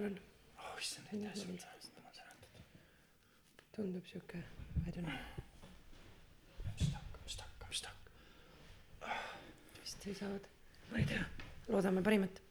[0.00, 0.20] palun.
[0.58, 1.60] oh issand, aitäh sulle.
[3.76, 4.38] tundub sihuke,
[4.86, 5.18] I don't know,
[6.78, 8.12] mis ta hakkab, mis ta hakkab, mis ta hakkab.
[9.80, 10.44] vist ei saanud.
[10.90, 11.24] ma ei tea,
[11.68, 12.42] loodame parimat.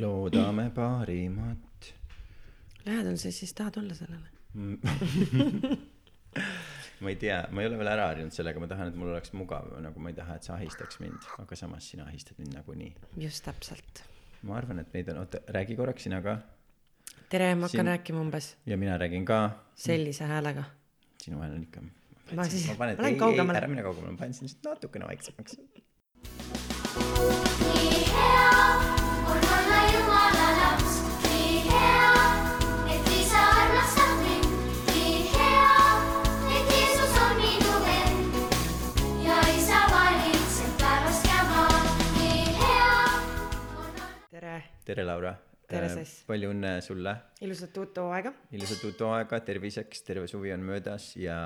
[0.00, 1.94] loodame parimat.
[2.86, 4.28] lähedal sa siis tahad olla sellele?
[7.00, 9.32] ma ei tea, ma ei ole veel ära harjunud sellega, ma tahan, et mul oleks
[9.32, 12.92] mugav, nagu ma ei taha, et sa ahistaks mind, aga samas sina ahistad mind nagunii.
[13.24, 14.04] just täpselt.
[14.42, 16.38] ma arvan, et meid on, oota, räägi korraks sina ka
[17.28, 19.50] tere, ma hakkan Siin- rääkima umbes ja mina räägin ka.
[19.74, 20.64] sellise häälega.
[21.22, 21.80] sinu hääl on ikka.
[22.36, 23.58] Ma siis- ma lähen ei, ei, kaugemale.
[23.58, 25.56] ära mine kaugemale, ma panen sind lihtsalt natukene vaiksemaks.
[27.74, 28.50] nii hea
[29.30, 30.92] on olla Jumala laps,
[31.24, 32.12] nii hea,
[32.94, 34.50] et isa armastab mind,
[34.92, 35.72] nii hea,
[36.56, 38.34] et Jeesus on minu vend
[39.26, 44.06] ja isa valitseb taevast ja maad, nii hea on olla.
[44.30, 45.34] tere, tere, Laura.
[45.68, 46.22] Tere, Sess.
[46.24, 47.12] palju õnne sulle,
[47.44, 48.30] ilusat uut hooaega.
[48.56, 51.36] ilusat uut hooaega, terviseks, terve suvi on möödas ja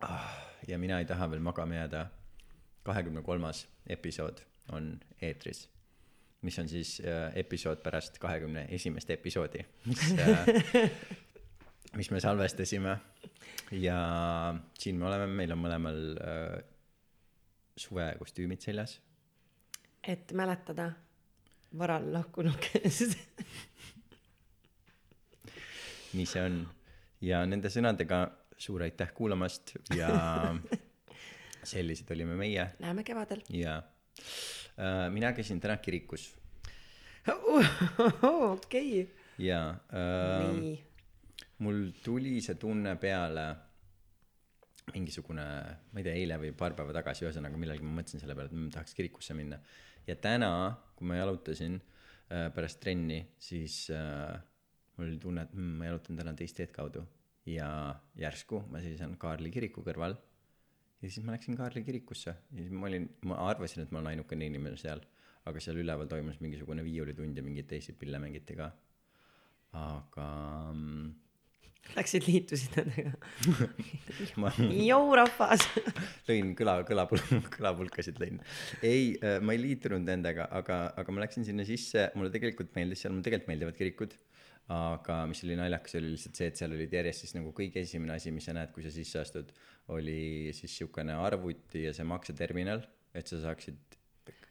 [0.00, 0.30] ah,.
[0.68, 2.06] ja mina ei taha veel magama jääda.
[2.82, 4.40] kahekümne kolmas episood
[4.72, 4.88] on
[5.20, 5.68] eetris,
[6.48, 10.48] mis on siis äh, episood pärast kahekümne esimest episoodi, mis äh,
[12.00, 12.98] mis me salvestasime.
[13.70, 14.00] ja
[14.78, 16.60] siin me oleme, meil on mõlemal äh,
[17.76, 19.02] suvekostüümid seljas
[20.02, 20.90] et mäletada
[21.78, 23.16] varal lahkunukest.
[26.12, 26.58] nii see on
[27.24, 28.24] ja nende sõnadega
[28.58, 30.10] suur aitäh kuulamast ja
[31.72, 33.40] sellised olime meie näeme kevadel.
[33.48, 36.32] ja äh, mina käisin täna kirikus
[38.52, 39.06] okei,
[39.38, 40.78] ja äh, nii,
[41.62, 43.46] mul tuli see tunne peale
[44.92, 45.44] mingisugune,
[45.92, 48.56] ma ei tea, eile või paar päeva tagasi, ühesõnaga millalgi ma mõtlesin selle peale, et
[48.56, 49.58] mm, tahaks kirikusse minna.
[50.06, 50.52] Ja täna,
[50.96, 54.36] kui ma jalutasin äh, pärast trenni, siis äh,
[54.96, 57.04] mul oli tunne, et mm, ma jalutan täna teist teed kaudu
[57.48, 57.68] ja
[58.18, 60.14] järsku ma seisan Kaarli kiriku kõrval.
[61.02, 62.36] Ja siis ma läksin Kaarli kirikusse.
[62.54, 65.02] Ja siis ma olin, ma arvasin, et ma olen ainukene inimene seal,
[65.50, 68.70] aga seal üleval toimus mingisugune viiulitund ja mingeid teisi pille mängiti ka.
[69.72, 70.28] aga
[70.74, 71.12] mm,
[71.96, 73.12] läksid liitusid nendega.
[74.42, 75.64] ma jõu rahvas.
[76.28, 77.24] lõin kõla, kõlapul-,
[77.56, 78.40] kõlapulkasid lõin.
[78.86, 83.14] ei, ma ei liitunud nendega, aga, aga ma läksin sinna sisse, mulle tegelikult meeldis seal,
[83.14, 84.16] mulle tegelikult meeldivad kirikud.
[84.72, 88.14] aga mis oli naljakas, oli lihtsalt see, et seal olid järjest siis nagu kõige esimene
[88.14, 89.50] asi, mis sa näed, kui sa sisse astud,
[89.92, 93.98] oli siis siukene arvuti ja see makseterminal, et sa saaksid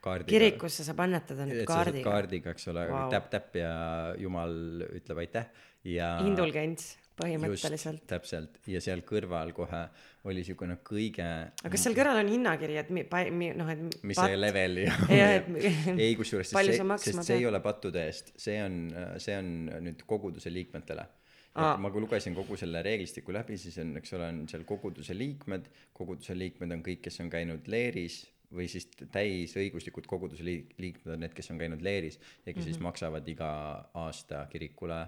[0.03, 0.34] kaardiga.
[0.34, 2.06] kirikusse saab annetada nüüd kaardiga.
[2.09, 3.72] kaardiga, eks ole wow., täpp-täpp ja
[4.19, 4.53] jumal
[4.92, 5.48] ütleb aitäh
[5.88, 6.18] ja.
[6.28, 8.04] indulgents põhimõtteliselt.
[8.10, 8.58] täpselt.
[8.70, 9.82] Ja seal kõrval kohe
[10.30, 13.06] oli siukene kõige aga kas seal kõrval on hinnakiri, et mi-,
[13.38, 17.40] mi-, noh, et mis see level ja Jah, et- ei kusjuures sest see sest see
[17.42, 18.34] ei ole pattude eest.
[18.40, 18.84] See on
[19.22, 19.52] see on
[19.88, 21.08] nüüd koguduse liikmetele.
[21.52, 25.68] Ma kui lugesin kogu selle reeglistiku läbi siis on eks ole on seal koguduse liikmed.
[25.98, 31.22] Koguduse liikmed on kõik kes on käinud leeris või siis täisõiguslikud koguduse liik- liikmed on
[31.24, 32.66] need kes on käinud leeris ja kes mm -hmm.
[32.66, 33.52] siis maksavad iga
[33.94, 35.08] aasta kirikule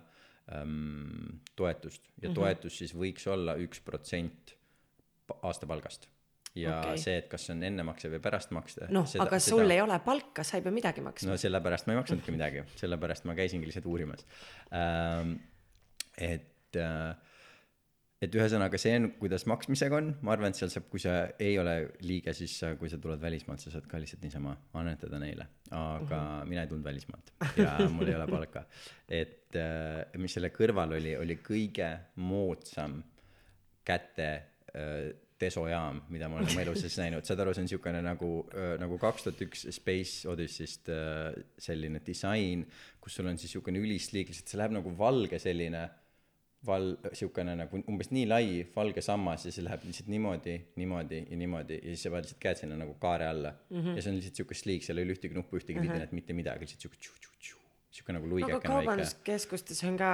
[0.51, 2.35] ähm, toetust ja mm -hmm.
[2.35, 4.55] toetus siis võiks olla üks protsent
[5.41, 6.09] aastapalgast
[6.55, 6.97] ja okay.
[7.01, 10.59] see et kas see on ennemakse või pärastmakse noh, aga sul ei ole palka, sa
[10.59, 14.25] ei pea midagi maksma no sellepärast ma ei maksanudki midagi, sellepärast ma käisingi lihtsalt uurimas
[14.71, 15.37] ähm,.
[16.17, 17.15] et äh,,
[18.23, 21.57] et ühesõnaga see on, kuidas maksmisega on, ma arvan, et seal saab, kui sa ei
[21.59, 21.75] ole
[22.05, 26.11] liige, siis kui sa tuled välismaalt, sa saad ka lihtsalt niisama annetada neile, aga uh
[26.11, 26.45] -huh.
[26.49, 28.65] mina ei tulnud välismaalt ja mul ei ole palka.
[29.09, 33.03] et äh, mis selle kõrval oli, oli kõige moodsam
[33.85, 34.31] käte
[34.75, 38.47] äh, desojaam, mida ma olen oma elu sees näinud, saad aru, see on niisugune nagu
[38.55, 40.87] äh,, nagu kaks tuhat üks Space Odyssey'st
[41.57, 42.65] selline disain,
[43.01, 45.89] kus sul on siis niisugune ülisliik, lihtsalt see läheb nagu valge selline
[46.67, 51.39] val-, niisugune nagu umbes nii lai valge sammas ja see läheb lihtsalt niimoodi, niimoodi ja
[51.39, 53.79] niimoodi ja siis sa paned lihtsalt käed sinna nagu kaare alla mm.
[53.79, 53.97] -hmm.
[53.97, 56.67] ja see on lihtsalt niisugune sliik, seal ei ole ühtegi nuppu, ühtegi vidinat, mitte midagi,
[56.67, 57.62] lihtsalt niisugune tšu-tšu-tšu,
[57.93, 58.69] niisugune nagu aga luigekene väike.
[58.71, 60.11] kaubanduskeskustes on ka,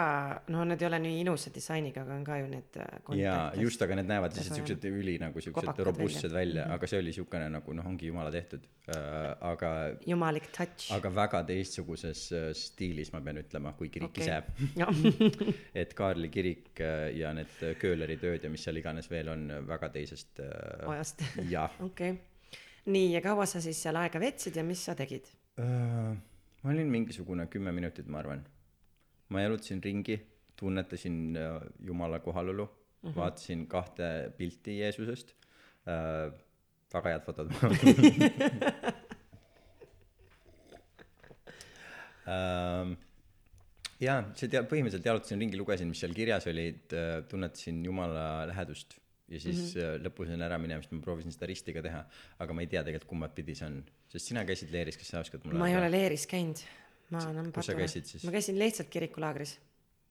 [0.51, 3.61] no need ei ole nii ilusa disainiga, aga on ka ju need äh, kontaktid.
[3.63, 6.35] just, aga need näevad lihtsalt siuksed üli nagu siuksed robustsed välja.
[6.35, 9.71] välja, välja, aga see oli siukene nagu noh, ongi jumala tehtud äh,, aga,
[10.05, 10.89] jumalik touch.
[10.95, 14.27] aga väga teistsuguses äh, stiilis, ma pean ütlema, kui kirik Okei.
[14.27, 15.55] ise.
[15.83, 19.93] et Kaarli kirik äh, ja need kööleri tööd ja mis seal iganes veel on väga
[19.95, 21.23] teisest äh, ajast.
[21.47, 22.17] jah okei.
[22.91, 25.31] nii, ja kaua sa siis seal aega veetsid ja mis sa tegid?
[25.55, 26.17] äh,.
[26.63, 28.43] Ma olin mingisugune kümme minutit, ma arvan.
[29.29, 30.17] ma jalutasin ringi,
[30.59, 32.71] tunnetasin äh, Jumala kohalolu mm,
[33.09, 33.15] -hmm.
[33.15, 35.35] vaatasin kahte pilti Jeesusest
[35.87, 36.33] äh,.
[36.93, 37.51] väga head fotod
[42.33, 42.89] ähm,
[44.01, 48.89] jaa see tea- põhimõtteliselt jalutasin ringi lugesin mis seal kirjas olid äh, tunnetasin jumala lähedust
[49.29, 50.03] ja siis mm -hmm.
[50.07, 52.01] lõpus enne äraminemist ma proovisin seda risti ka teha
[52.39, 55.23] aga ma ei tea tegelikult kumba pidi see on sest sina käisid leeris kas sa
[55.23, 56.61] oskad mulle ma ei ole leeris käinud.
[57.13, 58.25] Ma annan Kus sa käisid siis?
[58.25, 59.55] ma käisin lihtsalt kirikulaagris.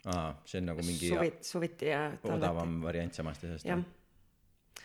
[0.09, 3.83] Aa see on nagu mingi suvit suviti ja odavam variant samast asjast jah?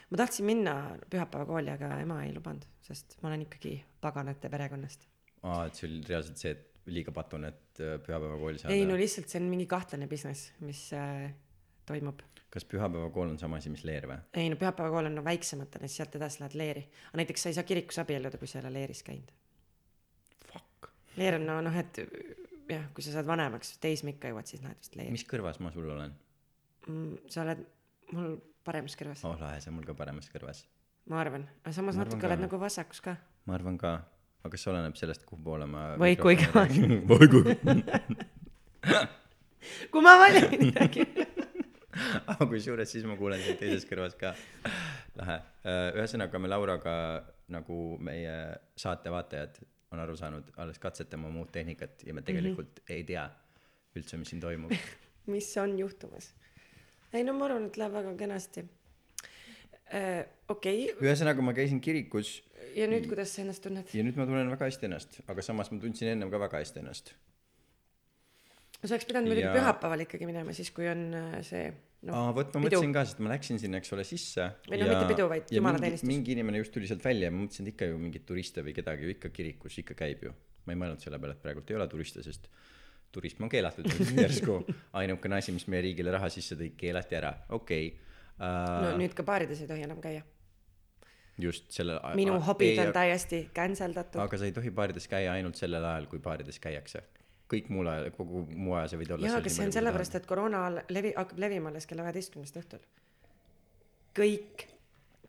[0.09, 0.75] Ma tahtsin minna
[1.09, 5.07] pühapäevakooli aga ema ei lubanud sest ma olen ikkagi paganate perekonnast.
[5.43, 8.75] Aa et see oli reaalselt see et liiga patun et äh, pühapäevakooli saada?
[8.75, 11.29] Ei no lihtsalt see on mingi kahtlane business mis äh,
[11.85, 12.21] toimub.
[12.53, 14.19] Kas pühapäevakool on sama asi mis leer või?
[14.37, 16.83] Ei no pühapäevakool on no väiksematele siis sealt edasi lähed leeri.
[17.09, 19.31] Aga näiteks sa ei saa kirikus abielluda kui sa ei ole leeris käinud.
[20.51, 20.91] Fuck.
[21.17, 21.97] Leer on no noh et
[22.69, 25.11] jah kui sa saad vanemaks teismeikka jõuad siis lähed vist leeri.
[25.15, 26.13] Mis kõrvas ma sul olen?
[26.87, 27.65] Mm, sa oled
[28.13, 29.25] mul paremas kõrvas.
[29.25, 30.63] Oh lahe on mul ka paremas kõrvas.
[31.09, 31.47] Ma arvan.
[31.65, 32.27] Aga samas Ma natuke ka.
[32.29, 33.17] oled nagu vasakus ka.
[33.49, 33.95] Ma arvan ka.
[34.43, 37.43] Aga kas see oleneb sellest kuhu poole ma Või kui mikrofoni- või kui
[39.91, 41.05] kui ma valin midagi
[42.31, 44.33] aga kusjuures siis ma kuulen sind teises kõrvas ka.
[45.19, 45.39] Lahe.
[45.97, 46.95] Ühesõnaga me Lauraga
[47.53, 48.35] nagu meie
[48.79, 49.59] saate vaatajad
[49.93, 52.93] on aru saanud alles katsetame uut tehnikat ja me tegelikult mm -hmm.
[52.95, 53.29] ei tea
[53.95, 54.71] üldse mis siin toimub.
[55.33, 56.33] Mis on juhtumas?
[57.13, 58.65] Ei no ma arvan et läheb väga kenasti.
[59.93, 60.91] Äh, okei.
[60.91, 61.07] Okay.
[61.07, 62.41] ühesõnaga ma käisin kirikus
[62.75, 63.91] ja nüüd kuidas sa ennast tunned?
[63.93, 66.81] Ja nüüd ma tunnen väga hästi ennast aga samas ma tundsin ennem ka väga hästi
[66.81, 67.13] ennast
[68.83, 71.65] sa oleks pidanud muidugi Ja- pühapäeval ikkagi minema siis kui on äh, see
[72.07, 72.79] noh aa vot ma pidu.
[72.81, 75.47] mõtlesin ka sest ma läksin sinna eks ole sisse Või no mitte pidu, vaid ja
[75.47, 76.09] mingi, jumalateenistus.
[76.09, 78.75] mingi inimene just tuli sealt välja ja ma mõtlesin et ikka ju mingeid turiste või
[78.75, 80.35] kedagi ju ikka kirikus ikka käib ju
[80.65, 82.51] ma ei mõelnud selle peale et praegult ei ole turiste sest
[83.13, 83.87] turism on keelatud
[84.23, 84.59] järsku
[84.99, 87.99] ainukene asi mis meie riigile raha sisse tõi keelati ära okei okay.
[88.43, 90.25] no uh, nüüd ka baarides ei tohi enam käia
[91.39, 95.37] just sellel minu hobid on ei, täiesti cancel datud aga sa ei tohi baarides käia
[95.37, 97.01] ainult sellel ajal kui baarides käiakse
[97.53, 100.29] kõik muul ajal kogu muu aja sa võid olla jaa aga see on sellepärast et
[100.29, 102.83] koroona levi- hakkab levima alles kella üheteistkümnest õhtul.
[104.13, 104.67] Kõik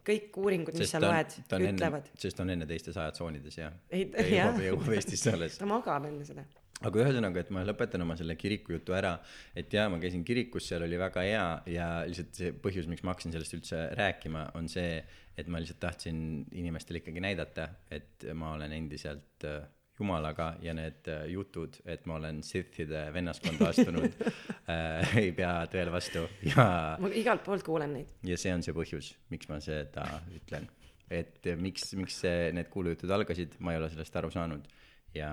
[0.04, 2.10] kõik uuringud mis sa ta loed ta ütlevad.
[2.20, 3.72] sest on enne teistes ajatsoonides jah.
[3.92, 5.56] Jah jõuab jõuab Eestisse alles.
[5.60, 6.44] Ta magab enne seda.
[6.84, 9.14] Aga ühesõnaga et ma lõpetan oma selle kiriku jutu ära
[9.56, 13.14] et jaa ma käisin kirikus seal oli väga hea ja lihtsalt see põhjus miks ma
[13.14, 14.98] hakkasin sellest üldse rääkima on see
[15.38, 16.18] et ma lihtsalt tahtsin
[16.52, 19.62] inimestele ikkagi näidata et ma olen endiselt äh,
[19.98, 24.24] jumalaga ja need äh, jutud et ma olen Sithide vennaskonda astunud
[24.72, 26.66] äh, ei pea tõele vastu ja
[27.00, 28.10] ma igalt poolt kuulen neid.
[28.26, 30.66] Ja see on see põhjus miks ma seda ütlen.
[31.12, 34.66] Et eh, miks miks see need kuulujutud algasid ma ei ole sellest aru saanud.
[35.14, 35.30] Ja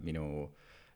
[0.00, 0.24] minu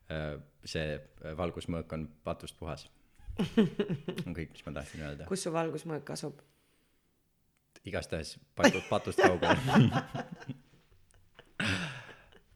[0.09, 0.97] äh, see
[1.37, 2.87] valgusmõõk on patust puhas.
[4.25, 5.29] On kõik mis ma tahtsin öelda.
[5.29, 6.41] Kus su valgusmõõk asub?
[7.83, 9.59] Igastahes patust patust kaugel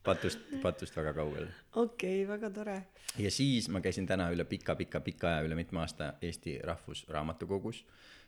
[0.07, 1.48] patust patust väga kaugel.
[1.75, 2.77] Okei okay, väga tore.
[3.18, 7.81] Ja siis ma käisin täna üle pika-pika-pika aja, üle mitme aasta Eesti Rahvusraamatukogus,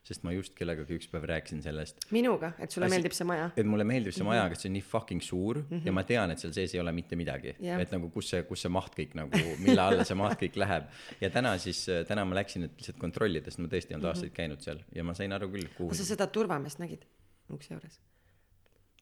[0.06, 3.50] sest ma just kellegagi üks päev rääkisin sellest, minuga et sulle Asi- meeldib see maja.
[3.60, 5.86] et mulle meeldib see maja, aga see on nii fucking suur mm -hmm.
[5.86, 7.56] ja ma tean, et seal sees ei ole mitte midagi.
[7.60, 7.81] Jah.
[7.81, 10.84] et nagu kus see, kus see maht kõik nagu, mille alla see maht kõik läheb.
[11.22, 14.34] ja täna siis, täna ma läksin, et lihtsalt kontrollida, sest ma tõesti ei olnud aastaid
[14.34, 17.06] käinud seal ja ma sain aru küll, kuhu sa seda turvameest nägid
[17.52, 18.00] ukse juures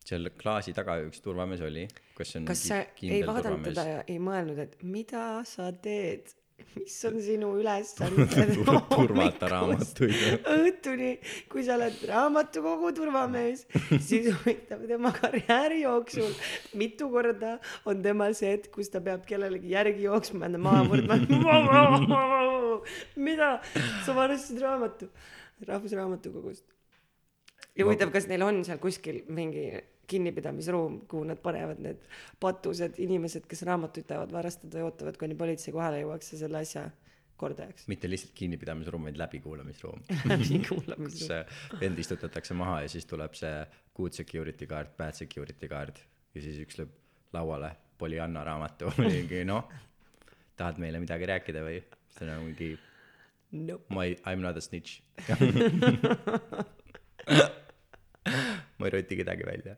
[0.07, 1.85] seal klaasi taga üks turvamees oli,
[2.23, 6.33] see on kas sa ei vaadanud teda ja ei mõelnud et mida sa teed?
[6.77, 8.31] Mis on sinu ülesanded
[8.65, 10.45] Tur- turvata raamatuid.
[10.57, 11.09] õhtuni
[11.51, 13.65] kui sa oled raamatukogu turvamees
[14.01, 16.31] siis huvitav tema karjääri jooksul.
[16.81, 17.57] Mitu korda
[17.89, 21.19] on temal see hetk kus ta peab kellelegi järgi jooksma ja maha murdma.
[23.27, 23.51] Mida
[24.05, 25.11] sa varastasid raamatu
[25.67, 26.65] rahvusraamatukogust?
[27.77, 29.69] Ja huvitav kas neil on seal kuskil mingi
[30.07, 32.05] kinnipidamisruum kuhu nad panevad need
[32.39, 36.85] patused inimesed kes raamatuid tahavad varastada ja ootavad kuni politsei kohale jõuaks ja selle asja
[37.37, 37.87] kordajaks.
[37.91, 40.05] Mitte lihtsalt kinnipidamisruum, vaid läbikuulamisruum.
[40.31, 41.43] Läbikuulamisruum.
[41.69, 43.65] Kus vend istutatakse maha ja siis tuleb see
[43.97, 45.99] good security guard, bad security guard
[46.35, 46.95] ja siis üks lööb
[47.35, 48.93] lauale Pollyanna raamatu.
[49.03, 49.67] Mingi noh
[50.57, 51.81] tahad meile midagi rääkida või?
[52.17, 52.71] See on mingi
[53.53, 53.85] nope.
[53.93, 55.01] ma ei I m not a snitch.
[58.77, 59.77] Ma ei roti kedagi välja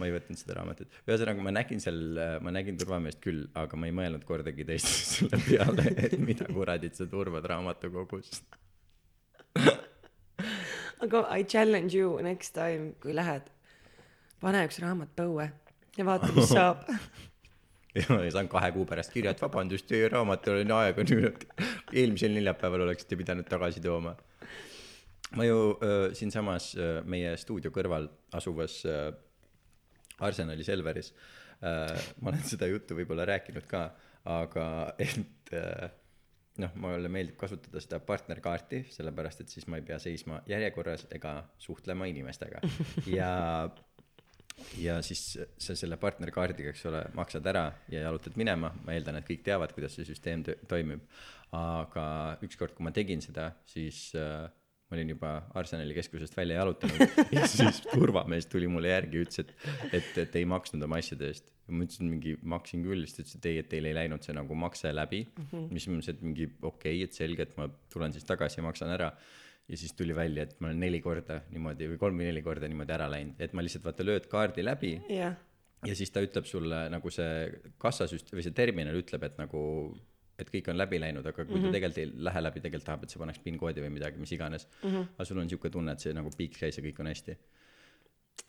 [0.00, 0.88] ma ei võtnud seda raamatut.
[1.04, 2.00] Ühesõnaga ma nägin seal
[2.42, 6.98] ma nägin turvameest küll aga ma ei mõelnud kordagi tõesti selle peale et mida kuradit
[6.98, 8.40] sa turvad raamatukogus
[11.00, 13.48] aga I challenge you next time kui lähed.
[14.40, 15.50] Pane üks raamat põue
[15.96, 16.84] ja vaata mis saab.
[17.96, 21.46] Ja ma saan kahe kuu pärast kirja et vabandust teie raamatul on aega nüüd
[21.90, 24.14] eelmisel neljapäeval oleksite pidanud tagasi tooma.
[25.36, 29.10] Ma ju äh, siinsamas äh, meie stuudio kõrval asuvas äh,
[30.20, 31.12] Arsenali Selveris.
[31.60, 33.88] Äh, ma olen seda juttu võib-olla rääkinud ka
[34.28, 34.66] aga
[35.00, 35.90] et äh,
[36.60, 41.40] noh, mulle meeldib kasutada seda partnerkaarti, sellepärast et siis ma ei pea seisma järjekorras ega
[41.58, 42.60] suhtlema inimestega.
[43.08, 43.30] Ja
[44.76, 49.24] ja siis sa selle partnerkaardiga, eks ole, maksad ära ja jalutad minema, ma eeldan, et
[49.24, 51.06] kõik teavad, kuidas see süsteem toimib.
[51.56, 52.02] aga
[52.46, 54.44] ükskord, kui ma tegin seda, siis äh,
[54.90, 59.52] ma olin juba Arsenali keskusest välja jalutanud ja siis turvamees tuli mulle järgi ütles, et,
[59.92, 61.52] et, et ei maksnud oma asjade eest.
[61.70, 64.34] ma ütlesin mingi, maksin küll, siis ta ütles, et ei, et teil ei läinud see
[64.34, 65.44] nagu makse läbi mm.
[65.52, 65.68] -hmm.
[65.70, 68.66] mis ma mõtlesin, et mingi okei okay,, et selge, et ma tulen siis tagasi ja
[68.66, 69.12] maksan ära
[69.70, 72.68] ja siis tuli välja, et ma olen neli korda niimoodi või kolm või neli korda
[72.68, 75.36] niimoodi ära läinud, et ma lihtsalt vaata lööd kaardi läbi jah,
[75.86, 77.46] ja siis ta ütleb sulle nagu see
[77.80, 79.62] kassasüst- või see terminal ütleb, et nagu,
[80.40, 81.66] et kõik on läbi läinud, aga kui mm -hmm.
[81.66, 84.32] ta tegelikult ei lähe läbi, tegelikult tahab, et sa paneks PIN koodi või midagi, mis
[84.32, 84.90] iganes mm.
[84.90, 85.08] -hmm.
[85.16, 87.36] aga sul on siuke tunne, et see nagu piik käis ja kõik on hästi.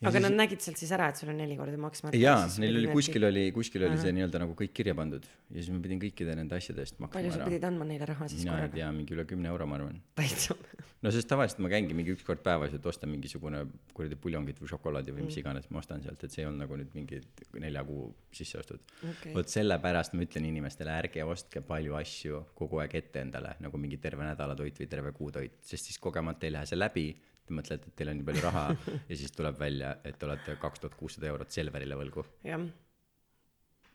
[0.10, 2.18] Aga nad nägid sealt siis ära, et sul on neli korda maksmata.
[2.18, 5.70] jaa, neil oli kuskil oli, kuskil oli see nii-öelda nagu kõik kirja pandud ja siis
[5.74, 7.50] ma pidin kõikide nende asjade eest maksma palju sa ära.
[7.52, 8.78] pidid andma neile raha siis mina ei korraga?
[8.80, 10.00] tea, mingi üle kümne euro, ma arvan.
[10.18, 10.58] täitsa.
[11.02, 14.72] no sest tavaliselt ma käingi mingi üks kord päevas, et ostan mingisugune kuradi puljongit või
[14.74, 15.40] šokolaadi või mis Mm.
[15.46, 17.22] iganes, ma ostan sealt, et see ei olnud nagu nüüd mingi
[17.62, 18.80] nelja kuu sisseostud
[19.10, 19.34] Okei.
[19.36, 23.98] vot sellepärast ma ütlen inimestele, ärge ostke palju asju kogu aeg ette endale, nagu mingi
[23.98, 27.06] terve nädala toit või terve kuu toit, sest siis kogemata ei lähe see läbi,
[27.52, 28.68] te mõtlete, et teil on nii palju raha
[29.10, 32.26] ja siis tuleb välja, et te olete kaks tuhat kuussada eurot Selverile võlgu.
[32.48, 32.64] jah.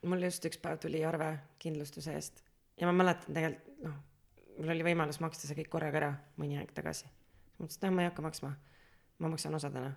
[0.06, 1.32] mul just üks päev tuli arve
[1.62, 2.44] kindlustuse eest
[2.80, 4.00] ja ma mäletan tegelikult noh,
[4.58, 6.10] mul oli võimalus maksta see kõik korraga ära
[6.40, 7.08] mõni aeg tagasi.
[7.58, 8.52] mõtlesin, et noh, ma ei hakka maksma,
[9.22, 9.94] ma maksan osadena.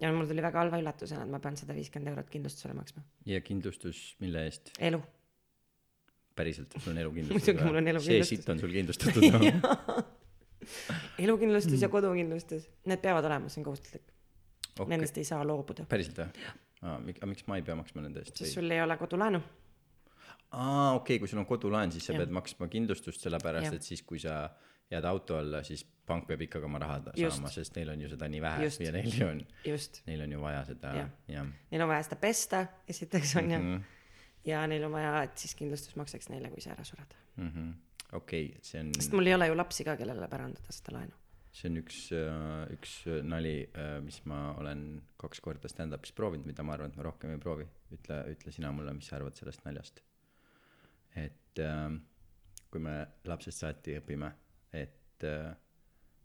[0.00, 3.04] ja mul tuli väga halva üllatusena, et ma pean sada viiskümmend eurot kindlustusele maksma.
[3.26, 4.72] ja kindlustus, mille eest?
[4.78, 5.02] elu.
[6.38, 8.38] päriselt, sul on elukindlustus Muidugi mul on see elukindlustus.
[8.38, 10.08] sitt on sul kindlustatud no?.
[11.24, 11.82] elukindlustus Mm.
[11.82, 14.02] ja kodukindlustus, need peavad olema, see on kohustuslik
[14.78, 14.90] okay..
[14.92, 16.50] Nendest ei saa loobuda, päriselt või?
[16.82, 18.36] aga miks ma ei pea maksma nende eest?
[18.36, 19.40] sest sul ei ole kodulaenu.
[20.52, 22.22] aa, okei okay,, kui sul on kodulaen, siis sa Jah.
[22.24, 23.74] pead maksma kindlustust, sellepärast Jah.
[23.80, 24.42] et siis, kui sa
[24.90, 28.26] jääd auto alla, siis pank peab ikkagi oma raha saama, sest neil on ju seda
[28.28, 28.80] nii vähe Just.
[28.82, 29.44] ja neil ju on,
[30.06, 30.94] neil on ju vaja seda,
[31.28, 31.46] Jah.
[31.70, 33.76] neil on vaja seda pesta, esiteks on ju mm, Mhm.
[33.76, 34.48] -hmm.
[34.50, 37.14] ja neil on vaja, et siis kindlustus maksaks neile, kui sa ära sured.
[37.36, 37.70] Mhm.
[38.12, 41.16] okei, see on, sest mul ei ole ju lapsi ka, kellele pärandada seda laenu.
[41.54, 41.98] see on üks,
[42.76, 42.94] üks
[43.26, 43.54] nali,
[44.04, 44.84] mis ma olen
[45.20, 47.66] kaks korda stand-up'is proovinud, mida ma arvan, et ma rohkem ei proovi.
[47.96, 50.02] ütle, ütle sina mulle, mis sa arvad sellest naljast.
[51.18, 51.90] et äh,
[52.70, 54.30] kui me lapsest saati õpime,
[54.78, 55.50] et äh,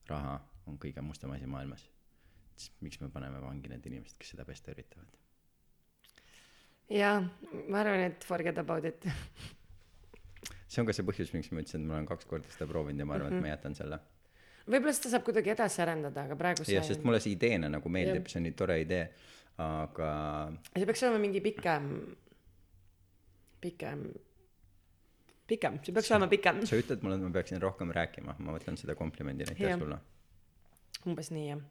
[0.09, 0.39] raha
[0.69, 1.85] on kõige mustem asi maailmas,
[2.55, 5.21] siis miks me paneme vangi need inimesed, kes seda pesta üritavad?
[6.93, 7.17] jaa,
[7.65, 9.09] ma arvan, et forget about it.
[10.75, 13.03] see on ka see põhjus, miks ma ütlesin, et ma olen kaks korda seda proovinud
[13.03, 13.99] ja ma arvan, et ma jätan selle.
[14.65, 17.91] võib-olla seda saab kuidagi edasi arendada, aga praegu see jah, sest mulle see ideena nagu
[17.91, 19.03] meeldib, see on nii tore idee,
[19.63, 20.09] aga
[20.73, 21.91] see peaks olema mingi pikem,
[23.63, 24.03] pikem,
[25.53, 26.65] pikem, see peaks olema pikem.
[26.67, 30.01] sa ütled mulle, et ma peaksin rohkem rääkima, ma võtan seda komplimendina, aitäh sulle.
[31.05, 31.63] umbes nii jah.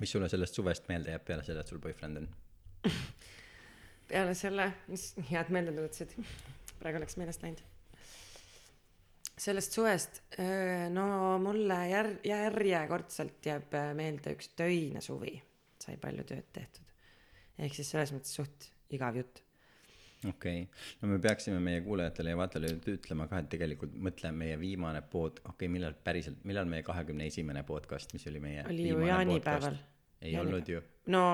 [0.00, 2.34] mis sulle sellest suvest meelde jääb peale selle, et sul boyfriend on?
[4.12, 6.16] peale selle, mis head meeldetuletused,
[6.80, 7.62] praegu läks meelest läinud.
[9.42, 10.20] sellest suvest,
[10.92, 11.06] no
[11.42, 15.32] mulle jär-, järjekordselt jääb meelde üks töine suvi,
[15.82, 16.92] sai palju tööd tehtud.
[17.58, 19.40] ehk siis selles mõttes suht igav jutt.
[20.28, 24.34] okei okay., no me peaksime meie kuulajatele ja vaatajale nüüd ütlema ka, et tegelikult mõtle
[24.36, 28.68] meie viimane pod-, okei okay,, millal päriselt, millal meie kahekümne esimene podcast, mis oli meie
[28.68, 29.80] oli ju jaanipäeval.
[30.20, 30.84] ei olnud ju,
[31.16, 31.24] no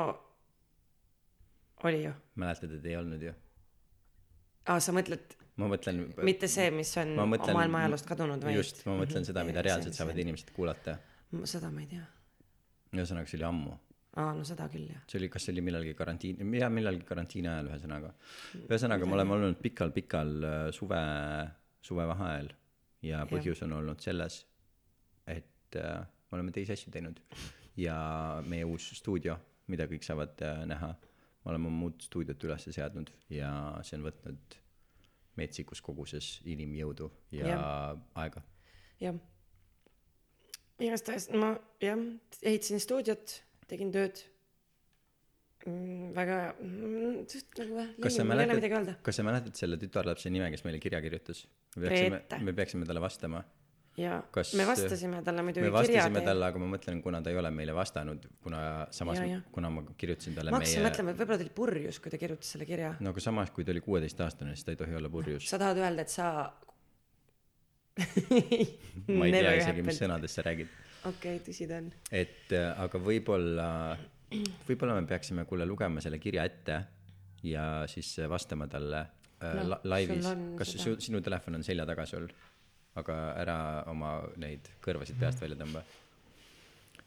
[1.85, 2.15] oli ju.
[2.41, 3.35] mäletad, et ei olnud ju?
[4.67, 8.61] aa, sa mõtled ma mõtlen mitte see, mis on mõtlen maailma ajaloost kadunud, vaid.
[8.61, 10.99] just, ma mõtlen seda, mida reaalselt saavad inimesed kuulata.
[11.45, 12.07] seda ma ei tea.
[12.95, 13.77] ühesõnaga, see oli ammu
[14.19, 15.03] aa, no seda küll jah.
[15.11, 18.13] see oli, kas see oli millalgi karantiin, jaa, millalgi karantiini ajal, ühesõnaga.
[18.65, 21.03] ühesõnaga, me oleme olnud pikal-pikal äh, suve,
[21.87, 22.53] suvevaheajal
[23.09, 24.41] ja põhjus on olnud selles,
[25.31, 27.21] et äh, me oleme teisi asju teinud
[27.79, 27.99] ja
[28.49, 29.39] meie uus stuudio,
[29.71, 30.95] mida kõik saavad äh, näha,
[31.49, 33.51] me oleme oma uut stuudiot üles seadnud ja
[33.87, 34.57] see on võtnud
[35.41, 37.61] metsikus koguses inimjõudu ja, ja.
[38.21, 38.43] Aega.
[39.01, 39.17] jah.
[40.85, 42.03] igastahes ma jah,
[42.43, 43.39] ehitasin stuudiot,
[43.71, 44.21] tegin tööd
[45.65, 46.11] mm,.
[46.19, 47.23] väga mm,,
[47.63, 51.47] nagu kas sa mäletad kas sa mäletad selle tütarlapse nime, kes meile kirja kirjutas?
[51.79, 53.41] me peaksime me peaksime talle vastama
[53.99, 56.29] ja Kas- me vastasime talle muidugi me kirja vastasime teel.
[56.31, 58.61] talle, aga ma mõtlen, kuna ta ei ole meile vastanud, kuna
[58.95, 59.19] samas
[59.53, 62.21] kuna ma kirjutasin talle ma hakkasin meie, mõtlema, et võib-olla ta oli purjus, kui ta
[62.23, 62.95] kirjutas selle kirja.
[63.01, 65.49] no aga samas, kui ta oli kuueteistaastane, siis ta ei tohi olla purjus.
[65.51, 66.31] sa tahad öelda, et sa
[69.19, 70.71] ma ei tea isegi, mis sõnadest sa räägid.
[71.11, 71.89] okei, tõsi ta on.
[72.15, 73.69] et äh, aga võib-olla,
[74.69, 76.79] võib-olla me peaksime kuule lugema selle kirja ette
[77.47, 80.27] ja siis vastama talle äh, Noh, la- laivis
[80.59, 82.27] kas su, sinu telefon on selja taga sul
[83.01, 83.57] aga ära
[83.93, 85.85] oma neid kõrvasid peast välja tõmba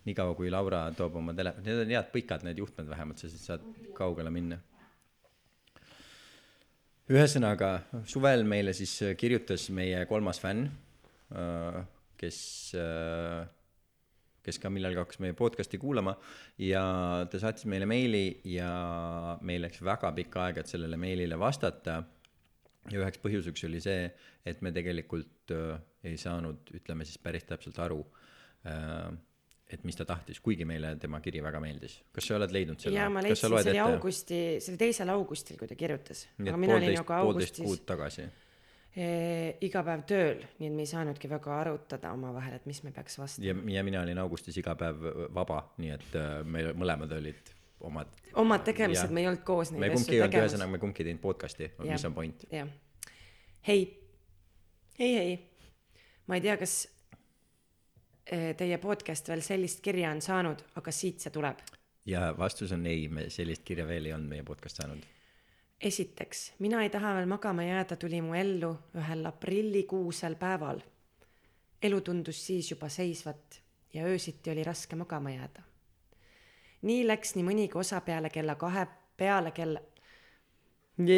[0.07, 3.45] niikaua kui Laura toob oma telefoni need on head pikad need juhtmed vähemalt sa siis
[3.51, 3.65] saad
[3.98, 4.60] kaugele minna
[7.12, 7.74] ühesõnaga
[8.10, 10.69] suvel meile siis kirjutas meie kolmas fänn
[11.36, 11.81] äh,
[12.21, 12.39] kes
[12.77, 13.43] äh,
[14.45, 16.15] kes ka millalgi hakkas meie podcast'i kuulama
[16.62, 16.83] ja
[17.29, 18.71] ta saatis meile meili ja
[19.45, 22.01] meil läks väga pikka aega, et sellele meilile vastata.
[22.89, 24.10] ja üheks põhjuseks oli see,
[24.45, 28.01] et me tegelikult äh, ei saanud, ütleme siis päris täpselt aru
[28.65, 29.12] äh,,
[29.72, 32.01] et mis ta tahtis, kuigi meile tema kiri väga meeldis.
[32.13, 33.00] kas sa oled leidnud selle?
[33.00, 33.84] ja ma leidsin, see oli ette?
[33.86, 36.25] augusti, see oli teisel augustil, kui ta kirjutas.
[36.39, 38.27] nii aga et poolteist, nagu poolteist kuud tagasi.
[39.70, 43.17] iga päev tööl, nii et me ei saanudki väga arutada omavahel, et mis me peaks
[43.22, 43.48] vastama.
[43.48, 47.55] ja, ja mina olin augustis iga päev vaba, nii et äh, meil mõlemad olid
[47.88, 50.51] omad omad tegemised, me ei olnud koos me neid kumbki asju ei olnud, tegemas.
[50.51, 52.46] ühesõnaga me kumbki ei teinud podcast'i, mis on point.
[52.51, 52.70] jah.
[53.67, 53.88] hei,
[55.00, 55.50] hei, hei,
[56.27, 56.75] ma ei tea, kas
[58.25, 61.63] eh, teie podcast veel sellist kirja on saanud, aga siit see tuleb.
[62.05, 65.03] ja vastus on ei, me sellist kirja veel ei olnud meie podcast saanud.
[65.81, 70.81] esiteks, mina ei taha veel magama jääda, tuli mu ellu ühel aprillikuusel päeval.
[71.81, 73.62] elu tundus siis juba seisvat
[73.93, 75.63] ja öösiti oli raske magama jääda.
[76.81, 79.81] nii läks nii mõnigi osa peale kella kahe, peale kella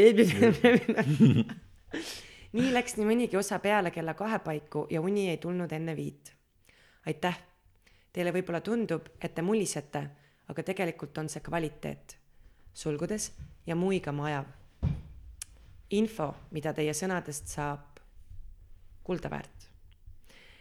[2.54, 6.34] nii läks nii mõnigi osa peale kella kahe paiku ja uni ei tulnud enne viit.
[7.06, 7.40] aitäh.
[8.14, 10.04] Teile võib-olla tundub, et te mulisete,
[10.48, 12.18] aga tegelikult on see kvaliteet.
[12.74, 13.32] sulgudes
[13.68, 14.46] ja muigama ajav.
[15.90, 18.00] info, mida teie sõnadest saab
[19.04, 19.70] kulda väärt.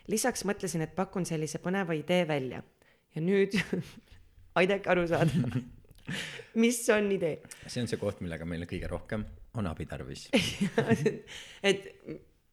[0.09, 2.63] lisaks mõtlesin, et pakun sellise põneva idee välja
[3.15, 3.53] ja nüüd
[4.59, 5.61] aidake aru saada,
[6.55, 10.29] mis on idee see on see koht, millega meil kõige rohkem on abi tarvis.
[11.69, 11.89] et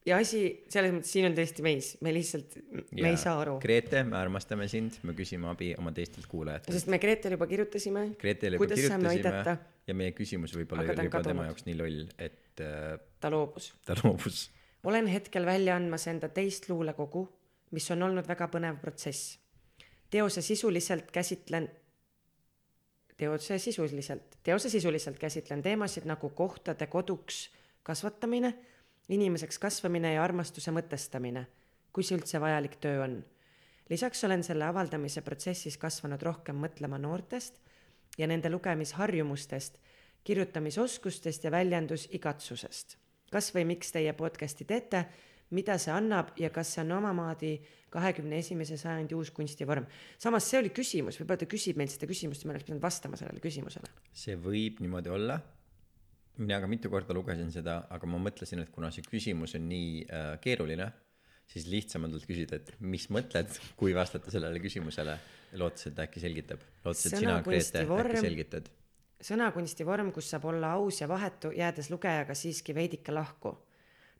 [0.06, 0.42] ja asi
[0.72, 2.56] selles mõttes siin on tõesti meis, me lihtsalt,
[2.96, 3.58] me ei saa aru.
[3.62, 6.72] Grete, me armastame sind, me küsime abi oma teistelt kuulajatelt.
[6.76, 8.06] sest me Gretele juba kirjutasime.
[8.20, 9.58] Gretele juba kuidas kirjutasime
[9.90, 11.50] ja meie küsimus võib-olla oli juba tema kadunud.
[11.50, 13.72] jaoks nii loll, et äh, ta loobus.
[13.86, 14.46] ta loobus.
[14.88, 17.26] olen hetkel välja andmas enda teist luulekogu,
[17.76, 19.38] mis on olnud väga põnev protsess.
[20.10, 21.68] teose sisuliselt käsitlen,
[23.20, 27.50] teose sisuliselt, teose sisuliselt käsitlen teemasid nagu kohtade koduks
[27.82, 28.54] kasvatamine,
[29.12, 31.44] inimeseks kasvamine ja armastuse mõtestamine,
[31.92, 33.20] kui see üldse vajalik töö on.
[33.90, 37.58] lisaks olen selle avaldamise protsessis kasvanud rohkem mõtlema noortest
[38.18, 39.78] ja nende lugemisharjumustest,
[40.24, 42.96] kirjutamisoskustest ja väljendusigatsusest.
[43.30, 45.04] kas või miks teie podcast'i teete,
[45.56, 47.54] mida see annab ja kas see on omamoodi
[47.90, 49.86] kahekümne esimese sajandi uus kunstivorm.
[50.18, 53.18] samas see oli küsimus, võib-olla ta küsib meilt seda küsimust ja me oleks pidanud vastama
[53.18, 53.90] sellele küsimusele.
[54.12, 55.40] see võib niimoodi olla.
[56.38, 60.04] mina ka mitu korda lugesin seda, aga ma mõtlesin, et kuna see küsimus on nii
[60.06, 60.86] äh, keeruline,
[61.50, 65.16] siis lihtsam on talt küsida, et mis mõtled, kui vastata sellele küsimusele,
[65.60, 66.62] lootes, et ta äkki selgitab.
[66.84, 68.70] lootes, et sina, Grete, äkki selgitad.
[69.20, 73.56] sõnakunsti vorm, kus saab olla aus ja vahetu, jäädes lugejaga siiski veidike lahku.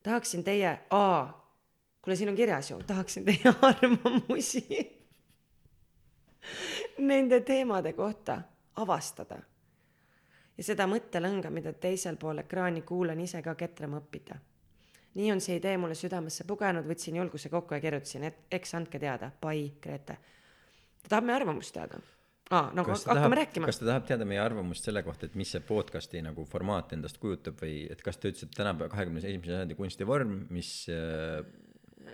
[0.02, 1.50] Tahaksin teie, aa,
[2.02, 5.00] kuule, siin on kirjas ju, tahaksin teie arvamusi
[6.98, 8.40] nende teemade kohta
[8.76, 9.38] avastada.
[10.58, 14.36] ja seda mõttelõnga, mida teisel pool ekraani kuulan ise ka ketrama õppida.
[15.14, 18.98] nii on see idee mulle südamesse pugenud, võtsin julguse kokku ja kirjutasin, et eks andke
[18.98, 20.16] teada, pai, Grete.
[21.02, 22.00] ta tahab meie arvamust teada.
[22.50, 25.38] Aa, no kas hakkame tahab, rääkima kas ta tahab teada meie arvamust selle kohta, et
[25.38, 29.22] mis see podcast'i nagu formaat endast kujutab või et kas ta ütles, et tänapäeva kahekümne
[29.22, 31.44] esimese sajandi kunstivorm, mis äh,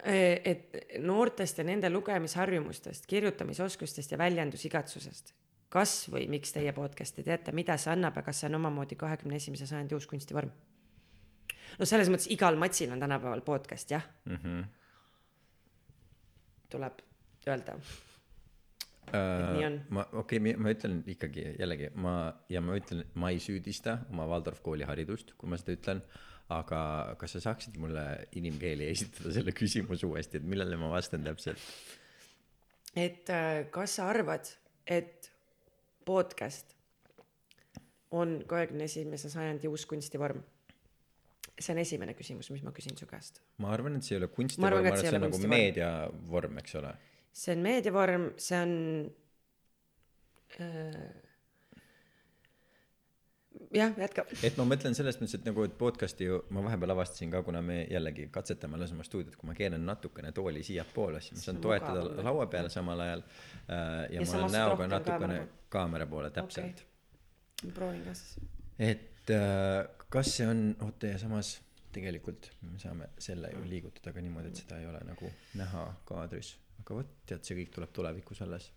[0.05, 5.35] Eh, et noortest ja nende lugemisharjumustest, kirjutamisoskustest ja väljendusigatsusest.
[5.69, 9.37] kas või miks teie podcast'i teete, mida see annab ja kas see on omamoodi kahekümne
[9.37, 10.51] esimese sajandi uus kunstivorm?
[11.79, 14.37] no selles mõttes igal matsil on tänapäeval podcast, jah mm.
[14.37, 14.65] -hmm.
[16.71, 17.03] tuleb
[17.49, 17.79] öelda.
[19.15, 19.77] On.
[19.95, 22.15] ma okei okay,, ma ütlen ikkagi jällegi ma
[22.51, 26.01] ja ma ütlen, ma ei süüdista oma Waldorf kooli haridust, kui ma seda ütlen,
[26.51, 26.81] aga
[27.21, 28.03] kas sa saaksid mulle
[28.39, 31.63] inimkeeli esitada selle küsimuse uuesti, et millele ma vastan täpselt?
[32.97, 34.51] et äh, kas sa arvad,
[34.87, 35.31] et
[36.07, 36.75] podcast
[38.11, 40.43] on kahekümne esimese sajandi uus kunstivorm?
[41.57, 43.41] see on esimene küsimus, mis ma küsin su käest.
[43.63, 46.75] ma arvan, et see ei ole kunstivorm, ma arvan, et see on nagu meediavorm, eks
[46.83, 46.91] ole.
[47.37, 48.73] See on meediavorm, see on
[50.61, 51.27] äh,
[53.75, 54.25] jah, jätka.
[54.47, 57.63] et ma mõtlen selles mõttes, et nagu, et podcast'i ju ma vahepeal avastasin ka, kuna
[57.65, 62.01] me jällegi katsetame oma stuudiot, kui ma keeran natukene tooli siiapoole, siis ma saan toetada
[62.01, 62.25] mugavam.
[62.31, 65.47] laua peale samal ajal äh, ja, Ja ma olen näoga natukene kaamera
[65.77, 67.69] kaamera poole täpselt okay..
[67.69, 68.51] ma proovin ka siis.
[68.79, 71.57] et äh, kas see on, oota ja samas
[71.97, 76.57] tegelikult me saame selle ju liigutada ka niimoodi, et seda ei ole nagu näha kaadris,
[76.87, 78.71] aga vot tead, see kõik tuleb tulevikus alles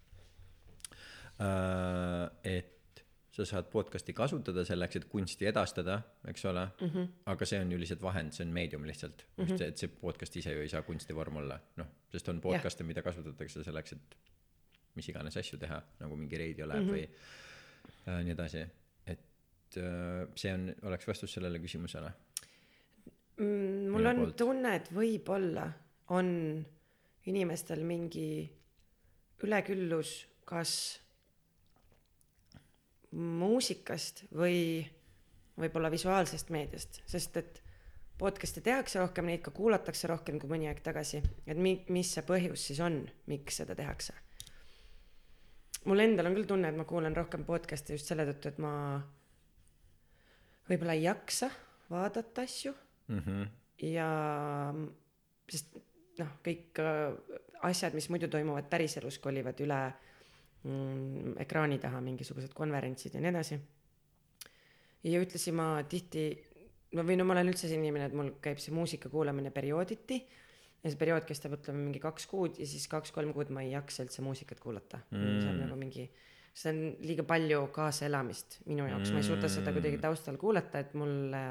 [1.45, 2.25] äh,.
[2.43, 3.03] et
[3.39, 7.11] sa saad podcast'i kasutada selleks, et kunsti edastada, eks ole mm, -hmm.
[7.33, 9.61] aga see on ju lihtsalt vahend, see on meedium lihtsalt mm, -hmm.
[9.67, 13.63] et see podcast ise ju ei saa kunstivorm olla, noh, sest on podcast'e, mida kasutatakse
[13.63, 14.17] selleks, et
[14.95, 16.93] mis iganes asju teha, nagu mingi Radiolab mm -hmm.
[16.93, 17.03] või
[18.07, 18.65] äh, nii edasi,
[19.05, 22.11] et äh, see on, oleks vastus sellele küsimusele
[23.37, 24.35] mm, mul Minu on poolt.
[24.35, 25.71] tunne, et võib-olla
[26.09, 26.65] on
[27.29, 28.49] inimestel mingi
[29.45, 30.13] üleküllus
[30.49, 30.73] kas
[33.15, 34.85] muusikast või
[35.59, 37.61] võib-olla visuaalsest meediast, sest et
[38.19, 42.25] podcast'e tehakse rohkem, neid ka kuulatakse rohkem kui mõni aeg tagasi, et mi-, mis see
[42.27, 44.15] põhjus siis on, miks seda tehakse?
[45.87, 48.73] mul endal on küll tunne, et ma kuulan rohkem podcast'e just selle tõttu, et ma
[50.69, 51.49] võib-olla ei jaksa
[51.89, 52.73] vaadata asju
[53.07, 53.21] mm.
[53.25, 53.47] -hmm.
[53.89, 54.09] ja
[55.49, 55.79] sest
[56.19, 59.79] noh, kõik äh, asjad, mis muidu toimuvad päriselus, kolivad üle
[60.63, 63.59] mm, ekraani taha, mingisugused konverentsid ja nii edasi.
[65.07, 66.29] ja ühtlasi ma tihti,
[66.95, 70.19] no või no ma olen üldse selline inimene, et mul käib see muusika kuulamine periooditi
[70.79, 74.05] ja see periood kestab, ütleme mingi kaks kuud ja siis kaks-kolm kuud ma ei jaksa
[74.05, 75.39] üldse muusikat kuulata mm..
[75.43, 76.05] see on nagu mingi,
[76.55, 80.83] see on liiga palju kaasaelamist minu jaoks mm., ma ei suuda seda kuidagi taustal kuulata,
[80.85, 81.43] et mulle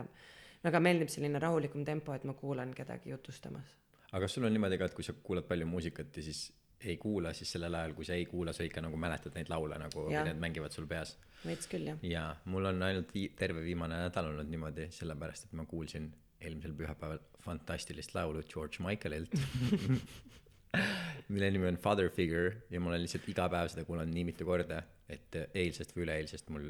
[0.65, 3.77] väga meeldib selline rahulikum tempo, et ma kuulan kedagi jutustamas.
[4.13, 6.47] Aga kas sul on niimoodi ka, et kui sa kuulad palju muusikat ja siis
[6.89, 9.79] ei kuula, siis sellel ajal, kui sa ei kuula, sa ikka nagu mäletad neid laule
[9.83, 11.17] nagu need mängivad sul peas?
[11.45, 11.99] veits küll jah.
[12.07, 16.75] jaa, mul on ainult vii-, terve viimane nädal olnud niimoodi, sellepärast et ma kuulsin eelmisel
[16.79, 19.35] pühapäeval fantastilist laulu George Michaelilt
[21.33, 24.47] mille nimi on Father Figure ja ma olen lihtsalt iga päev seda kuulanud nii mitu
[24.49, 26.67] korda, et eilsest või üleeilsest mul,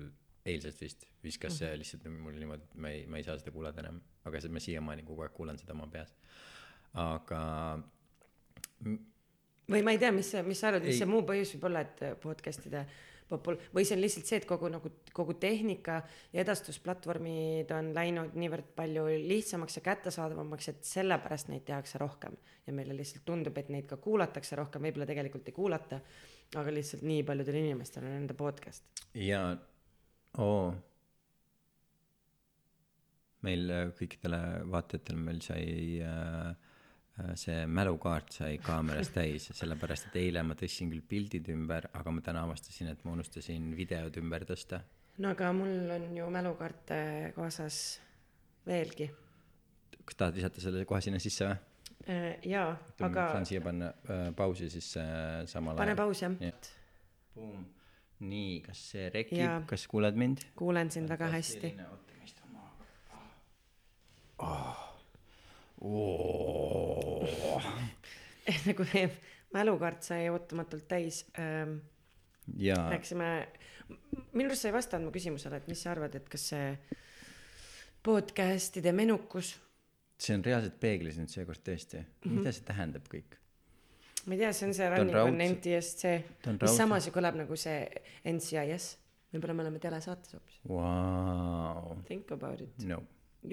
[0.48, 4.00] eilsest vist viskas see lihtsalt mul niimoodi, ma ei, ma ei saa seda kuulata enam,
[4.28, 6.14] aga see, ma siiamaani kogu aeg kuulan seda oma peas.
[6.94, 7.42] Aga
[9.68, 12.02] või ma ei tea, mis mis sa arvad, mis see muu põhjus võib olla, et
[12.22, 12.86] podcast'ide
[13.28, 15.98] popul-, või see on lihtsalt see, et kogu nagu, kogu tehnika
[16.32, 22.36] ja edastusplatvormid on läinud niivõrd palju lihtsamaks ja kättesaadavamaks, et sellepärast neid tehakse rohkem.
[22.66, 26.00] ja meile lihtsalt tundub, et neid ka kuulatakse rohkem, võib-olla tegelikult ei kuulata,
[26.56, 28.84] aga lihtsalt nii paljudel inimestel on enda podcast.
[29.14, 29.42] ja
[30.38, 30.74] oo
[33.46, 36.56] meil äh, kõikidele vaatajatele meil sai äh, äh,
[37.38, 42.24] see mälukaart sai kaameras täis sellepärast et eile ma tõstsin küll pildid ümber aga ma
[42.24, 44.82] täna avastasin et ma unustasin videod ümber tõsta
[45.18, 46.98] no aga mul on ju mälukaarte
[47.36, 48.00] kaasas
[48.66, 49.10] veelgi.
[50.04, 51.56] kas tahad visata selle kohe sinna sisse või
[52.48, 52.70] jaa,
[53.04, 56.70] aga saan siia panna äh, pausi siis äh, samal pane paus jah Jah.
[57.34, 57.66] Boom.
[58.20, 61.74] nii kas see rekib kas kuuled mind kuulen sind väga hästi.
[61.90, 62.70] oota ma istun maha
[64.38, 64.84] oh.
[65.80, 67.07] Oh.
[68.78, 69.10] kui meie
[69.54, 71.24] mälukaart sai ootamatult täis.
[71.38, 71.78] Ähm,,
[72.92, 73.30] rääkisime,
[74.32, 76.68] minu arust sa ei vastanud mu küsimusele, et mis sa arvad, et kas see
[78.04, 79.56] podcast'ide menukus,
[80.18, 82.00] see on reaalselt peeglis nüüd seekord tõesti.
[82.00, 82.38] Mm, -hmm.
[82.38, 83.36] mida see tähendab kõik?
[84.26, 86.16] Ma ei tea, see on see running on NTSC,
[86.60, 87.86] mis samas ju kõlab nagu see
[88.28, 88.88] NCIS,
[89.32, 91.94] võib-olla me oleme telesaates hoopis, wow.
[92.08, 93.00] think about it, no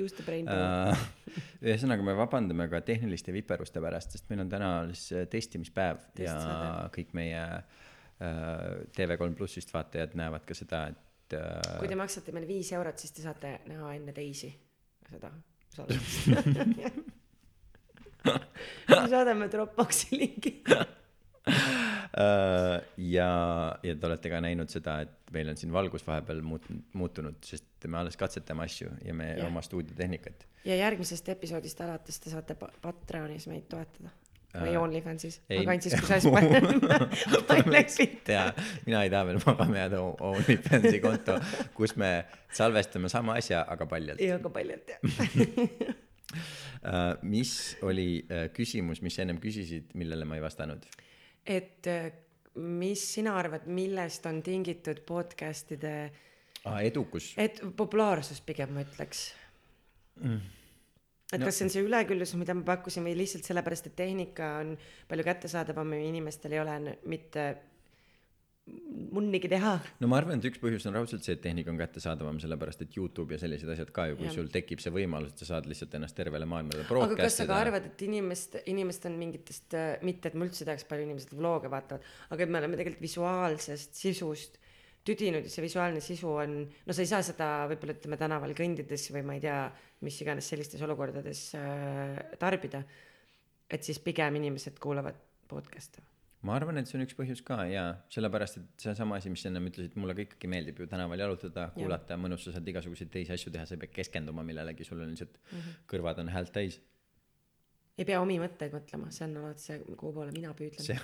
[0.01, 4.51] use the brain power uh, ühesõnaga me vabandame ka tehniliste viperuste pärast sest meil on
[4.51, 6.69] täna alles äh, testimispäev ja Testsaade.
[6.99, 12.49] kõik meie uh, TV3 plussist vaatajad näevad ka seda et uh, kui te maksate meile
[12.49, 14.51] viis eurot, siis te saate näha enne teisi
[15.09, 15.31] seda
[15.75, 16.27] salvestust.
[18.89, 20.57] me saadame Dropboxi linki.
[22.15, 22.77] Uh,
[23.11, 23.29] ja,
[23.83, 27.89] ja te olete ka näinud seda, et meil on siin valgus vahepeal muut-, muutunud, sest
[27.91, 29.47] me alles katsetame asju ja me yeah.
[29.49, 30.45] oma stuudiotehnikat.
[30.63, 34.13] ja järgmisest episoodist alates te saate pa- Patreonis meid toetada
[34.55, 36.51] või Äh, OnlyFansis, aga ainult siis, kui sa siis paned,
[37.49, 38.45] paned ja
[38.85, 41.37] mina ei taha veel magama jääda OnlyFansi konto,
[41.77, 42.11] kus me
[42.55, 45.03] salvestame sama asja, aga paljalt ja ka paljalt jah.
[46.85, 47.15] uh,.
[47.23, 48.25] mis oli
[48.55, 50.87] küsimus, mis sa ennem küsisid, millele ma ei vastanud?
[51.45, 52.11] Et äh,
[52.55, 55.95] mis sina arvad, millest on tingitud podcast'ide,
[56.65, 57.33] Ah, edukus.
[57.37, 59.27] et populaarsus pigem ma ütleks
[60.21, 60.39] mm..
[61.33, 64.47] et No- kas see on see üleküllusus, mida ma pakkusin või lihtsalt sellepärast, et tehnika
[64.63, 64.71] on
[65.07, 67.45] palju kättesaadavam ja inimestel ei ole mitte
[68.65, 69.75] munnigi teha.
[70.01, 72.97] no ma arvan, et üks põhjus on raudselt see, et tehnika on kättesaadavam, sellepärast et
[72.97, 74.35] Youtube ja sellised asjad ka ju, kui Jah.
[74.39, 77.41] sul tekib see võimalus, et sa saad lihtsalt ennast tervele maailmale aga kas sa broadcast
[77.43, 77.59] ka ida.
[77.61, 82.07] arvad, et inimest, inimest on mingitest, mitte et ma üldse teaks, palju inimesed vlog'e vaatavad,
[82.33, 84.57] aga et me oleme tegelikult visuaalsest sisust
[85.05, 89.05] tüdinud ja see visuaalne sisu on no sa ei saa seda võib-olla ütleme tänaval kõndides
[89.13, 89.59] või ma ei tea
[90.05, 92.81] mis iganes sellistes olukordades äh, tarbida
[93.69, 96.14] et siis pigem inimesed kuulavad podcast'e
[96.45, 99.49] ma arvan, et see on üks põhjus ka jaa, sellepärast et seesama asi, mis sa
[99.51, 103.33] ennem ütlesid, mulle ka ikkagi meeldib ju tänaval jalutada, kuulata, mõnus, sa saad igasuguseid teisi
[103.35, 105.79] asju teha, sa ei pea keskenduma millelegi, sul on lihtsalt mm -hmm.
[105.93, 106.79] kõrvad on häält täis.
[107.97, 110.85] ei pea omi mõtteid mõtlema see on alati see kuhu poole mina püüdlen.
[110.85, 110.99] See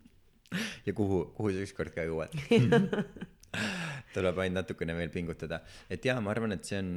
[0.86, 2.34] ja kuhu, kuhu sa ükskord ka jõuad.
[4.14, 6.90] Tuleb ainult natukene veel pingutada, et jaa, ma arvan, et see on,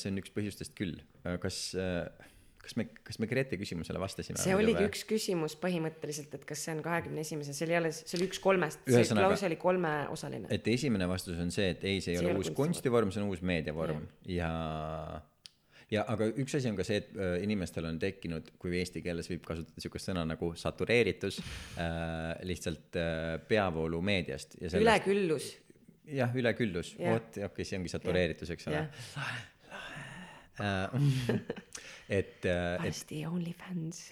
[0.00, 0.96] see on üks põhjustest küll,
[1.40, 1.76] kas,
[2.66, 4.40] kas me, kas me Grete küsimusele vastasime?
[4.42, 8.18] see oligi üks küsimus põhimõtteliselt et kas see on kahekümne esimese see oli alles see
[8.18, 10.50] oli üks kolmest see Ühesõnaga- lause oli kolmeosaline.
[10.50, 13.14] et esimene vastus on see, et ei, see ei See ole uus kunstivorm.
[13.14, 14.06] see on uus meediavorm.
[14.30, 14.50] Ja
[15.92, 19.30] ja aga üks asi on ka see, et äh, inimestel on tekkinud, kui eesti keeles
[19.30, 25.52] võib kasutada niisugust sõna nagu satureeritus äh, lihtsalt äh, peavoolu meediast ja üleküllus.
[26.06, 28.84] Jah, üleküllus, vot okei okay,, see ongi satureeritus, eks ole
[30.66, 30.88] Äh,
[32.08, 34.06] et, et varsti OnlyFans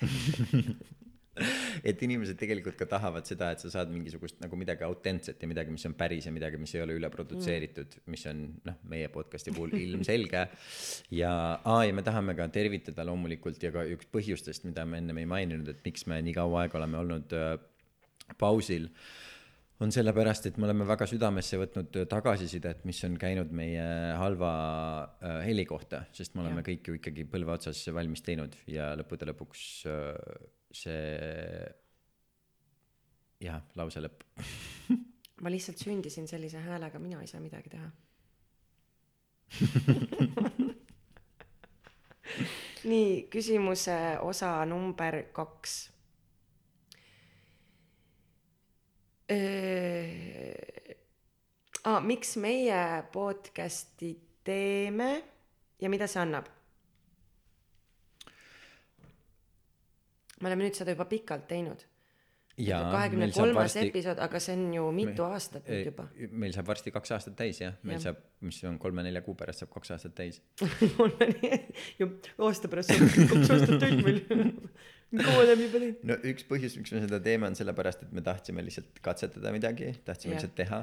[1.88, 5.72] et inimesed tegelikult ka tahavad seda, et sa saad mingisugust nagu midagi autentset ja midagi,
[5.74, 9.10] mis on päris ja midagi, mis ei ole üle produtseeritud mm., mis on noh, meie
[9.14, 10.44] podcast'i puhul ilmselge.
[11.16, 15.24] ja, aa ja me tahame ka tervitada loomulikult ja ka üks põhjustest, mida me ennem
[15.24, 17.54] ei maininud, et miks me nii kaua aega oleme olnud äh,
[18.38, 18.90] pausil
[19.82, 23.84] on sellepärast, et me oleme väga südamesse võtnud tagasisidet, mis on käinud meie
[24.20, 24.50] halva
[25.18, 26.68] äh, heli kohta, sest me oleme Jah.
[26.68, 30.14] kõik ju ikkagi põlve otsas valmis teinud ja lõppude lõpuks äh,
[30.74, 31.02] see
[33.44, 34.22] jah, lause lõpp.
[35.42, 37.90] ma lihtsalt sündisin sellise häälega mina ei saa midagi teha
[42.90, 45.93] nii küsimuse osa number kaks
[51.84, 54.10] ah, miks meie podcast'i
[54.44, 55.22] teeme
[55.80, 56.50] ja mida see annab?
[60.40, 61.80] Me oleme nüüd seda juba pikalt teinud
[62.56, 67.14] kahekümne kolmas episood aga see on ju mitu aastat nüüd juba meil saab varsti kaks
[67.16, 68.04] aastat täis jah, meil Jah.
[68.08, 70.40] saab, mis on kolme-nelja kuu pärast saab kaks aastat täis.
[72.00, 72.10] ju
[72.46, 74.22] aasta pärast saab kaks aastat täis meil
[75.14, 78.22] kaua oleme juba teinud no üks põhjus, miks me seda teeme, on sellepärast, et me
[78.24, 80.42] tahtsime lihtsalt katsetada midagi, tahtsime Jah.
[80.42, 80.80] lihtsalt teha.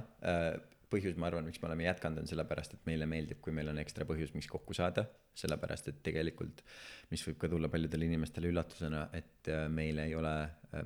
[0.92, 3.80] põhjus, ma arvan, miks me oleme jätkanud, on sellepärast, et meile meeldib, kui meil on
[3.82, 5.06] ekstra põhjus, miks kokku saada,
[5.40, 6.64] sellepärast et tegelikult,
[7.12, 10.36] mis võib ka tulla paljudele inimestele üllatusena, et äh, meil ei ole,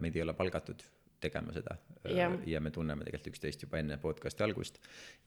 [0.01, 0.85] meid ei ole palgatud
[1.25, 1.77] tegema seda
[2.11, 2.33] Jah.
[2.45, 4.81] ja me tunneme tegelikult üksteist juba enne podcast'i algust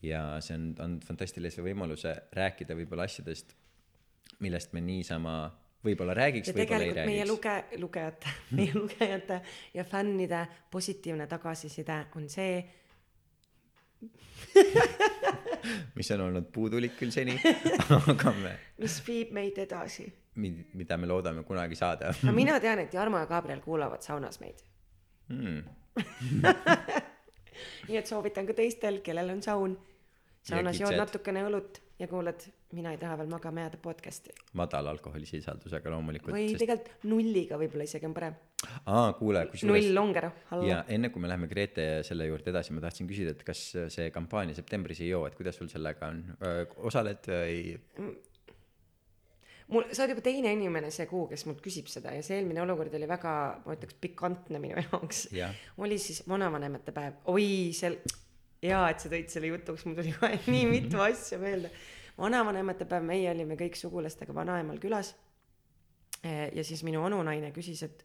[0.04, 3.54] ja see on andnud fantastilise võimaluse rääkida võib-olla asjadest,
[4.44, 5.38] millest me niisama
[5.84, 7.32] võib-olla räägiks, ja võib-olla ei tegelikult meie räägiks.
[7.32, 9.40] luge- lugejate meie lugejate
[9.74, 12.60] ja fännide positiivne tagasiside on see
[15.98, 17.34] mis on olnud puudulik küll seni,
[18.12, 20.06] aga me, mis viib meid edasi
[20.38, 24.62] mida me loodame kunagi saada no mina tean et Jarmo ja Gabriel kuulavad saunas meid
[25.28, 25.62] mm.
[27.88, 29.76] nii et soovitan ka teistel kellel on saun
[30.46, 32.44] saunas jood natukene õlut ja kuulad
[32.76, 34.34] mina ei taha veel magama jääda podcast'i.
[34.58, 36.34] Madala alkoholisisaldusega loomulikult.
[36.34, 36.60] või sest...
[36.62, 38.38] tegelikult nulliga võib-olla isegi on parem.
[38.84, 40.30] Aa, kuule, kusjuures null longer
[40.66, 44.08] ja enne kui me läheme Grete selle juurde edasi, ma tahtsin küsida, et kas see
[44.14, 46.24] kampaania septembris ei joo, et kuidas sul sellega on,
[46.90, 47.76] osaled või?
[49.68, 52.62] mul sa oled juba teine inimene see kuu kes mult küsib seda ja see eelmine
[52.64, 53.32] olukord oli väga
[53.64, 55.26] ma ütleks pikantne minu jaoks.
[55.36, 55.52] Jah.
[55.84, 57.20] oli siis vanavanemate päev.
[57.32, 57.98] Oi seal
[58.62, 61.70] hea et sa tõid selle jutuks mul tuli kohe nii mitu asja meelde.
[62.18, 65.12] Vanavanemate päev meie olime kõik sugulastega vanaemal külas.
[66.24, 68.02] Eh, ja siis minu onunaine küsis et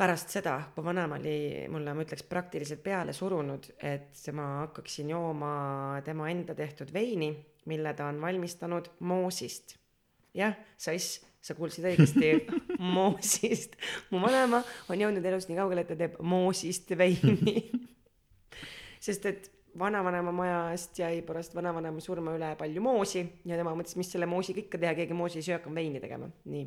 [0.00, 5.50] pärast seda kui vanaema oli mulle ma ütleks praktiliselt peale surunud et ma hakkaksin jooma
[6.06, 7.34] tema enda tehtud veini
[7.68, 9.76] mille ta on valmistanud moosist.
[10.34, 12.32] Jah sass sa kuulsid õigesti
[12.96, 13.76] moosist.
[14.10, 17.56] Mu vanaema on jõudnud elus nii kaugele et ta teeb moosist veini
[19.00, 24.10] sest et vanavanema majast jäi pärast vanavanema surma üle palju moosi ja tema mõtles mis
[24.12, 26.66] selle moosiga ikka teha keegi moosi ei söö hakkame veini tegema nii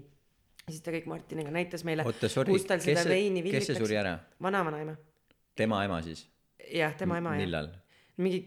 [0.69, 4.15] siis ta kõik Martiniga näitas meile oota, sorry, kes see, veini kes see suri ära?
[4.41, 4.96] vanavanaema
[5.60, 6.26] tema ema siis?
[6.72, 7.72] jah tema ema jah millal?
[8.17, 8.46] mingi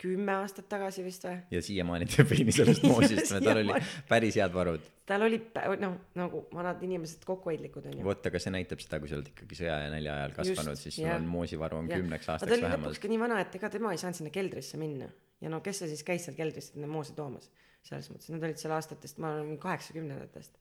[0.00, 1.38] kümme aastat tagasi vist või?
[1.54, 4.84] Ja siiamaani teeb veini sellest moosist, tal oli päris head varud.
[5.08, 5.40] tal oli
[5.80, 9.60] noh nagu vanad inimesed kokkuhoidlikud onju vot, aga see näitab seda, kui sa oled ikkagi
[9.62, 12.02] sõja ja nälja ajal kasvanud, siis sul on moosivaru on Jah.
[12.02, 13.02] kümneks aga ta aastaks oli lõpuks vähemalt.
[13.04, 15.08] ka nii vana et ega tema ei saanud sinna keldrisse minna.
[15.44, 17.50] Ja no kes see siis käis seal keldris neid moose toomas?
[17.86, 20.56] Selles mõttes nad olid seal aastatest ma olen kaheksakümnendatest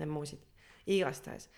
[0.00, 0.42] need moosid.
[0.90, 1.50] Igastahes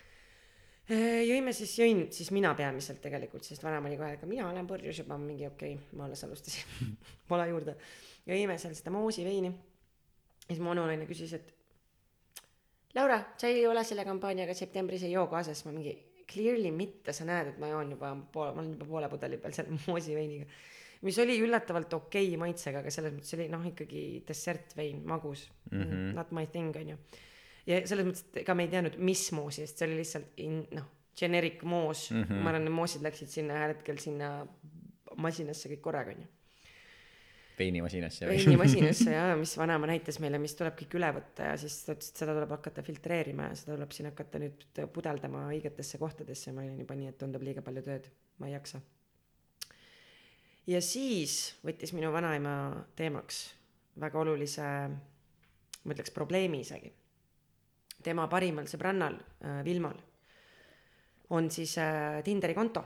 [0.89, 5.01] jõime siis, jõin siis mina peamiselt tegelikult, sest vanem oli kohe, aga mina olen purjus
[5.01, 6.95] juba mingi okei okay,, ma alles alustasin
[7.29, 7.77] pala juurde.
[8.25, 9.49] jõime seal seda moosiveini.
[9.49, 11.55] ja siis mu onunaine küsis, et
[12.95, 15.91] Laura, sa ei ole selle kampaaniaga septembris ei joo kaasas, ma mingi
[16.31, 19.55] clearly mitte, sa näed, et ma joon juba poole, ma olen juba poole pudeli peal
[19.57, 20.47] selle moosiveiniga.
[21.05, 25.81] mis oli üllatavalt okei okay maitsega, aga selles mõttes oli noh, ikkagi dessertvein, magus mm,
[25.81, 26.13] -hmm.
[26.15, 26.97] not my thing on ju.
[27.69, 30.61] Ja selles mõttes, et ega me ei teadnud, mis moosi, sest see oli lihtsalt in,
[30.75, 32.41] noh, generic moos mm, -hmm.
[32.43, 34.31] ma arvan, need moosid läksid sinna ühel hetkel sinna
[35.21, 36.27] masinasse kõik korraga onju.
[37.59, 38.27] veinimasinasse.
[38.27, 42.11] veinimasinasse ja mis vanaema näitas meile, mis tuleb kõik üle võtta ja siis ta ütles,
[42.11, 46.65] et seda tuleb hakata filtreerima ja seda tuleb siin hakata nüüd pudeldama õigetesse kohtadesse ma
[46.65, 48.11] olin juba nii, et tundub liiga palju tööd,
[48.43, 48.81] ma ei jaksa.
[50.67, 52.57] ja siis võttis minu vanaema
[52.99, 53.45] teemaks
[54.03, 54.67] väga olulise,
[55.83, 56.91] ma ütleks probleemi isegi.
[58.05, 59.97] Tema parimal sõbrannal äh, Vilmal
[61.35, 62.83] on siis äh, Tinderi konto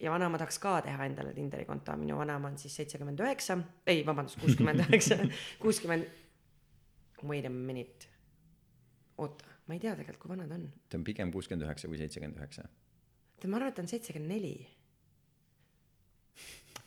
[0.00, 3.56] ja vanaema tahaks ka teha endale Tinderi konto, minu vanaema on siis seitsekümmend üheksa,
[3.90, 5.18] ei vabandust, kuuskümmend üheksa,
[5.62, 6.08] kuuskümmend,
[7.24, 8.08] wait a minute,
[9.18, 10.66] oota, ma ei tea tegelikult, kui vana ta on.
[10.88, 12.66] ta on pigem kuuskümmend üheksa kui seitsekümmend üheksa.
[13.38, 14.54] tead, ma arvan, et ta on seitsekümmend neli.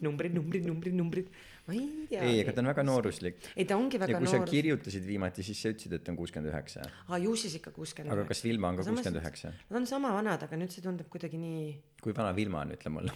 [0.05, 1.31] numbrid, numbrid, numbrid, numbrid,
[1.67, 2.21] ma ei tea.
[2.23, 3.41] ei, aga ta on väga nooruslik.
[3.55, 4.49] ei, ta ongi ja väga kui sa noor.
[4.49, 6.87] kirjutasid viimati, siis sa ütlesid, et on kuuskümmend üheksa.
[7.07, 9.53] aa, ju siis ikka kuuskümmend aga kas Vilma on ka kuuskümmend üheksa?
[9.67, 11.69] Nad on sama vanad, aga nüüd see tundub kuidagi nii
[12.01, 13.13] kui vana Vilma on, ütle mulle.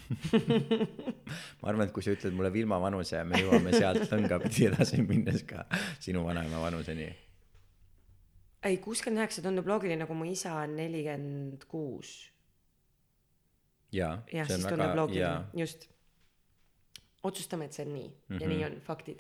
[1.62, 5.02] ma arvan, et kui sa ütled mulle Vilma vanuse, me jõuame sealt lõnga pidi edasi
[5.06, 5.66] minnes ka
[6.02, 7.08] sinu vanaema vanuseni.
[8.68, 12.16] ei, kuuskümmend üheksa tundub loogiline, kui mu isa on nelikümmend kuus.
[13.94, 15.88] jaa, jah, siis on tundub väga, loogiline just.
[17.24, 18.42] otsustame, et see on nii mm -hmm.
[18.42, 18.56] ja Mhm.
[18.58, 19.20] nii on, faktid.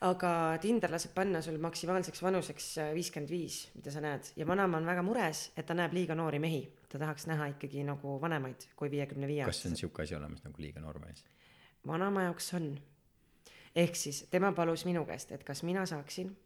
[0.00, 4.86] aga Tinder laseb panna sul maksimaalseks vanuseks viiskümmend viis, mida sa näed ja vanaema on
[4.86, 6.72] väga mures, et ta näeb liiga noori mehi.
[6.88, 10.54] ta tahaks näha ikkagi nagu vanemaid kui viiekümne viie kas on sihuke asi olemas nagu
[10.62, 11.24] liiga noor mees?
[11.86, 12.80] vanaema jaoks on.
[13.76, 16.36] ehk siis tema palus minu käest, et kas mina saaksin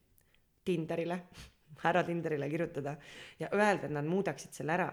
[0.64, 1.20] Tinderile,
[1.84, 2.96] härra Tinderile kirjutada
[3.40, 4.92] ja öelda, et nad muudaksid selle ära.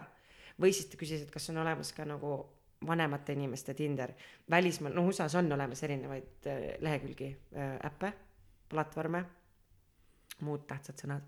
[0.60, 2.48] või siis ta küsis, et kas on olemas ka nagu
[2.86, 4.12] vanemate inimeste Tinder.
[4.50, 8.12] välismaal, no USA-s on olemas erinevaid äh, lehekülgi äh,, äppe,
[8.68, 9.24] platvorme,
[10.42, 11.26] muud tähtsad sõnad,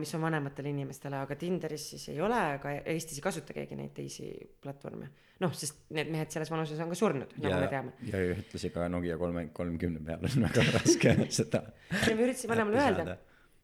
[0.00, 3.92] mis on vanematele inimestele, aga Tinderis siis ei ole, aga Eestis ei kasuta keegi neid
[3.96, 4.30] teisi
[4.62, 5.10] platvorme.
[5.44, 7.92] noh, sest need mehed selles vanuses on ka surnud, nagu me teame.
[8.08, 11.60] ja ühtlasi ka Nokia kolme, kolmkümne peal on väga raske seda.
[11.92, 13.18] ja ma üritasin vanemale öelda,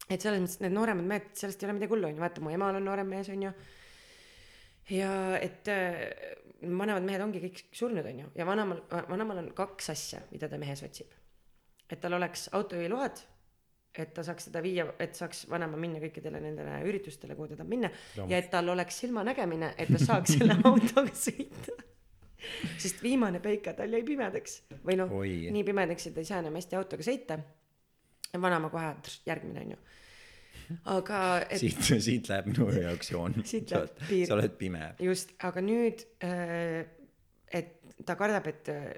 [0.09, 2.53] et selles mõttes, et need nooremad mehed, sellest ei ole midagi hullu, onju, vaata mu
[2.53, 3.53] emal on noorem mees, onju.
[4.89, 5.99] Ja et äh,
[6.63, 10.83] vanemad mehed ongi kõik surnud, onju, ja vanemal, vanemal on kaks asja, mida ta mehes
[10.85, 11.11] otsib.
[11.89, 13.19] et tal oleks autojuhiload,
[13.93, 17.69] et ta saaks teda viia, et saaks vanema minna kõikidele nendele üritustele, kuhu ta tahab
[17.69, 17.91] minna
[18.29, 21.75] ja et tal oleks silmanägemine, et ta saaks selle autoga sõita.
[22.77, 26.57] sest viimane peika tal jäi pimedaks või noh, nii pimedaks, et ta ei saa enam
[26.59, 27.39] hästi autoga sõita.
[28.33, 29.83] vanaema kohe, järgmine on ju.
[30.95, 33.39] Aga et siit, siit läheb minu jaoks joon.
[33.47, 34.93] Siit läheb piir., sa oled pime.
[35.03, 36.05] just, aga nüüd,
[37.53, 38.91] et ta kardab, et äh,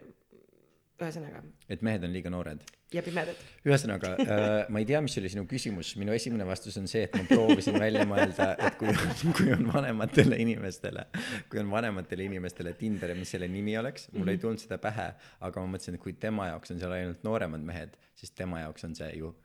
[1.02, 2.62] ühesõnaga et mehed on liiga noored.
[2.94, 3.40] ja pimedad.
[3.68, 7.18] ühesõnaga äh,, ma ei tea, mis oli sinu küsimus, minu esimene vastus on see, et
[7.18, 8.94] ma proovisin välja mõelda, et kui,
[9.36, 11.08] kui on vanematele inimestele,
[11.52, 15.10] kui on vanematele inimestele Tinder ja mis selle nimi oleks, mul ei tulnud seda pähe,
[15.48, 18.88] aga ma mõtlesin, et kui tema jaoks on seal ainult nooremad mehed, siis tema jaoks
[18.88, 19.36] on see ju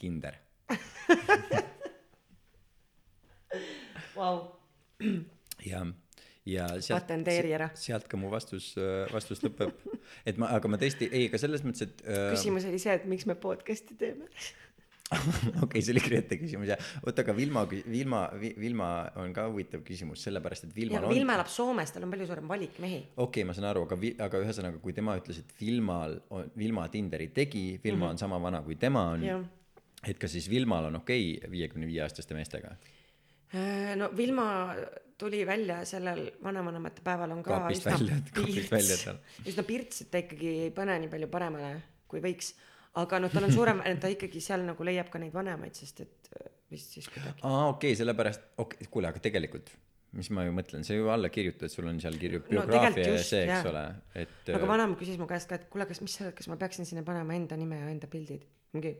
[0.00, 0.38] kinder.
[4.16, 4.46] Vau,
[5.70, 5.84] ja,
[6.48, 7.12] ja sealt,
[7.80, 8.72] sealt ka mu vastus,
[9.12, 9.74] vastus lõpeb.
[10.28, 13.06] et ma, aga ma tõesti, ei, aga selles mõttes, et äh, küsimus oli see, et
[13.10, 14.28] miks me podcast'i teeme.
[15.64, 16.90] okei, see oli Grete küsimus jah.
[17.02, 21.50] oota, aga Vilma, Vilma, Vilma on ka huvitav küsimus, sellepärast et Vilmal on Vilma elab
[21.50, 23.00] Soomes, tal on palju suurem valik mehi.
[23.16, 26.86] okei okay,, ma saan aru, aga, aga ühesõnaga, kui tema ütles, et Vilmal on, Vilma
[26.92, 28.10] Tinderi tegi, Vilma mm -hmm.
[28.14, 29.26] on sama vana kui tema on
[30.06, 32.76] et kas siis Vilmal on okei okay viiekümne viie aastaste meestega?
[33.54, 34.74] Äh, no Vilma
[35.18, 39.18] tuli välja sellel vanavanemate päeval on ka Kapist välja, kapist välja tal.
[39.44, 41.72] üsna pirts, et ta ikkagi ei pane nii palju paremale,
[42.08, 42.54] kui võiks.
[43.00, 46.32] aga noh, tal on suurem, ta ikkagi seal nagu leiab ka neid vanemaid, sest et
[46.38, 47.42] äh, vist siis kuidagi.
[47.42, 49.74] aa, okei okay,, sellepärast, okei okay,, kuule, aga tegelikult,
[50.16, 53.16] mis ma ju mõtlen, sa ju alla kirjutad, sul on seal kirju No biograafia ja
[53.18, 53.70] just, see, eks jah.
[53.74, 53.86] ole,
[54.24, 56.88] et aga vanaema küsis mu käest ka, et kuule, kas, mis sa, kas ma peaksin
[56.88, 58.46] sinna panema enda nime ja enda pildid.
[58.78, 58.94] mingi,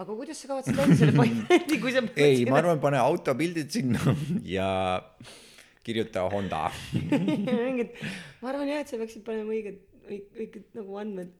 [0.00, 4.16] aga kuidas sa kavatsed leida selle boyfriend'i, kui sa ei, ma arvan, pane autopildid sinna
[4.46, 4.68] ja
[5.84, 6.68] kirjuta Honda.
[7.66, 7.94] mingid,
[8.40, 11.32] ma arvan jah, et sa peaksid panema õiged, õiged nagu andmed.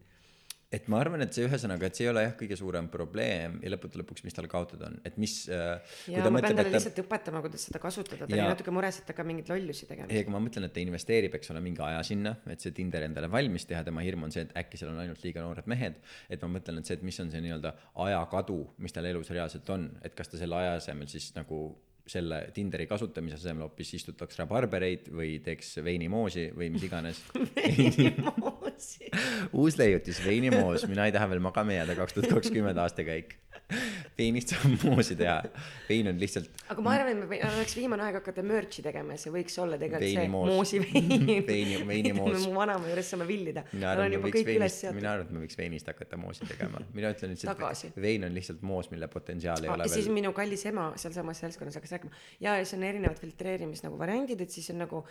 [0.72, 3.72] Et ma arvan, et see ühesõnaga, et see ei ole jah kõige suurem probleem ja
[3.74, 6.70] lõppude lõpuks, mis tal kaotada on, et mis äh, ja ma pean mõtleb, talle et
[6.70, 8.46] ta lihtsalt õpetama, kuidas seda kasutada, ta Jaa.
[8.46, 10.08] oli natuke mures, et ta hakkab mingeid lollusi tegema.
[10.08, 13.04] ei, aga ma mõtlen, et ta investeerib, eks ole, mingi aja sinna, et see Tinder
[13.08, 16.00] endale valmis teha, tema hirm on see, et äkki seal on ainult liiga noored mehed.
[16.32, 17.76] et ma mõtlen, et see, et mis on see nii-öelda
[18.08, 21.66] ajakadu, mis tal elus reaalselt on, et kas ta selle aja asemel siis nagu
[22.08, 27.22] selle Tinderi kasutamise asemel hoopis istutaks rabarbereid või teeks veinimoosi või mis iganes.
[29.52, 33.38] uus leiutis, veinimoos, mina ei taha veel magama jääda, kaks tuhat kakskümmend aastakäik.
[34.18, 35.38] veinist saab moosi teha,
[35.88, 39.20] vein on lihtsalt aga ma arvan, et me oleks viimane aeg hakata merch'i tegema ja
[39.22, 40.50] see võiks olla tegelikult see Veinimoos.
[40.50, 41.22] moosivein.
[41.48, 42.44] Veini- veinimoos.
[42.50, 43.62] mu vanaema juures saame villida.
[43.72, 45.12] mina arvan, on et me võiks kõik veinist, mina.
[45.14, 46.82] arvan, et me võiks veinist hakata moosi tegema.
[46.98, 50.18] mina ütlen lihtsalt vein on lihtsalt moos, mille potentsiaal ei Ah, ole ja siis veel.
[50.20, 54.40] minu kallis ema sealsamas seltskonnas hakkas rääkima ja, ja siis on erinevad filtreerimis nagu variandid,
[54.44, 55.04] et siis on nagu,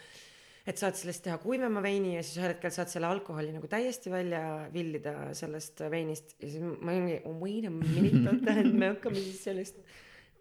[0.67, 4.11] et saad sellest teha kuivema veini ja siis ühel hetkel saad selle alkoholi nagu täiesti
[4.13, 4.41] välja
[4.73, 9.17] villida sellest veinist ja siis ma mingi oh, wait a minute, oota, et me hakkame
[9.17, 9.81] siis sellest,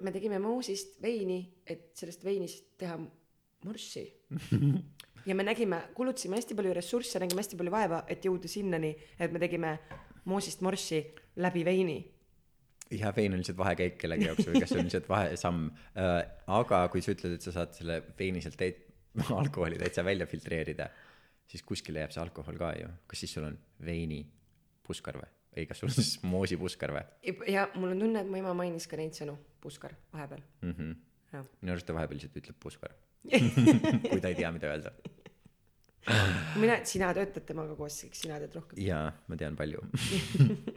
[0.05, 2.99] me tegime moosist veini, et sellest veinist teha
[3.65, 4.07] morssi.
[5.29, 9.33] ja me nägime, kulutasime hästi palju ressursse, nägime hästi palju vaeva, et jõuda sinnani, et
[9.33, 9.75] me tegime
[10.29, 11.05] moosist morssi
[11.41, 12.01] läbi veini
[12.91, 16.17] ja vein on lihtsalt vahekäik kellegi jaoks või kas see on lihtsalt vahesamm äh,.
[16.51, 18.59] aga kui sa ütled, et sa saad selle veini sealt
[19.43, 20.89] alkoholi täitsa välja filtreerida,
[21.51, 22.89] siis kuskile jääb see alkohol ka ju.
[23.11, 24.23] kas siis sul on veini
[24.87, 25.29] puskar või?
[25.57, 28.55] ei, kas sul on siis moosi puskar või ja mul on tunne, et mu ema
[28.55, 30.43] mainis ka neid sõnu, puskar, vahepeal.
[30.63, 30.75] mm?
[30.77, 31.49] -hmm.
[31.63, 32.95] minu arust ta vahepeal lihtsalt ütleb puskar.
[34.11, 34.93] kui ta ei tea, mida öelda.
[36.57, 38.79] mina, sina töötad temaga koos, eks sina tead rohkem.
[38.81, 39.83] jaa, ma tean palju.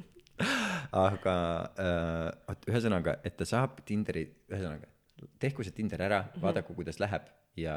[1.07, 1.35] aga
[1.79, 4.89] äh, vot ühesõnaga, et ta saab Tinderi, ühesõnaga
[5.39, 6.41] tehku see Tinder ära, Mhm.
[6.41, 7.29] vaadaku, kuidas läheb
[7.59, 7.75] ja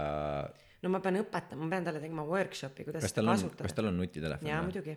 [0.82, 3.76] no ma pean õpetama, ma pean talle tegema workshopi, kuidas seda tal on, kasutada kas.
[3.76, 4.96] tal on nutitelefon jaa, muidugi.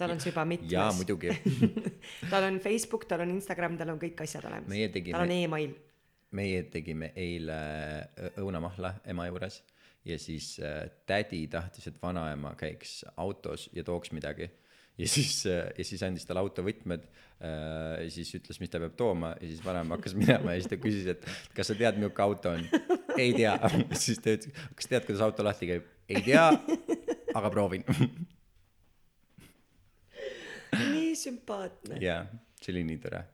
[0.00, 0.72] tal on juba mitmes.
[0.76, 1.34] jaa, muidugi.
[2.32, 4.72] tal on Facebook, tal on Instagram, tal on kõik asjad olemas.
[4.94, 5.76] Tegime- tal on email.
[6.32, 7.60] meie tegime eile
[8.40, 9.60] õunamahla ema juures
[10.04, 14.50] ja siis äh, tädi tahtis, et vanaema käiks autos ja tooks midagi.
[15.02, 19.48] Ja siis ja siis andis talle autovõtmed äh,, siis ütles, mis ta peab tooma ja
[19.48, 21.26] siis vanaema hakkas minema ja siis ta küsis, et
[21.56, 22.62] kas sa tead, milline auto on?
[23.18, 23.56] ei tea.
[24.04, 25.90] siis ta ütles, kas tead, kuidas auto lahti käib?
[26.12, 26.46] ei tea,
[27.34, 27.84] aga proovin.
[30.94, 32.00] nii sümpaatne.
[32.00, 32.24] jaa,
[32.62, 33.26] see oli nii tore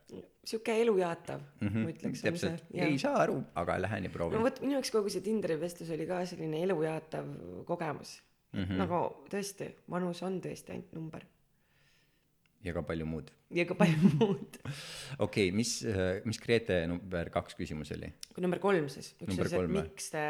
[0.49, 1.69] sihuke elujaatav mm, mm.
[1.69, 2.23] -hmm, ma ütleks.
[2.23, 2.29] Mhm.
[2.29, 4.43] täpselt, ei saa aru, aga lähen ja no proovin.
[4.43, 7.27] vot minu jaoks kogu see Tinderi vestlus oli ka selline elujaatav
[7.69, 8.65] kogemus mm.
[8.65, 8.79] -hmm.
[8.83, 9.01] nagu
[9.33, 11.27] tõesti, vanus on tõesti ainult number
[12.65, 13.31] ja ka palju muud.
[13.55, 14.61] ja ka palju muud.
[15.19, 15.75] okei okay,, mis,
[16.29, 18.11] mis Grete number kaks küsimus oli?
[18.35, 20.25] kui number kolm siis, üks oli see, et miks te.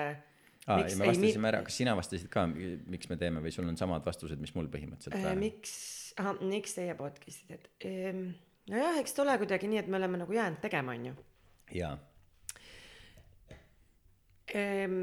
[0.66, 3.78] aa, ja me vastasime ära, kas sina vastasid ka, miks me teeme või sul on
[3.80, 5.38] samad vastused, mis mul põhimõtteliselt äh,.
[5.38, 5.78] miks,
[6.20, 8.28] ahah, miks teie podcast'i teete ehm,?
[8.68, 11.16] nojah, eks ta ole kuidagi nii, et me oleme nagu jäänud tegema, onju
[11.78, 11.94] jaa,
[14.52, 15.00] ehm,.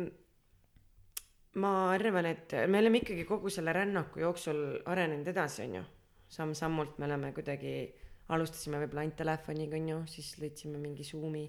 [1.61, 5.85] ma arvan, et me oleme ikkagi kogu selle rännaku jooksul arenenud edasi, onju.
[6.35, 7.75] Samm-sammult me oleme kuidagi,
[8.35, 11.47] alustasime võib-olla ainult telefoniga, onju, siis leidsime mingi Zoom'i.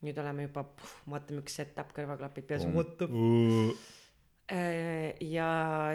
[0.00, 0.64] nüüd oleme juba,
[1.12, 3.08] vaatame üks setup, kõrvaklapid peas, what the
[4.50, 5.48] Äh, ja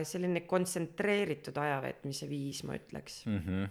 [0.08, 3.26] selline kontsentreeritud aja veetmise viis, ma ütleks.
[3.28, 3.66] Mhm.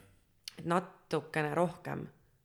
[0.54, 2.04] et natukene rohkem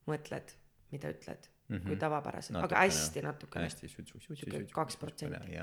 [0.10, 0.54] mõtled,
[0.90, 1.84] mida ütled mm, -hmm.
[1.86, 3.68] kui tavapäraselt, aga hästi natukene.
[3.68, 3.90] hästi
[4.74, 5.60] kaks protsenti.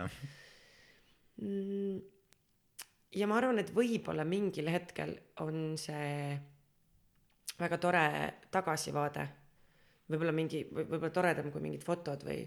[3.15, 6.37] Ja ma arvan, et võib-olla mingil hetkel on see
[7.57, 8.07] väga tore
[8.53, 9.27] tagasivaade.
[10.11, 12.45] võib-olla mingi, võib-olla toredam kui mingid fotod või,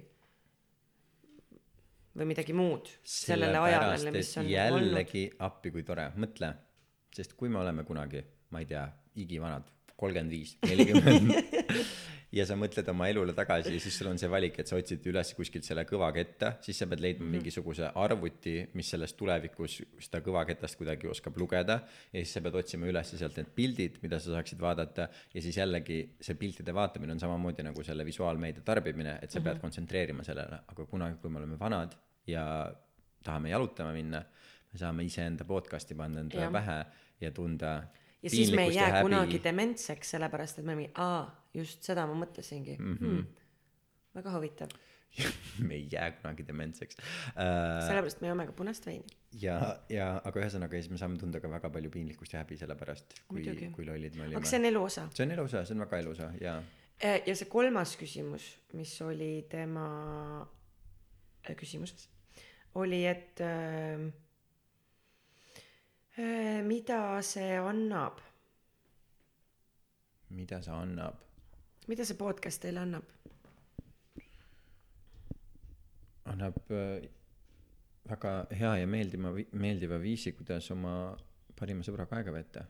[2.15, 4.53] või midagi muud sellele ajale, mis on olnud.
[4.53, 6.53] jällegi appi, kui tore, mõtle,
[7.15, 8.85] sest kui me oleme kunagi, ma ei tea,
[9.19, 9.67] igivanad,
[9.99, 11.75] kolmkümmend viis, nelikümmend.
[12.29, 15.05] Ja sa mõtled oma elule tagasi ja siis sul on see valik, et sa otsid
[15.09, 20.77] üles kuskilt selle kõvaketta, siis sa pead leidma mingisuguse arvuti, mis selles tulevikus seda kõvakettast
[20.77, 21.79] kuidagi oskab lugeda.
[22.13, 25.07] Ja siis sa pead otsima üles sealt need pildid, mida sa saaksid vaadata.
[25.33, 29.57] Ja siis jällegi see piltide vaatamine on samamoodi nagu selle visuaalmeedia tarbimine, et sa pead
[29.63, 31.97] kontsentreerima sellele, aga kunagi, kui me oleme vanad
[32.29, 32.43] ja
[33.25, 34.21] tahame jalutama minna,
[34.69, 36.77] me saame iseenda podcast'i panna endale pähe
[37.25, 37.79] ja tunda
[38.23, 39.07] ja siis me ei jää häbi.
[39.07, 42.95] kunagi dementseks, sellepärast et me mingi, aa, just seda ma mõtlesingi mm.
[42.95, 43.05] -hmm.
[43.05, 43.25] Hmm.
[44.15, 44.73] väga huvitav,
[45.67, 47.87] me ei jää kunagi dementseks uh,.
[47.87, 49.05] sellepärast me joome ka punast veini.
[49.41, 52.75] ja, ja aga ühesõnaga siis me saame tunda ka väga palju piinlikkust ja häbi selle
[52.75, 53.45] pärast, kui
[53.75, 55.09] kui lollid me olime aga see on elu osa.
[55.13, 56.61] see on elusa, see on väga elusa ja
[57.01, 58.45] ja see kolmas küsimus,
[58.75, 59.85] mis oli tema
[61.47, 62.09] äh, küsimuses,
[62.75, 64.09] oli, et äh, äh,
[66.67, 68.19] mida see annab
[70.29, 71.15] mida see annab?
[71.87, 73.05] mida see podcast teile annab?
[76.29, 77.07] annab äh,
[78.09, 81.15] väga hea ja meeldiva, meeldiva viisi, kuidas oma
[81.59, 82.65] parima sõbraga aega veeta.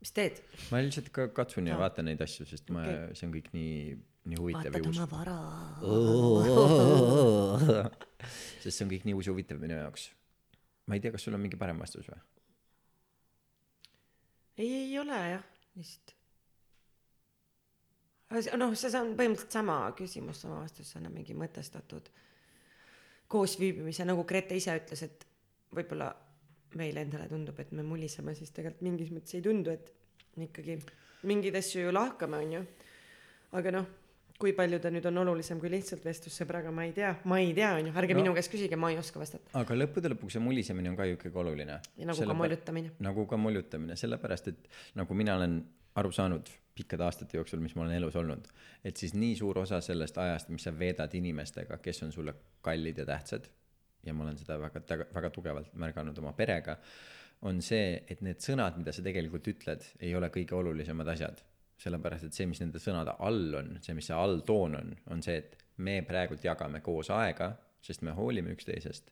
[0.00, 0.42] mis teed?
[0.72, 1.84] ma lihtsalt ka katsun ja Aa.
[1.86, 3.78] vaatan neid asju, sest ma Okei., see on kõik nii,
[4.32, 5.08] nii huvitav ja vaatad uus oma.
[5.14, 5.38] vara.
[8.62, 10.10] sest see on kõik nii uus ja huvitav minu jaoks.
[10.86, 12.20] Ma ei tea, kas sul on mingi parem vastus või?
[14.58, 15.46] ei, ei ole jah,
[15.78, 16.14] lihtsalt.
[18.60, 22.10] noh, see on põhimõtteliselt sama küsimus, sama vastus, see on mingi mõtestatud
[23.34, 25.26] koosviibimise, nagu Grete ise ütles, et
[25.74, 26.12] võib-olla
[26.78, 29.92] meile endale tundub, et me muliseme, siis tegelikult mingis mõttes ei tundu, et
[30.44, 30.78] ikkagi
[31.28, 32.64] mingeid asju ju lahkame, onju.
[33.58, 33.86] aga noh,
[34.40, 37.52] kui palju ta nüüd on olulisem kui lihtsalt vestlus sõbraga, ma ei tea, ma ei
[37.54, 38.22] tea, onju, ärge No.
[38.22, 39.50] minu käest küsige, ma ei oska vastata.
[39.60, 41.80] aga lõppude lõpuks see mulisemine on ka ju ikkagi oluline.
[42.10, 42.90] nagu ka moljutamine.
[42.98, 45.64] nagu ka moljutamine, sellepärast et nagu mina olen
[45.94, 48.48] aru saanud pikkade aastate jooksul, mis ma olen elus olnud,
[48.84, 52.98] et siis nii suur osa sellest ajast, mis sa veedad inimestega, kes on sulle kallid
[52.98, 53.46] ja tähtsad
[54.06, 54.82] ja ma olen seda väga,
[55.14, 56.76] väga tugevalt märganud oma perega,
[57.48, 61.42] on see, et need sõnad, mida sa tegelikult ütled, ei ole kõige olulisemad asjad.
[61.84, 65.36] sellepärast, et see, mis nende sõnade all on, see, mis see alltoon on, on see,
[65.42, 67.52] et me praegult jagame koos aega,
[67.84, 69.10] sest me hoolime üksteisest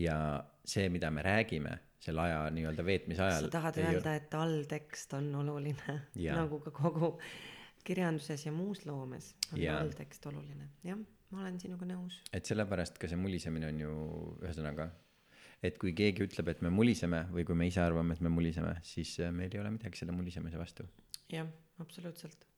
[0.00, 0.16] ja
[0.64, 3.46] see, mida me räägime selle aja nii-öelda veetmise ajal.
[3.46, 5.98] sa tahad öelda, et alltekst on oluline
[6.40, 7.14] nagu ka kogu
[7.84, 9.78] kirjanduses ja muus loomes on Jaa.
[9.80, 10.98] alltekst oluline jah
[11.32, 13.94] ma olen sinuga nõus et sellepärast ka see mulisemine on ju
[14.42, 14.88] ühesõnaga,
[15.62, 18.74] et kui keegi ütleb, et me muliseme või kui me ise arvame, et me muliseme,
[18.86, 20.88] siis äh, meil ei ole midagi selle mulisemise vastu.
[21.32, 21.46] jah
[21.82, 22.48] absoluutselt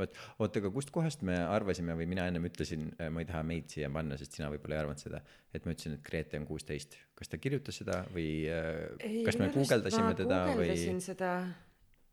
[0.00, 3.90] vot, oota, aga kustkohast me arvasime või mina ennem ütlesin, ma ei taha meid siia
[3.92, 5.20] panna, sest sina võib-olla ei arvanud seda,
[5.52, 6.96] et ma ütlesin, et Grete on kuusteist.
[7.18, 10.72] kas ta kirjutas seda või äh, Ei, kas me guugeldasime teda või?
[11.04, 11.34] seda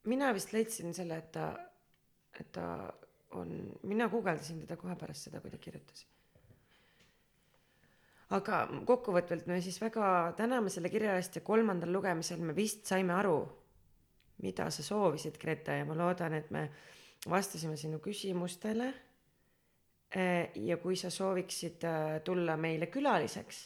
[0.07, 1.51] mina vist leidsin selle et ta
[2.37, 2.67] et ta
[3.37, 3.49] on
[3.87, 6.05] mina guugeldasin teda kohe pärast seda kui ta kirjutas
[8.37, 13.15] aga kokkuvõtvalt me siis väga täname selle kirja eest ja kolmandal lugemisel me vist saime
[13.15, 13.39] aru
[14.43, 16.69] mida sa soovisid Grete ja ma loodan et me
[17.29, 18.93] vastasime sinu küsimustele
[20.15, 23.57] Eh, ja kui sa sooviksid äh, tulla meile külaliseks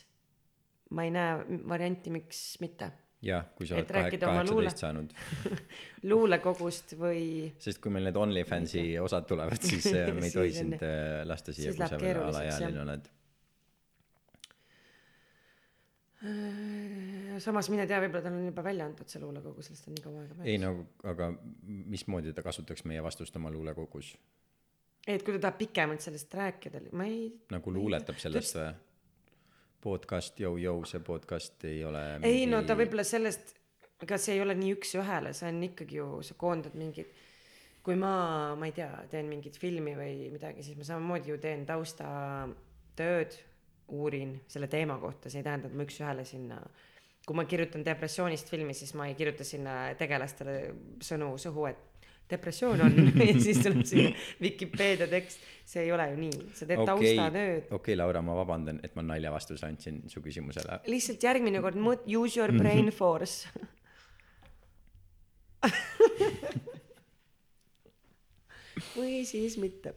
[0.98, 2.88] ma ei näe varianti miks mitte
[3.22, 4.72] jah, kui sa Et oled kahe- rääkida oma luule.
[4.72, 5.14] kaheksateist saanud,
[6.10, 11.22] luulekogust või sest kui meil need OnlyFansi osad tulevad, siis me ei tohi sind äh,
[11.30, 13.12] lasta siia, kui sa veel alaealine oled.
[17.42, 20.06] Äh, samas mine tea võib-olla tal on juba välja antud see luulekogu sellest on nii
[20.06, 21.32] kaua aega ei möödas no aga
[21.96, 24.14] mismoodi ta kasutaks meie vastust oma luulekogus?
[25.08, 28.72] et kui ta tahab pikemalt sellest rääkida ma ei nagu luuletab sellest või?
[29.82, 33.56] podcast, jõu-jõu, see podcast ei ole ei no ta võib-olla sellest
[34.02, 37.10] ega see ei ole nii üks-ühele see on ikkagi ju sa koondad mingid
[37.82, 38.14] kui ma
[38.58, 43.40] ma ei tea teen mingit filmi või midagi siis ma samamoodi ju teen taustatööd
[43.92, 46.62] uurin selle teema kohta see ei tähenda et ma üks-ühele sinna
[47.26, 50.56] kui ma kirjutan depressioonist filmi siis ma ei kirjuta sinna tegelastele
[51.06, 51.92] sõnu suhu et
[52.32, 52.94] depressioon on
[53.30, 54.12] ja siis tuleb sinna
[54.42, 55.40] Vikipeedia tekst.
[55.72, 56.38] See ei ole ju nii.
[56.58, 57.64] Sa teed okei, taustatööd.
[57.78, 60.80] Okei, Laura, ma vabandan, et ma nalja vastuse andsin su küsimusele.
[60.92, 63.36] lihtsalt järgmine kord mõt- use your brain force.
[68.96, 69.94] Või siis mitte.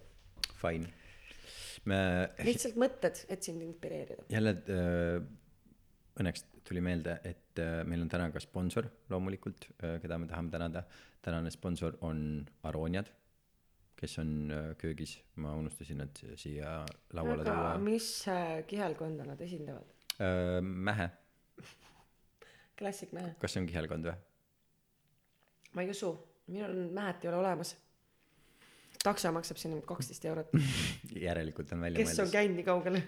[0.61, 0.87] Fine.
[1.89, 1.99] me
[2.45, 4.23] lihtsalt mõtted et sind inspireerida.
[4.33, 5.19] Jälle äh,
[6.21, 9.69] õnneks tuli meelde, et äh, meil on täna ka sponsor loomulikult,
[10.03, 10.85] keda me tahame tänada.
[11.25, 13.09] tänane sponsor on Aroniad,
[13.97, 17.79] kes on äh, köögis, ma unustasin nad siia lauale tuua.
[17.79, 19.91] mis äh, kihelkonda nad esindavad
[20.63, 21.09] Mähe,
[22.79, 24.15] klassikmehe kas see on kihelkond või?
[25.75, 26.13] ma ei usu
[26.47, 27.75] minul on mähet ei ole olemas
[29.05, 30.55] takso maksab sinna kaksteist eurot
[31.27, 32.37] järelikult on välja kes on mõeldud.
[32.37, 33.03] käinud nii kaugele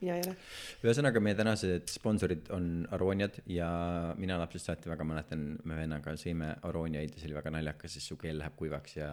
[0.00, 0.34] mina ei ole
[0.84, 3.68] ühesõnaga, meie tänased sponsorid on Aroniad ja
[4.18, 8.12] mina lapsest saati väga mäletan, me vennaga sõime Aroniaid ja see oli väga naljakas, sest
[8.12, 9.10] su keel läheb kuivaks ja,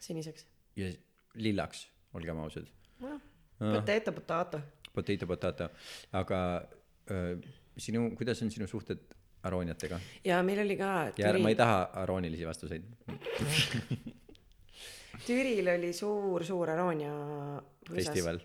[0.00, 0.46] siniseks
[0.76, 0.92] ja
[1.40, 1.86] lillaks,
[2.18, 2.68] olgem ausad.
[3.02, 3.20] noh
[3.62, 4.62] potato potato
[4.92, 5.70] Potato potato,
[6.12, 6.38] aga
[7.10, 7.36] öö,
[7.80, 9.00] sinu, kuidas on sinu suhted
[9.42, 10.00] Aroniatega?
[10.24, 12.84] ja meil oli ka ja Türi ma ei taha aroonilisi vastuseid.
[15.26, 17.12] Türil oli suur-suur Aroonia
[17.86, 18.40] põõsas festival.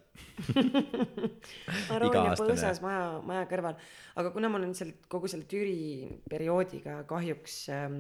[1.96, 3.78] Aroonia põõsas maja, maja kõrval,
[4.22, 8.00] aga kuna ma olen seal kogu selle Türi perioodiga kahjuks ähm,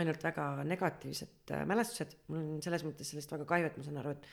[0.00, 4.02] ainult väga negatiivsed äh, mälestused, mul on selles mõttes sellest väga kahju, et ma saan
[4.02, 4.28] aru, et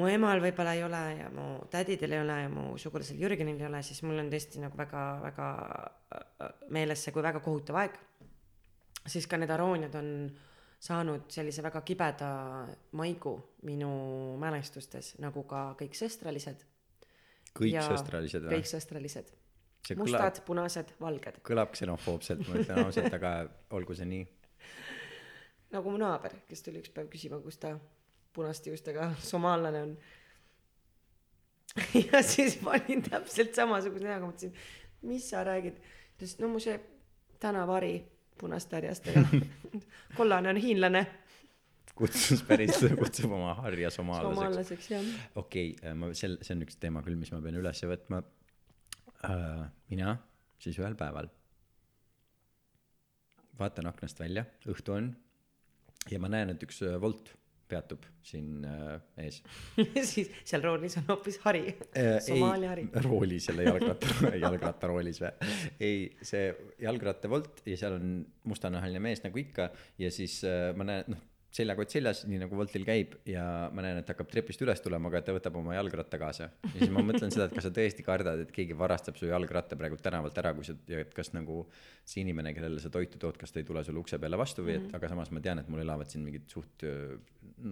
[0.00, 3.66] mu emal võib-olla ei ole ja mu tädidel ei ole ja mu sugulasel Jürgenil ei
[3.68, 5.48] ole, siis mul on tõesti nagu väga-väga
[6.74, 7.98] meeles see kui väga kohutav aeg.
[9.06, 10.08] siis ka need Arooniad on
[10.80, 12.30] saanud sellise väga kibeda
[12.96, 13.34] maigu
[13.68, 13.90] minu
[14.40, 16.64] mälestustes, nagu ka kõik sõstralised.
[17.56, 18.70] kõik sõstralised või kõik?
[18.70, 19.32] sõstralised.
[19.86, 21.40] see kõlab, mustad, punased, valged.
[21.44, 23.34] kõlab ksenofoobselt, ma ütlen ausalt, aga
[23.76, 24.28] olgu see nii.
[25.74, 27.74] nagu mu naaber, kes tuli üks päev küsima, kus ta
[28.32, 29.96] punaste juustega somaallane on.
[32.08, 34.56] ja siis ma olin täpselt samasuguse näoga, mõtlesin,
[35.06, 35.76] mis sa räägid.
[35.76, 36.80] ta ütles, no mu see
[37.40, 37.98] tänavari
[38.40, 39.24] punaste härjastega.
[40.18, 41.04] kollane on hiinlane,
[41.94, 44.38] kutsus päris, kutsub oma harja somaallaseks.
[44.38, 45.10] somaallaseks jah.
[45.34, 49.66] okei okay,, ma sel-, see on üks teema küll, mis ma pean üles võtma uh,.
[49.92, 50.16] mina
[50.60, 51.28] siis ühel päeval
[53.60, 55.10] vaatan aknast välja, õhtu on
[56.10, 57.34] ja ma näen, et üks Wolt
[57.70, 59.40] peatub siin uh, ees.
[60.12, 61.62] siis seal roolis on hoopis hari,
[61.96, 62.88] Äh, Somaalia hari.
[63.06, 65.32] roolis jälle jalgratta, jalgrattaroolis või?
[65.80, 66.50] ei, see
[66.84, 68.14] jalgrattavolt ja seal on
[68.50, 69.70] mustanahaline mees nagu ikka
[70.02, 73.42] ja siis äh, ma näen, noh, seljakott seljas, nii nagu Woltil käib ja
[73.74, 76.46] ma näen, et hakkab trepist üles tulema, aga ta võtab oma jalgratta kaasa.
[76.62, 79.78] ja siis ma mõtlen seda, et kas sa tõesti kardad, et keegi varastab su jalgratta
[79.78, 81.64] praegu tänavalt ära, kui sa, ja et kas nagu
[82.04, 84.76] see inimene, kellele sa toitu tood, kas ta ei tule sulle ukse peale vastu või
[84.76, 85.00] et mm, -hmm.
[85.00, 86.86] aga samas ma tean, et mul elavad siin mingid suht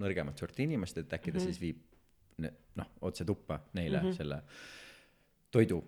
[0.02, 1.46] nõrgemat sorti inimesed, et äkki ta mm -hmm.
[1.46, 1.86] siis viib
[2.78, 4.16] noh, otse tuppa neile mm -hmm.
[4.16, 4.42] selle
[5.50, 5.84] toidu.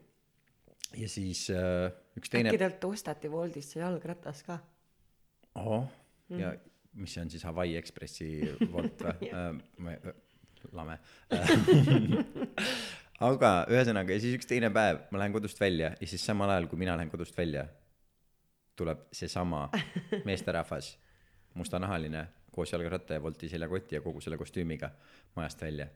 [0.97, 4.59] ja siis äh, üks teine äkki, talt osteti Woldist see jalgratas ka?
[5.55, 5.87] ahah,
[6.29, 6.55] ja
[6.99, 8.31] mis see on siis Hawaii Ekspressi
[8.73, 9.53] Wolt või äh,?
[9.93, 10.15] ei,
[10.77, 10.97] lame.
[13.31, 16.69] aga ühesõnaga ja siis üks teine päev ma lähen kodust välja ja siis samal ajal,
[16.71, 17.67] kui mina lähen kodust välja,
[18.81, 19.67] tuleb seesama
[20.29, 20.95] meesterahvas,
[21.55, 24.91] mustanahaline, koos jalgratta ja Wolti seljakoti ja kogu selle kostüümiga
[25.37, 25.89] majast välja.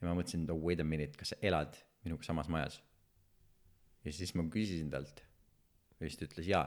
[0.00, 2.82] ja ma mõtlesin, et oh wait a minute, kas sa elad minuga samas majas?
[4.04, 5.24] ja siis ma küsisin talt
[5.98, 6.66] ja siis ta ütles jaa.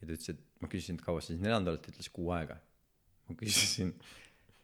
[0.00, 2.30] ja ta ütles, et ma küsisin, et kaua sa siin elanud oled, ta ütles kuu
[2.36, 2.58] aega.
[3.28, 3.92] Ma küsisin,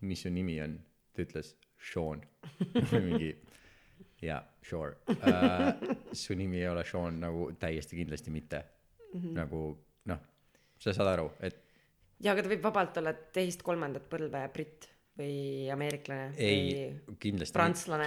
[0.09, 0.79] mis su nimi on,
[1.13, 1.55] ta ütles
[1.85, 2.23] Sean.
[3.09, 3.35] mingi
[4.25, 5.97] jaa, sure uh,.
[6.13, 9.21] su nimi ei ole Sean nagu täiesti kindlasti mitte mm.
[9.21, 9.35] -hmm.
[9.37, 9.61] nagu
[10.11, 10.25] noh,
[10.79, 11.61] sa saad aru, et
[12.21, 16.89] jaa, aga ta võib vabalt olla teist-kolmandat põlve britt või ameeriklane ei
[17.23, 17.59] kindlasti,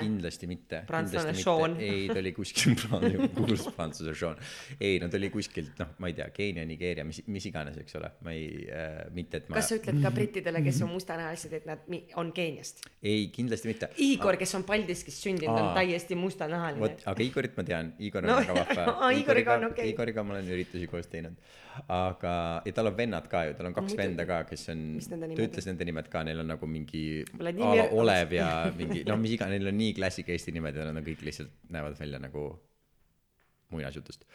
[0.02, 0.82] kindlasti mitte.
[0.90, 1.78] Prantslane Sean.
[1.80, 2.74] ei, ta oli kuskil,
[3.38, 4.36] kuulus prantsuse Sean.
[4.76, 7.96] ei, no ta oli kuskilt, noh, ma ei tea, Keenia, Nigeeria, mis, mis iganes, eks
[8.00, 9.56] ole, ma ei äh,, mitte et ma.
[9.62, 11.88] kas sa ütled ka brittidele, kes on mustanahalised, et nad
[12.20, 12.84] on Keeniast?
[13.00, 13.90] ei, kindlasti mitte.
[14.04, 18.34] Igor, kes on Paldiskis sündinud, on täiesti mustanahaline vot, aga Igorit ma tean, Igor on
[18.34, 19.12] No, väga vahva.
[19.22, 19.88] Igoriga on okei.
[19.94, 21.40] Igoriga ma olen üritusi koos teinud.
[21.94, 22.32] aga,
[22.66, 24.02] ja tal on vennad ka ju, tal on kaks Muidugi.
[24.02, 26.97] venda ka, kes on, ta ütles nende nimed ka, neil on nagu mingi
[27.40, 28.48] Vladimir- a la Olev ja
[28.80, 31.54] mingi, no mis iganes, neil on nii klassika Eesti nimed ja nad on kõik lihtsalt
[31.74, 32.48] näevad välja nagu
[33.74, 34.26] muinasjutust.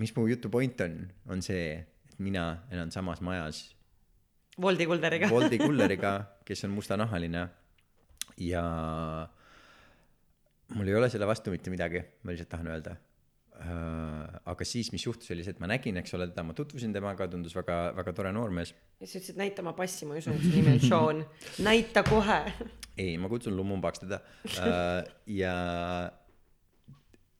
[0.00, 0.96] mis mu jutu point on,
[1.28, 1.74] on see,
[2.08, 3.68] et mina elan samas majas
[4.60, 5.28] Woldi Kulderiga.
[5.34, 6.14] Woldi kulleriga,
[6.44, 7.46] kes on mustanahaline
[8.40, 8.64] ja
[10.74, 12.96] mul ei ole selle vastu mitte midagi, ma lihtsalt tahan öelda.
[13.60, 17.26] Aga siis, mis juhtus, oli see, et ma nägin, eks ole, teda, ma tutvusin temaga,
[17.30, 18.72] tundus väga, väga tore noormees.
[19.00, 21.20] ja sa ütlesid, näita oma passi, ma ei usu, et su nimi on Sean.
[21.68, 22.40] näita kohe.
[22.96, 24.22] ei, ma kutsun Lumumbaks teda.
[25.28, 25.54] ja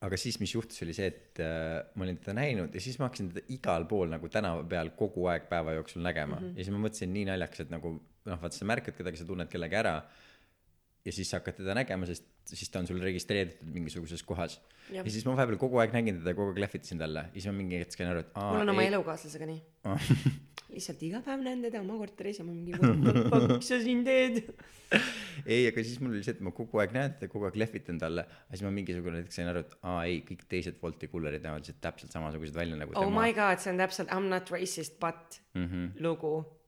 [0.00, 3.08] aga siis, mis juhtus, oli see, et äh, ma olin teda näinud ja siis ma
[3.08, 6.46] hakkasin teda igal pool nagu tänava peal kogu aeg päeva jooksul nägema mm.
[6.46, 6.56] -hmm.
[6.56, 9.50] ja siis ma mõtlesin nii naljakas, et nagu noh, vaata sa märkad kedagi, sa tunned
[9.52, 9.98] kellegi ära
[11.04, 14.58] ja siis sa hakkad teda nägema, sest siis ta on sul registreeritud mingisuguses kohas.
[14.90, 17.54] Ja siis ma vahepeal kogu aeg nägin teda, kogu aeg lehvitasin talle ja siis ma
[17.56, 19.60] mingi hetk sain aru, et aa mul on oma ei, elukaaslasega nii.
[20.74, 24.40] lihtsalt iga päev näen teda oma korteris ja ma mingi, mis sa siin teed?
[25.52, 27.98] ei, aga siis mul oli see, et ma kogu aeg näen teda, kogu aeg lehvitan
[28.02, 31.46] talle, aga siis ma mingisugune hetk sain aru, et aa ei, kõik teised Wolti kullerid
[31.46, 33.34] näevad lihtsalt täpselt samasugused välja nagu oh tema my.
[33.36, 35.86] god, see on täpselt I m not racist but Mm -hmm.
[36.02, 36.59] lugu.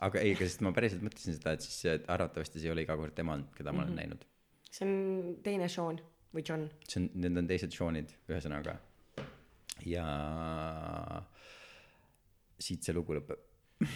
[0.00, 2.82] Aga ei, aga sest ma päriselt mõtlesin seda, et siis see- arvatavasti see ei ole
[2.86, 3.98] iga kord tema keda ma olen Mhm.
[4.00, 4.24] näinud.
[4.70, 6.00] see on teine Sean
[6.34, 6.68] või John.
[6.88, 8.76] see on, need on teised Seanid, ühesõnaga.
[9.86, 10.04] ja
[12.60, 13.38] siit see lugu lõpeb.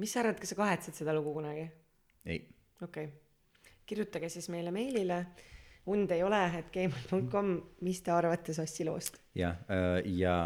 [0.00, 1.66] mis sa arvad, kas sa kahetsed seda lugu kunagi?
[2.26, 2.40] ei,
[2.82, 5.18] okei okay., kirjutage siis meile meilile
[5.92, 7.50] und ei ole, et gmail.com,
[7.84, 9.18] mis te arvate Sassi loost?
[9.36, 9.58] jah,
[10.08, 10.36] ja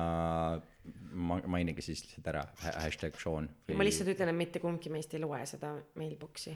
[1.13, 3.49] ma mainige siis lihtsalt ära hashtag Sean.
[3.75, 6.55] ma lihtsalt ütlen, et mitte kumbki meist ei loe seda mailbox'i.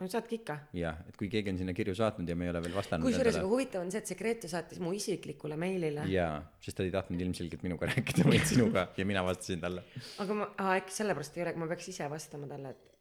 [0.00, 0.58] no saatke ikka.
[0.76, 3.08] jah, et kui keegi on sinna kirju saatnud ja me ei ole veel vastanud.
[3.08, 6.06] kusjuures aga huvitav on see, et see Grete saatis mu isiklikule meilile.
[6.12, 9.84] jaa, sest ta ei tahtnud ilmselgelt minuga rääkida, vaid sinuga ja mina vastasin talle.
[10.24, 12.91] aga ma, äkki sellepärast ei ole, ma peaks ise vastama talle, et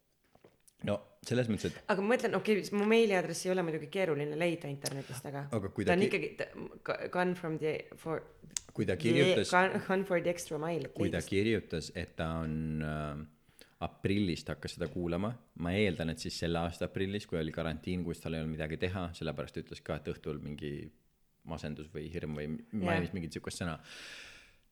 [0.87, 4.37] no selles mõttes, et aga ma mõtlen, okei okay,, mu meiliaadressi ei ole muidugi keeruline
[4.39, 8.23] leida internetist, aga Aga kui ta ta on ikkagi ta- gone from the for
[8.73, 9.51] kui ta kirjutas,
[9.87, 10.89] Gone for the extra mile.
[10.95, 13.21] kui ta kirjutas, et ta on äh,
[13.85, 15.31] aprillist hakkas seda kuulama,
[15.65, 18.77] ma eeldan, et siis selle aasta aprillis, kui oli karantiin, kus tal ei olnud midagi
[18.81, 20.73] teha, sellepärast ütles ka, et õhtul mingi
[21.49, 23.79] masendus või hirm või mainis mingit siukest sõna.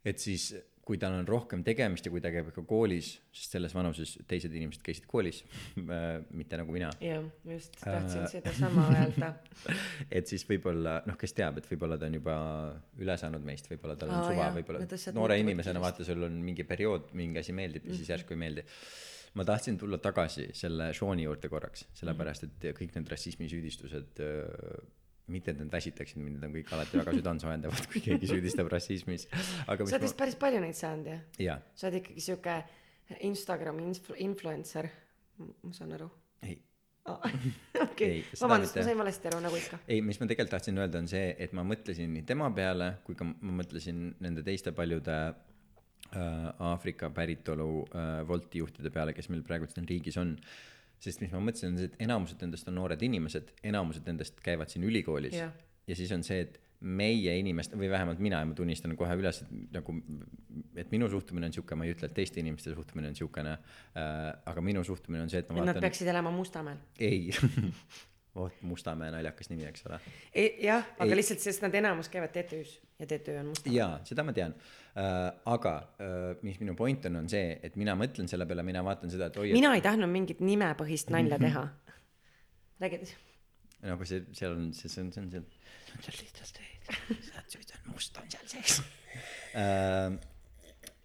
[0.05, 0.51] et siis,
[0.89, 4.53] kui tal on rohkem tegemist ja kui ta käib ka koolis, sest selles vanuses teised
[4.57, 5.43] inimesed käisid koolis,
[5.77, 7.93] mitte nagu mina jah, just, Äh.
[7.93, 9.29] tahtsin sedasama öelda.
[10.17, 12.37] et siis võib-olla noh, kes teab, et võib-olla ta on juba
[12.97, 16.65] üle saanud meist, võib-olla tal on Aa, suva, võib-olla noore inimesena vaata, sul on mingi
[16.65, 18.65] periood, mingi asi meeldib ja siis järsku ei meeldi.
[19.37, 24.25] ma tahtsin tulla tagasi selle Sean'i juurde korraks, sellepärast et kõik need rassismisüüdistused,
[25.33, 29.27] mitte et nad väsitaksid mind, need on kõik alati väga südantsoogendavad, kui keegi süüdistab rassismis,
[29.31, 31.21] sa oled vist päris palju neid saanud jah?
[31.25, 32.57] ma, jaa, sa oled ikkagi sihuke
[33.25, 34.89] Instagrami influ- influencer,
[35.39, 36.09] ma saan aru.
[36.45, 36.59] ei
[37.85, 39.79] okei Ei,, seda vabandust, ma sain valesti aru nagu ikka.
[39.87, 43.17] ei, mis ma tegelikult tahtsin öelda, on see, et ma mõtlesin nii tema peale kui
[43.17, 49.45] ka ma mõtlesin nende teiste paljude äh, Aafrika päritolu äh, Wolti juhtide peale, kes meil
[49.47, 50.35] praegu siin riigis on.
[51.03, 54.71] Sest mis ma mõtlesin, on see, et enamused nendest on noored inimesed, enamused nendest käivad
[54.71, 55.53] siin ülikoolis Jah.
[55.87, 59.41] ja siis on see, et meie inimeste või vähemalt mina ja ma tunnistan kohe üles,
[59.43, 59.95] et nagu,
[60.79, 64.29] et minu suhtumine on sihuke, ma ei ütle, et teiste inimeste suhtumine on siukene äh,,
[64.47, 66.79] aga minu suhtumine on see, et ma et nad vaatan, peaksid elama Mustamäel.
[67.03, 67.33] ei
[68.35, 69.99] oh Mustamäe naljakas nimi, eks ole
[70.61, 71.17] jah, aga Ei.
[71.17, 73.77] lihtsalt, sest nad enamus käivad TTÜ-s ja TTÜ on Mustamäel.
[73.77, 75.17] jaa, seda ma tean äh,.
[75.49, 79.11] aga äh, mis minu point on, on see, et mina mõtlen selle peale, mina vaatan
[79.13, 81.65] seda, et oi, et mina ei tahtnud mingit nimepõhist nalja teha.
[82.83, 83.17] räägi edasi.
[83.89, 85.49] nagu see, seal on, see, see on, see on, see on,
[85.89, 86.89] see on seal lihtsalt veid,
[87.49, 88.81] see on must on seal sees
[89.63, 90.19] äh,.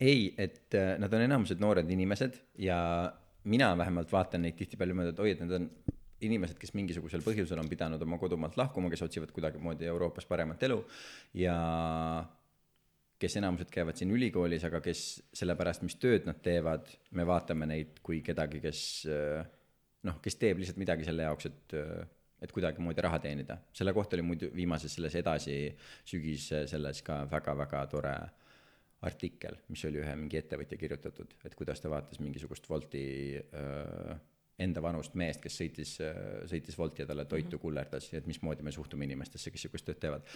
[0.00, 2.78] ei, et äh, nad on enamused noored inimesed ja
[3.44, 5.68] mina vähemalt vaatan neid tihtipeale niimoodi, et oi, et nad on
[6.28, 10.80] inimesed, kes mingisugusel põhjusel on pidanud oma kodumaalt lahkuma, kes otsivad kuidagimoodi Euroopas paremat elu
[11.40, 11.56] ja
[13.20, 15.04] kes enamused käivad siin ülikoolis, aga kes
[15.36, 19.44] sellepärast, mis tööd nad teevad, me vaatame neid kui kedagi, kes äh,
[20.08, 21.76] noh, kes teeb lihtsalt midagi selle jaoks, et,
[22.44, 23.58] et kuidagimoodi raha teenida.
[23.72, 25.58] selle kohta oli muidu viimases selles edasi
[26.04, 28.14] sügis selles ka väga-väga tore
[29.04, 33.04] artikkel, mis oli ühe mingi ettevõtja kirjutatud, et kuidas ta vaatas mingisugust Wolti
[33.36, 34.14] äh,
[34.58, 35.96] enda vanust meest, kes sõitis,
[36.50, 40.02] sõitis Wolti ja talle toitu kullerdas ja et mismoodi me suhtume inimestesse, kes sihukest tööd
[40.04, 40.28] teevad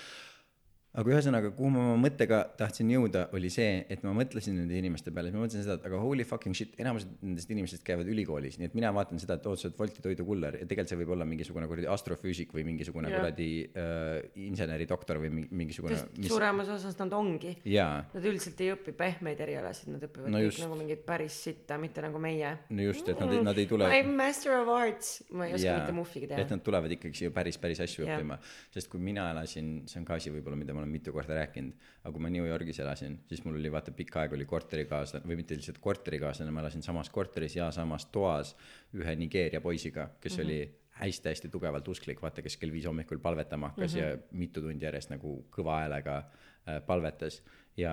[0.98, 5.12] aga ühesõnaga, kuhu ma oma mõttega tahtsin jõuda, oli see, et ma mõtlesin nende inimeste
[5.14, 8.56] peale, siis ma mõtlesin seda, et aga holy fucking shit, enamused nendest inimestest käivad ülikoolis,
[8.58, 11.12] nii et mina vaatan seda, et oot, sa oled Wolti toidukuller ja tegelikult see võib
[11.14, 13.20] olla mingisugune kuradi astrofüüsik või mingisugune Jah.
[13.20, 16.30] kuradi äh, inseneridoktor või mi- mingisugune mis....
[16.32, 17.52] suuremas osas nad ongi.
[17.68, 20.64] jaa, Nad üldiselt ei õpi pehmeid erialasid, nad õpivad No no kõik just.
[20.64, 22.54] nagu mingit päris sitta, mitte nagu meie.
[22.70, 25.68] no just, et nad, nad ei tule I m master of arts, ma ei oska
[25.68, 26.48] Jaa, mitte muhvigi et teha.
[26.56, 28.16] nad tulevad ikkagi siia päris, päris asju Jah.
[28.18, 28.40] õppima,
[28.74, 31.86] sest kui mina elasin, see on ka asi võib-olla, mida ma olen mitu korda rääkinud,
[32.04, 35.40] aga kui ma New Yorgis elasin, siis mul oli vaata pikka aega oli korterikaaslane või
[35.40, 38.54] mitte lihtsalt korterikaaslane, ma elasin samas korteris ja samas toas
[38.94, 40.46] ühe Nigeeria poisiga, kes mm -hmm.
[40.46, 44.04] oli hästi-hästi tugevalt usklik, vaata, kes kell viis hommikul palvetama hakkas mm -hmm.
[44.04, 47.42] ja mitu tundi järjest nagu kõva häälega äh, palvetas
[47.76, 47.92] ja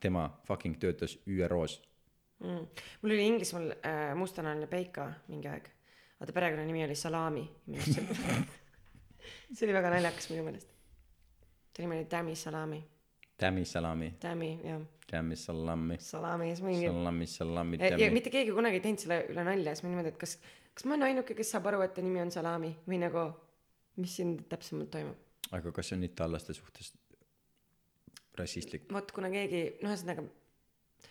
[0.00, 1.82] tema fucking töötas ÜRO-s
[2.38, 2.66] mm..
[3.02, 5.68] mul oli Inglismaal äh, mustanahaline Peika mingi aeg,
[6.18, 7.44] aga ta perekonnanimi oli Salami.
[9.54, 10.75] see oli väga naljakas minu meelest.
[11.76, 12.80] Ta nimi oli Tammy Salami,
[13.36, 18.10] Tammy Salami, Tammy jah, Tammy Salami, Salami siis mingi Salami, Salami, Tammy.
[18.16, 20.38] mitte keegi kunagi ei teinud selle üle nalja, siis ma niimoodi, et kas,
[20.74, 23.28] kas ma olen ainuke, kes saab aru, et ta nimi on Salami või nagu,
[24.00, 25.20] mis siin täpsemalt toimub.
[25.56, 26.94] aga kas see on itaallaste suhtes
[28.36, 30.26] rassistlik, vot kuna keegi, noh, ühesõnaga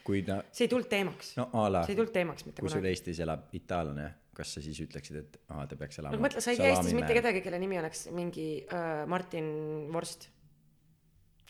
[0.05, 2.69] kui ta, see ei tulnud teemaks no,, a la see, ei tulnud teemaks mitte kui
[2.69, 2.93] sul kunagi.
[2.93, 4.05] Eestis elab itaallane,
[4.37, 6.95] kas sa siis ütleksid, et aa, ta peaks elama no mõtle, sa ei tea Eestis
[6.97, 7.15] mitte.
[7.17, 9.47] kedagi, kelle nimi oleks mingi äh, Martin
[9.93, 10.29] Vorst.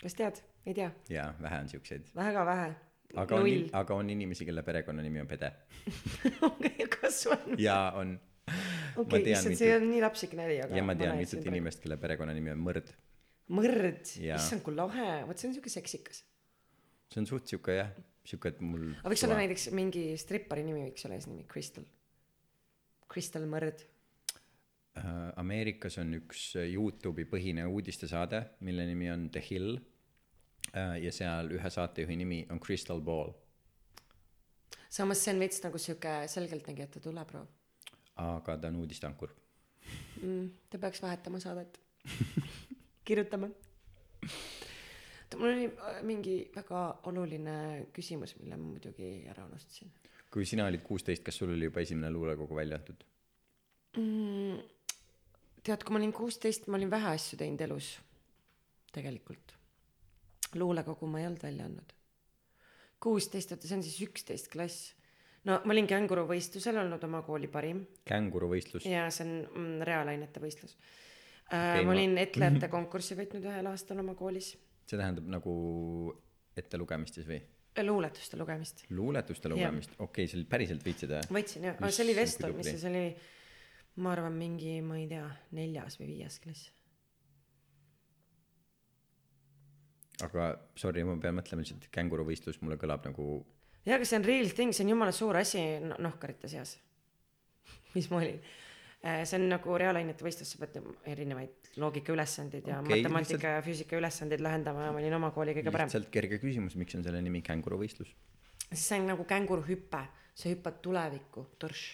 [0.02, 0.42] Kas tead?
[0.66, 2.08] ei tea, jaa, vähe on siukseid.
[2.16, 2.70] väga vähe.
[3.22, 5.52] aga on null., aga on inimesi, kelle perekonnanimi on Pede.
[7.00, 7.56] kas on?
[7.62, 8.16] jaa, on.
[8.96, 10.76] okei, issand, see on nii lapsik nali, aga.
[10.76, 11.46] ja ma tean mitut.
[11.52, 12.92] inimest, kelle perekonnanimi on Mõrd.
[13.56, 16.24] mõrd, issand kui lahe, vot see on siuke seksikas.
[17.12, 17.92] see on suht siuke jah,
[18.26, 18.90] siuke, et mul.
[19.00, 21.86] aga võiks olla näiteks mingi strippari nimi võiks olla eesnimi, Crystal.
[23.06, 23.86] Crystal Mõrd.
[24.98, 29.78] Äh, Ameerikas on üks äh, Youtube'i põhine uudistesaade, mille nimi on The Hill.
[30.76, 33.30] ja seal ühe saatejuhi nimi on Crystal Ball,
[34.90, 37.46] samas see on veits nagu siuke selgeltnägijate tuleproov
[38.16, 39.30] aga ta on uudisteankur.
[40.22, 40.50] mm,.
[40.70, 41.80] ta peaks vahetama saadet.
[43.08, 43.50] kirjutame.
[45.36, 49.90] mul oli äh, mingi väga oluline küsimus, mille ma muidugi ära unustasin
[50.32, 53.04] kui sina olid kuusteist, kas sul oli juba esimene luulekogu välja antud?
[53.96, 54.58] mm,.
[55.66, 57.96] tead, kui ma olin kuusteist, ma olin vähe asju teinud elus.
[58.94, 59.54] tegelikult.
[60.56, 61.96] luulekogu ma ei olnud välja andnud.
[63.02, 64.92] kuusteist, oota see on siis üksteist klass.
[65.44, 68.86] no ma olin känguruvõistlusel olnud oma kooli parim känguruvõistlus.
[68.86, 71.84] ja see on mm, reaalainete võistlus Okei, okay,.
[71.84, 74.54] ma- olin etlejate konkurssi võitnud ühel aastal oma koolis,
[74.86, 75.52] see tähendab nagu
[76.56, 77.42] ettelugemist siis või?
[77.84, 78.84] luuletuste lugemist.
[78.90, 81.40] luuletuste lugemist, okei okay,, sa päriselt võitsid või?
[81.40, 83.08] võitsin jah, see oli see, see oli,
[84.02, 85.26] ma arvan, mingi, ma ei tea,
[85.56, 86.72] neljas või viies klass.
[90.24, 90.48] aga
[90.80, 93.24] sorry, ma pean mõtlema lihtsalt, känguruvõistlus mulle kõlab nagu
[93.84, 96.76] jaa, aga see on real thing, see on jumala suur asi no- nohkarite seas.
[97.96, 98.38] mis ma olin.
[99.06, 100.80] see on nagu reaalainete võistlus, sa pead
[101.12, 105.70] erinevaid loogikaülesandeid ja okay, matemaatika ja füüsika ülesandeid lahendama ja ma olin oma kooli kõige
[105.74, 105.90] parem.
[105.90, 108.16] lihtsalt kerge küsimus, miks on selle nimi känguruvõistlus?
[108.72, 110.02] see on nagu känguruhüpe,
[110.34, 111.84] sa hüppad tulevikku, torš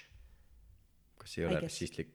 [1.23, 2.13] kas ei ole rassistlik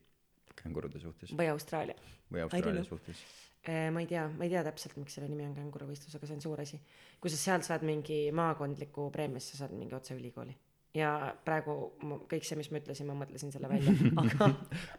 [0.57, 1.97] kängurude suhtes või Austraalia.
[2.31, 3.23] või Austraalia suhtes?
[3.67, 6.43] ma ei tea, ma ei tea täpselt, miks selle nimi on känguruvõistlus, aga see on
[6.45, 6.79] suur asi.
[7.19, 10.55] kui sa sealt saad mingi maakondliku preemia, siis sa saad mingi otse ülikooli.
[10.97, 11.11] ja
[11.45, 11.75] praegu
[12.07, 13.93] ma, kõik see, mis ma ütlesin, ma mõtlesin selle välja,
[14.23, 14.49] aga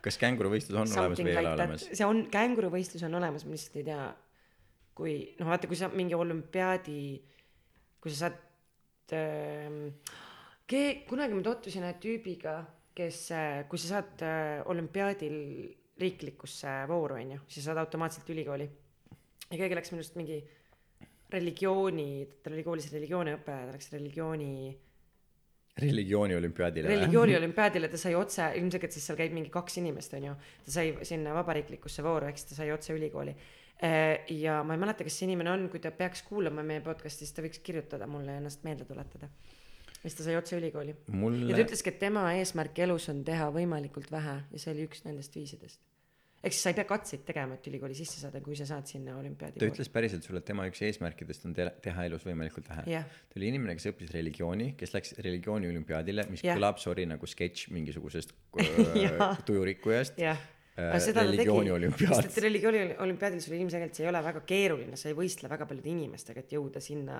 [0.04, 3.80] kas känguruvõistlus on olemas või ei ole olemas?, see on, känguruvõistlus on olemas, ma lihtsalt
[3.80, 4.04] ei tea,
[4.98, 7.00] kui noh, vaata, kui sa mingi olümpiaadi,
[8.04, 9.86] kui sa saad ähm,,
[11.08, 12.58] kunagi ma tutvusin ühe tüübiga,
[12.98, 13.20] kes,
[13.70, 15.38] kui sa saad äh, olümpiaadil
[15.98, 18.68] riiklikusse vooru, onju, siis saad automaatselt ülikooli.
[19.48, 20.38] ja keegi läks minu arust mingi
[21.32, 22.10] religiooni,
[22.42, 24.52] tal oli koolis religiooniõpe, ta läks religiooni
[25.78, 30.34] religiooni olümpiaadile religiooni olümpiaadile ta sai otse, ilmselgelt siis seal käib mingi kaks inimest, onju.
[30.66, 33.34] ta sai sinna vabariiklikusse vooru, ehk siis ta sai otse ülikooli.
[34.42, 37.36] ja ma ei mäleta, kes see inimene on, kui ta peaks kuulama meie podcast'i, siis
[37.36, 39.30] ta võiks kirjutada mulle ja ennast meelde tuletada.
[40.02, 40.94] Siis ta sai otse ülikooli.
[40.94, 44.88] ja ta mulle, ütleski, et tema eesmärk elus on teha võimalikult vähe ja see oli
[44.88, 45.80] üks nendest viisidest.
[46.42, 49.16] ehk siis sa ei pea katseid tegema, et ülikooli sisse saada, kui sa saad sinna
[49.18, 52.84] olümpiaadi ta ütles päriselt sulle, et tema üks eesmärkidest on te- teha elus võimalikult vähe.
[52.94, 53.08] Jah.
[53.28, 56.56] ta oli inimene, kes õppis religiooni, kes läks religiooni olümpiaadile, mis Jah.
[56.60, 60.22] kõlab, sorry, nagu sketš mingisugusest äh, tujurikkujast.
[60.22, 60.38] jah
[60.78, 62.22] Äh, religiooni olümpiaad.
[62.22, 65.66] sest et religiooni olümpiaadil sul ilmselgelt see ei ole väga keeruline, sa ei võistle väga
[65.66, 67.16] paljude inimestega, et jõuda sinna.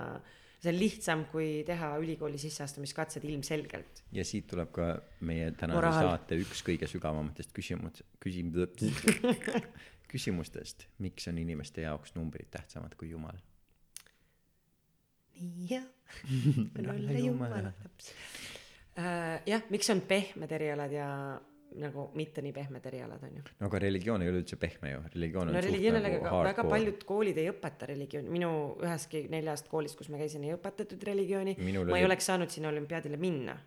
[0.58, 4.02] See on lihtsam, kui teha ülikooli sisseastumiskatsed ilmselgelt.
[4.12, 4.88] ja siit tuleb ka
[5.20, 6.08] meie tänase Moraal.
[6.08, 8.54] saate üks kõige sügavamatest küsimus, küsim-,
[10.12, 13.38] küsimustest, miks on inimeste jaoks numbrid tähtsamad kui Jumal?
[15.38, 15.86] nii jah,
[16.78, 18.10] on olla jumala laps.
[19.46, 21.08] jah, miks on pehmed erialad ja
[21.76, 23.42] nagu mitte nii pehmed erialad on ju.
[23.60, 26.24] no aga religioon ei ole üldse pehme ju, religioon on no suht religioon nagu nagu
[26.24, 26.70] väga hardcore.
[26.74, 28.52] paljud koolid ei õpeta religiooni, minu
[28.84, 31.56] üheski neljast koolist, kus ma käisin, ei õpetatud religiooni.
[31.58, 33.58] Ma ei oli- oleks saanud sinna olümpiaadile minna.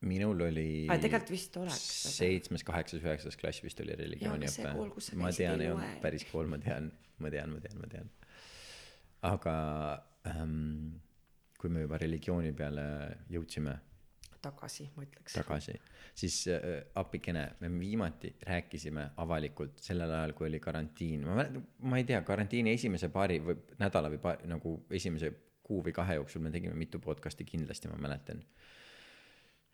[0.00, 1.88] minul oli aga tegelikult vist oleks.
[2.18, 6.58] seitsmes, kaheksas, üheksas klass vist oli religiooniõpe ma tean, ei ei olnud päris kool, ma
[6.58, 8.10] tean, ma tean, ma tean, ma tean.
[9.22, 9.56] aga
[10.26, 11.00] ähm,
[11.58, 12.84] kui me juba religiooni peale
[13.32, 13.74] jõudsime
[14.42, 15.34] tagasi, ma ütleks.
[15.38, 15.74] tagasi,
[16.18, 16.68] siis äh,
[17.00, 22.22] appikene, me viimati rääkisime avalikult sellel ajal, kui oli karantiin, ma mäletan, ma ei tea,
[22.26, 25.32] karantiini esimese paari või nädala või paari nagu esimese
[25.68, 28.40] kuu või kahe jooksul me tegime mitu podcast'i kindlasti, ma mäletan.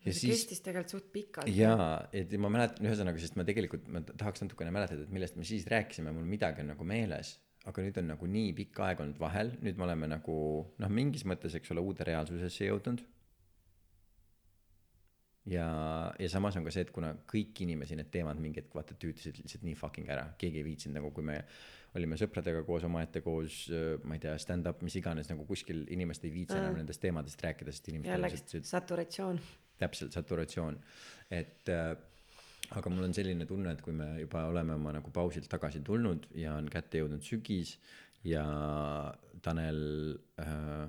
[0.03, 1.49] ja see siis kestis tegelikult suht pikalt.
[1.55, 5.47] jaa, et ma mäletan, ühesõnaga, sest ma tegelikult, ma tahaks natukene mäletada, et millest me
[5.47, 9.21] siis rääkisime, mul midagi on nagu meeles, aga nüüd on nagu nii pikk aeg olnud
[9.21, 10.37] vahel, nüüd me oleme nagu
[10.81, 13.05] noh, mingis mõttes, eks ole, uude reaalsusesse jõudnud.
[15.49, 15.67] ja,
[16.19, 19.41] ja samas on ka see, et kuna kõiki inimesi need teemad mingi hetk vaata tüütasid
[19.41, 21.41] lihtsalt nii fucking ära, keegi ei viitsinud nagu, kui me
[21.95, 23.65] olime sõpradega koos omaette koos,
[24.03, 27.71] ma ei tea, stand-up, mis iganes nagu kuskil inimesed ei viitsi enam nendest teemadest rääkida,
[27.71, 29.39] sest inimesed on jällegi lihtsalt saturatsioon.
[29.79, 30.79] täpselt saturatsioon,
[31.35, 31.93] et äh,
[32.75, 36.27] aga mul on selline tunne, et kui me juba oleme oma nagu pausilt tagasi tulnud
[36.35, 37.77] ja on kätte jõudnud sügis
[38.25, 38.45] ja
[39.45, 39.81] Tanel
[40.41, 40.87] äh,,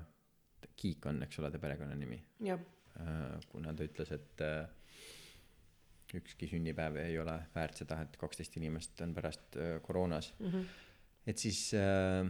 [0.77, 2.19] Kiik on, eks ole, ta perekonnanimi?
[2.45, 2.59] Jah,
[3.51, 4.67] kuna ta ütles, et äh,
[6.17, 10.51] ükski sünnipäev ei ole väärt seda, et kaksteist inimest on pärast äh, koroonas mm.
[10.51, 10.65] -hmm.
[11.27, 12.29] et siis äh,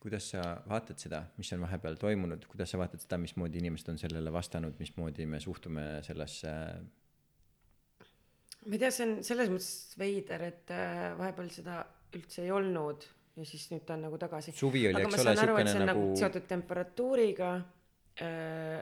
[0.00, 3.98] kuidas sa vaatad seda, mis on vahepeal toimunud, kuidas sa vaatad seda, mismoodi inimesed on
[3.98, 6.52] sellele vastanud, mismoodi me suhtume sellesse
[8.66, 11.82] ma ei tea, see on selles mõttes veider, et äh, vahepeal seda
[12.16, 14.52] üldse ei olnud ja siis nüüd ta on nagu tagasi.
[14.56, 17.52] Suvi oli, eks ole, siukene nagu nagu- seotud temperatuuriga
[18.20, 18.80] äh,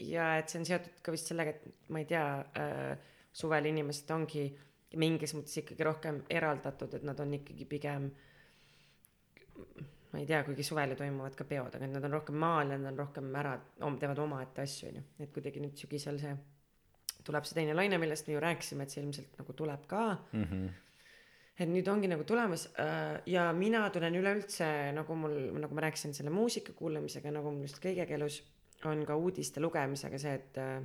[0.00, 2.26] ja et see on seotud ka vist sellega, et ma ei tea
[2.58, 4.48] äh,, suvel inimesed ongi
[4.98, 8.10] mingis mõttes ikkagi rohkem eraldatud, et nad on ikkagi pigem
[10.10, 12.78] ma ei tea, kuigi suvel ju toimuvad ka peod, aga nad on rohkem maal ja
[12.78, 15.04] nad on rohkem ära, teevad omaette asju, onju.
[15.22, 16.34] et kuidagi nüüd sügisel see
[17.26, 20.44] tuleb see teine laine, millest me ju rääkisime, et see ilmselt nagu tuleb ka mm.
[20.44, 20.70] -hmm.
[21.60, 26.14] et nüüd ongi nagu tulemas äh, ja mina tunnen üleüldse nagu mul, nagu ma rääkisin
[26.14, 28.42] selle muusika kuulamisega, nagu mul just kõigega elus
[28.88, 30.80] on ka uudiste lugemisega see, et äh,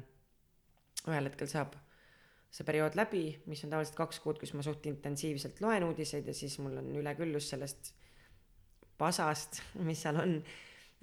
[1.08, 1.76] ühel hetkel saab
[2.56, 6.36] see periood läbi, mis on tavaliselt kaks kuud, kus ma suht intensiivselt loen uudiseid ja
[6.36, 7.92] siis mul on üleküllus sellest
[8.98, 10.38] pasast, mis seal on.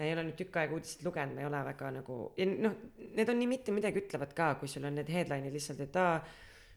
[0.02, 2.78] ei ole nüüd tükk aega uudiseid lugenud, ma ei ole väga nagu ja noh,
[3.18, 6.16] need on nii mitte midagi ütlevad ka, kui sul on need headline'id lihtsalt, et aa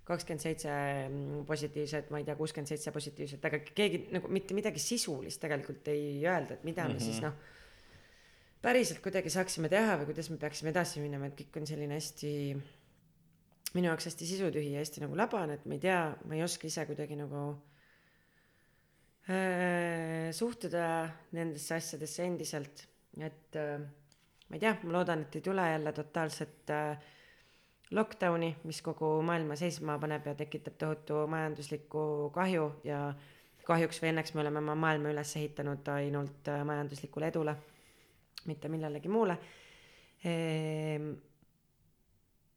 [0.06, 0.74] kakskümmend seitse
[1.48, 6.20] positiivset, ma ei tea, kuuskümmend seitse positiivset, aga keegi nagu mitte midagi sisulist tegelikult ei
[6.28, 7.08] öelda, et mida me mm -hmm.
[7.08, 7.40] siis noh
[8.66, 12.32] päriselt kuidagi saaksime teha või kuidas me peaksime edasi minema, et kõik on selline hästi
[13.76, 16.70] minu jaoks hästi sisutühi ja hästi nagu labane, et ma ei tea, ma ei oska
[16.70, 17.42] ise kuidagi nagu
[19.30, 20.88] äh, suhtuda
[21.36, 22.86] nendesse asjadesse endiselt,
[23.20, 23.84] et äh,
[24.50, 27.12] ma ei tea, ma loodan, et ei tule jälle totaalset äh,
[27.92, 33.12] lockdowni, mis kogu maailma seisma paneb ja tekitab tohutu majanduslikku kahju ja
[33.68, 37.60] kahjuks või õnneks me oleme oma maailma üles ehitanud ainult äh, majanduslikule edule,
[38.46, 39.38] mitte millelegi muule
[40.24, 41.10] ehm,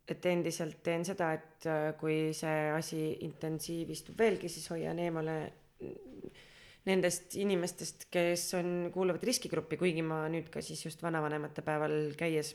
[0.09, 5.37] et endiselt teen seda, et äh, kui see asi intensiivistub veelgi, siis hoian eemale
[6.89, 12.55] nendest inimestest, kes on, kuuluvad riskigruppi, kuigi ma nüüd ka siis just vanavanemate päeval käies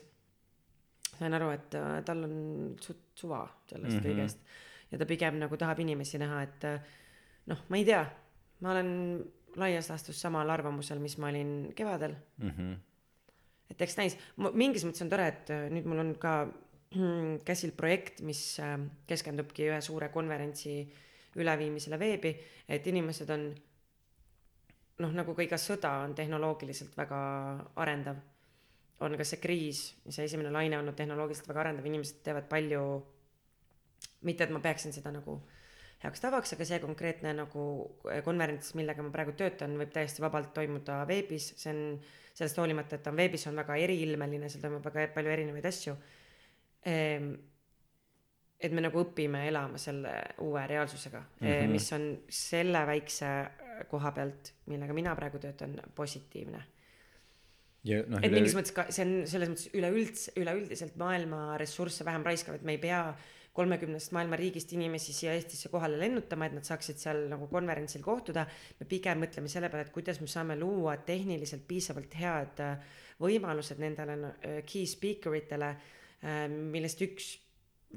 [1.13, 2.35] sain aru, et äh, tal on
[2.81, 4.07] suht suva sellest mm -hmm.
[4.09, 4.39] kõigest.
[4.91, 6.81] ja ta pigem nagu tahab inimesi näha, et äh,
[7.45, 8.05] noh, ma ei tea,
[8.61, 9.23] ma olen
[9.55, 12.49] laias laastus samal arvamusel, mis ma olin kevadel mm.
[12.49, 12.75] -hmm.
[13.71, 14.17] Et eks näis,
[14.53, 16.35] mingis mõttes on tore, et nüüd mul on ka
[17.47, 18.41] käsil projekt, mis
[19.09, 20.75] keskendubki ühe suure konverentsi
[21.41, 22.33] üleviimisele veebi,
[22.69, 23.47] et inimesed on
[25.01, 27.19] noh, nagu ka iga sõda on tehnoloogiliselt väga
[27.81, 28.19] arendav,
[29.03, 32.83] on ka see kriis, see esimene laine olnud tehnoloogiliselt väga arendav, inimesed teevad palju,
[34.29, 35.39] mitte et ma peaksin seda nagu
[36.03, 37.63] heaks tavaks, aga see konkreetne nagu
[38.25, 41.85] konverents, millega ma praegu töötan, võib täiesti vabalt toimuda veebis, see on
[42.33, 45.95] sellest hoolimata, et ta on veebis, on väga eriilmeline, seal toimub väga palju erinevaid asju
[46.89, 47.33] Ehm,
[48.63, 50.11] et me nagu õpime elama selle
[50.43, 51.71] uue reaalsusega mm, -hmm.
[51.71, 53.31] mis on selle väikse
[53.91, 56.61] koha pealt, millega mina praegu töötan, positiivne.
[57.83, 58.37] No, et üle...
[58.37, 62.77] mingis mõttes ka see on selles mõttes üleüldse, üleüldiselt maailma ressursse vähem raiskav, et me
[62.77, 63.01] ei pea
[63.53, 68.45] kolmekümnest maailma riigist inimesi siia Eestisse kohale lennutama, et nad saaksid seal nagu konverentsil kohtuda.
[68.79, 72.77] me pigem mõtleme selle peale, et kuidas me saame luua tehniliselt piisavalt head äh,
[73.21, 75.75] võimalused nendele äh, key speaker itele
[76.23, 77.33] Äh, millest üks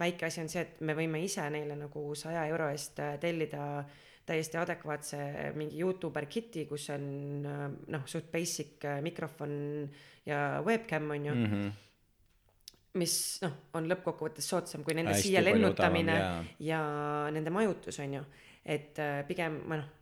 [0.00, 3.84] väike asi on see, et me võime ise neile nagu saja euro eest tellida
[4.26, 5.18] täiesti adekvaatse
[5.54, 7.06] mingi Youtuber kit'i, kus on
[7.46, 9.54] noh, suht basic mikrofon
[10.26, 11.50] ja webcam on ju mm.
[11.52, 11.74] -hmm
[12.98, 16.80] mis noh, on lõppkokkuvõttes soodsam kui nende Hästi siia lennutamine odavam, ja
[17.34, 18.24] nende majutus on ju,
[18.76, 19.92] et pigem ma noh,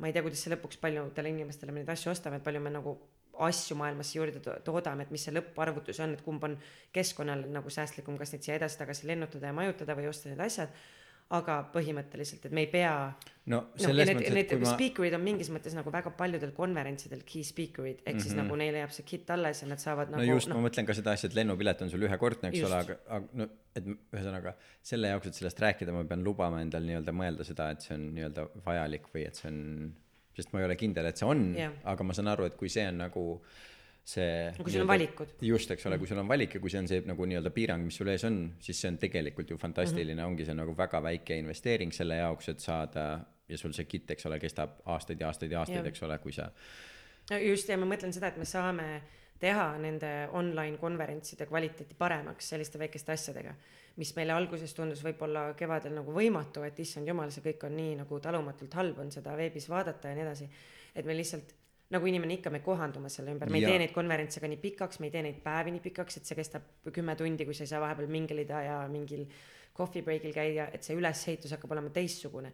[0.00, 2.72] ma ei tea, kuidas see lõpuks paljudele inimestele me neid asju ostame, et palju me
[2.72, 2.96] nagu
[3.40, 6.56] asju maailmasse juurde to toodame, et mis see lõpparvutus on, et kumb on
[6.94, 10.72] keskkonnale nagu säästlikum, kas neid siia edasi-tagasi lennutada ja majutada või osta need asjad.
[11.36, 12.94] Aga põhimõtteliselt, et me ei pea.
[13.50, 14.72] no selles no, mõttes, et kui ma.
[14.74, 18.24] speaker'id on mingis mõttes nagu väga paljudel konverentsidel key speaker'id, ehk mm -hmm.
[18.24, 18.42] siis mhm.
[18.42, 20.22] nagu neile jääb see kit alles ja nad saavad nagu.
[20.22, 22.72] no just no., ma mõtlen ka seda asja, et lennupilet on sul ühekordne, eks just.
[22.72, 26.82] ole, aga, aga no, et ühesõnaga selle jaoks, et sellest rääkida, ma pean lubama endal
[26.82, 29.60] nii-öelda mõelda seda, et see on nii-öelda vajalik või et see on
[30.34, 32.70] sest ma ei ole kindel, et see on yeah., aga ma saan aru, et kui
[32.72, 33.24] see on nagu
[34.14, 34.52] see.
[34.58, 35.34] kui sul on valikud.
[35.46, 37.84] just, eks ole, kui sul on valik ja kui see on see nagu nii-öelda piirang,
[37.86, 40.32] mis sul ees on, siis see on tegelikult ju fantastiline mm, -hmm.
[40.32, 43.06] ongi see nagu väga väike investeering selle jaoks, et saada
[43.48, 46.32] ja sul see kit, eks ole, kestab aastaid ja aastaid ja aastaid, eks ole, kui
[46.32, 46.50] sa.
[47.40, 49.02] just ja ma mõtlen seda, et me saame
[49.40, 53.54] teha nende online konverentside kvaliteeti paremaks selliste väikeste asjadega
[54.00, 57.96] mis meile alguses tundus võib-olla kevadel nagu võimatu, et issand jumal, see kõik on nii
[58.02, 60.50] nagu talumatult halb on seda veebis vaadata ja nii edasi.
[60.94, 61.54] et me lihtsalt
[61.90, 63.70] nagu inimene ikka, me kohandume selle ümber, me ei ja.
[63.72, 66.38] tee neid konverentse ka nii pikaks, me ei tee neid päevi nii pikaks, et see
[66.38, 69.24] kestab kümme tundi, kui sa ei saa vahepeal mingelida ja mingil
[69.76, 72.52] coffee break'il käia, et see ülesehitus hakkab olema teistsugune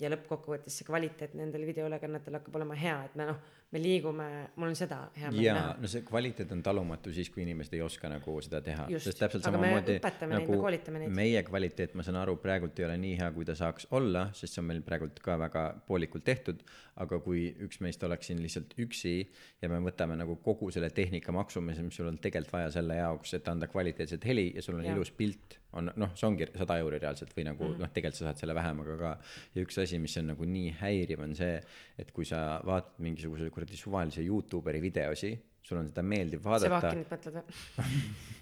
[0.00, 4.26] ja lõppkokkuvõttes see kvaliteet nendel videoülekannetel hakkab olema hea, et me noh, me liigume,
[4.60, 5.76] mul on seda hea meel näha.
[5.80, 8.84] no see kvaliteet on talumatu siis, kui inimesed ei oska nagu seda teha.
[9.00, 9.96] sest täpselt samamoodi
[10.28, 13.88] nagu neid, meie kvaliteet, ma saan aru, praegult ei ole nii hea, kui ta saaks
[13.96, 16.60] olla, sest see on meil praegult ka väga poolikult tehtud.
[17.02, 19.14] aga kui üks meist oleks siin lihtsalt üksi
[19.62, 23.32] ja me võtame nagu kogu selle tehnika maksumise, mis sul on tegelikult vaja selle jaoks,
[23.38, 24.92] et anda kvaliteetset heli ja sul on ja.
[24.92, 27.80] ilus pilt on noh, see ongi sada euri reaalselt või nagu mm.
[27.82, 29.12] noh, tegelikult sa saad selle vähemaga ka.
[29.54, 31.56] ja üks asi, mis on nagu nii häiriv, on see,
[32.00, 36.92] et kui sa vaatad mingisuguse kuradi suvalise Youtuberi videosi, sul on seda meeldiv vaadata.
[36.92, 38.40] see Vakinit mõtled või?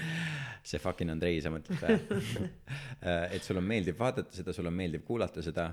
[0.70, 2.48] see fucking Andrei, sa mõtled või?
[3.34, 5.70] et sul on meeldiv vaadata seda, sul on meeldiv kuulata seda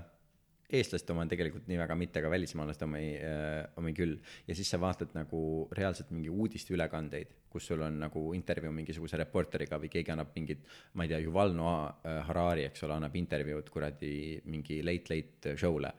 [0.68, 4.18] eestlaste oma tegelikult nii väga mitte, aga välismaalaste omi äh,, omi küll.
[4.46, 5.40] ja siis sa vaatad nagu
[5.76, 11.06] reaalselt mingi uudisteülekandeid, kus sul on nagu intervjuu mingisuguse reporteriga või keegi annab mingit, ma
[11.06, 14.12] ei tea, Yuval Noah äh, Harari, eks ole, annab intervjuud kuradi
[14.52, 15.92] mingi Late Late show'le.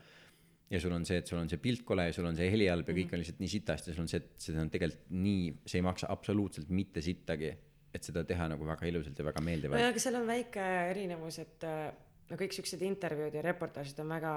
[0.69, 2.67] Ja sul on see, et sul on see pilt kole ja sul on see heli
[2.69, 5.07] halb ja kõik on lihtsalt nii sitasti ja sul on see, et seda on tegelikult
[5.17, 7.49] nii, see ei maksa absoluutselt mitte sittagi,
[7.89, 11.39] et seda teha nagu väga ilusalt ja väga meeldivalt nojah, aga seal on väike erinevus,
[11.41, 11.89] et äh,
[12.29, 14.33] no kõik siuksed intervjuud ja reportaažid on väga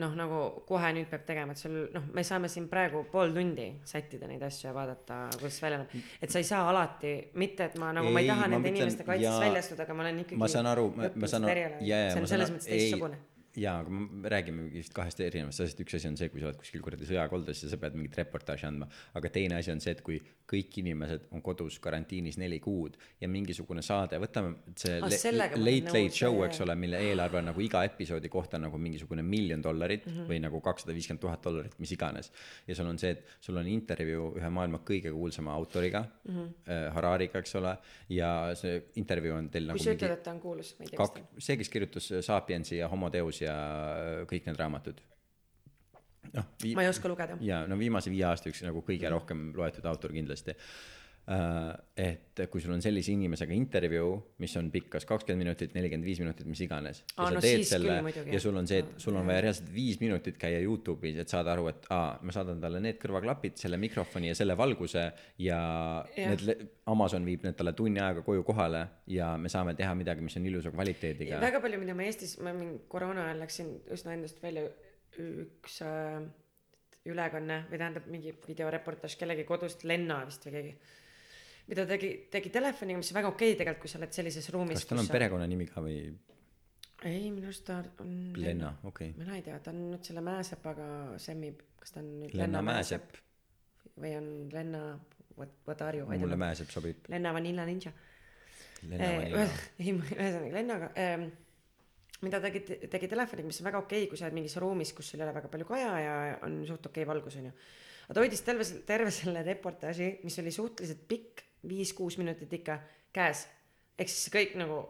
[0.00, 0.38] noh, nagu
[0.68, 4.42] kohe nüüd peab tegema, et sul noh, me saame siin praegu pool tundi sättida neid
[4.46, 6.06] asju ja vaadata, kuidas välja näeb.
[6.22, 8.62] et sa ei saa alati, mitte et ma nagu ei, ma ei Ei, taha nende
[8.70, 11.44] mõtlen- inimeste kaitses jaa, välja astuda, aga ma olen ikkagi ma saan aru, ma saan
[11.44, 13.18] aru, jaa, jaa, ma saan mõttes teistsugune.
[13.56, 16.60] jaa, aga me räägime vist kahest erinevast asjast, üks asi on see, kui sa oled
[16.60, 18.88] kuskil kuradi sõjakoldes ja sa pead mingit reportaaži andma,
[19.18, 20.20] aga teine asi on see, et kui
[20.52, 25.92] kõik inimesed on kodus karantiinis neli kuud ja mingisugune saade, võtame see Ah, Late Late
[26.04, 30.06] nõus, Show, eks ole, mille eelarve on nagu iga episoodi kohta nagu mingisugune miljon dollarit
[30.06, 30.28] mm -hmm.
[30.30, 32.32] või nagu kakssada viiskümmend tuhat dollarit, mis iganes.
[32.66, 36.34] ja sul on see, et sul on intervjuu ühe maailma kõige kuulsama autoriga mm.
[36.34, 36.92] -hmm.
[36.94, 37.76] Harariga, eks ole,
[38.08, 40.90] ja see intervjuu on teil nagu kui sa ütled, et ta on kuulus, ma ei
[40.90, 43.10] tea, kas ta on., see, kes kirjutas Sapiensi ja Homo
[43.42, 45.00] Deus ja kõik need raamatud.
[46.32, 47.36] noh, ma ei oska lugeda.
[47.40, 50.56] ja no viimase viie aasta üks nagu kõige rohkem loetud autor kindlasti.
[51.22, 56.18] Et kui sul on sellise inimesega intervjuu, mis on pikk kas kakskümmend minutit, nelikümmend viis
[56.18, 57.04] minutit, mis iganes.
[57.12, 60.00] ja sa no teed selle ja sul on see, et sul on vaja reaalselt viis
[60.02, 64.32] minutit käia Youtube'is, et saada aru, et aa, ma saadan talle need kõrvaklapid, selle mikrofoni
[64.32, 65.04] ja selle valguse
[65.46, 65.60] ja
[66.16, 66.34] Jah.
[66.34, 70.36] need, Amazon viib need talle tunni ajaga koju kohale ja me saame teha midagi, mis
[70.40, 71.38] on ilusa kvaliteediga.
[71.44, 74.66] väga palju, mida ma Eestis, ma mingi koroona ajal läksin üsna endast välja
[75.22, 76.18] üks äh,
[77.06, 80.74] ülekanne või tähendab mingi videoreportaaž kellegi kodust, Lenna vist või keegi.
[81.70, 84.80] Mida tegi, tegi telefoniga, mis on väga okei tegelikult, kui sa oled sellises ruumis.
[84.80, 85.10] kas tal on?
[85.12, 85.98] perekonnanimi ka või
[87.08, 89.18] ei, minu arust ta on Lenna, okei okay..
[89.18, 90.86] mina ei tea, ta on nüüd selle Mäesepaga
[91.22, 93.18] semmib, kas ta on nüüd Lenna Mäesepp,
[93.98, 94.82] või on Lenna
[95.36, 97.06] What, What are you, mulle Mäesepp sobib.
[97.10, 97.92] Lenna Vanilla Ninja.
[98.82, 101.28] Lenna ei, ühesõnaga Lennaga ähm,,
[102.22, 105.22] mida tegi, tegi telefoniga, mis on väga okei, kui sa oled mingis ruumis, kus sul
[105.22, 107.54] ei ole väga palju kaja ja on suht okei valgus onju.
[108.04, 112.78] aga ta hoidis terve, terve selle reportaaži, mis oli suhteliselt pikk, viis-kuus minutit ikka
[113.12, 113.48] käes.
[113.98, 114.88] ehk siis kõik nagu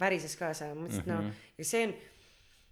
[0.00, 1.26] värises kaasa ja mõtlesin, et Mhm.
[1.26, 1.94] no ja see on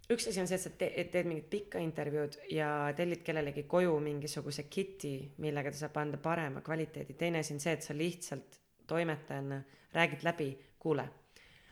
[0.09, 3.63] üks asi on see, et sa te, et teed mingit pikka intervjuud ja tellid kellelegi
[3.63, 7.13] koju mingisuguse kit'i, millega ta saab anda parema kvaliteedi.
[7.13, 11.09] teine asi on see, et sa lihtsalt toimetajana räägid läbi, kuule,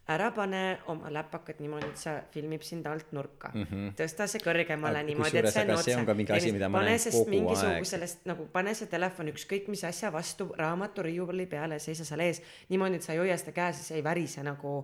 [0.08, 3.64] ära pane oma läpakat niimoodi, et sa filmib sind alt nurka mm.
[3.64, 3.96] -hmm.
[4.00, 6.70] tõsta see kõrgemale Aga niimoodi, et see on aga see on ka mingi asi, mida
[6.70, 12.06] ma näen kogu mingisugusest nagu pane see telefon ükskõik mis asja vastu raamaturiiuli peale, seisa
[12.06, 14.78] seal ees niimoodi, et sa ei hoia seda käes ja see ei värise nagu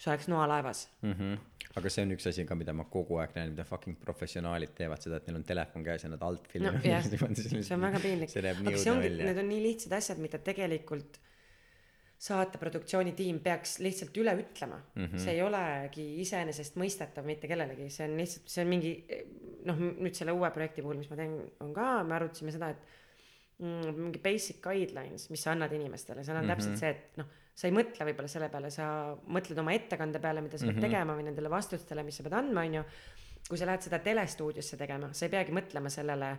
[0.00, 1.12] see oleks noalaevas mm.
[1.12, 1.38] -hmm.
[1.76, 5.02] aga see on üks asi ka, mida ma kogu aeg näen, mida fucking professionaalid teevad,
[5.02, 7.04] seda, et neil on telefon käes ja nad alt no filmivad jah,
[7.40, 8.30] see on väga piinlik.
[8.30, 9.42] see aga see ongi, need.
[9.42, 11.20] on nii lihtsad asjad, mida tegelikult
[12.20, 15.04] saate produktsioonitiim peaks lihtsalt üle ütlema mm.
[15.04, 15.22] -hmm.
[15.22, 18.92] see ei olegi iseenesestmõistetav mitte kellelegi, see on lihtsalt, see on mingi
[19.68, 23.62] noh, nüüd selle uue projekti puhul, mis ma teen, on ka, me arutasime seda, et
[23.62, 26.60] mm, mingi basic guidelines, mis sa annad inimestele, seal on mm -hmm.
[26.60, 28.90] täpselt see, et noh, sa ei mõtle võib-olla selle peale, sa
[29.36, 30.88] mõtled oma ettekande peale, mida sa pead mm -hmm.
[30.88, 32.84] tegema või nendele vastustele, mis sa pead andma, onju.
[33.48, 36.36] kui sa lähed seda telestuudiosse tegema, sa ei peagi mõtlema sellele,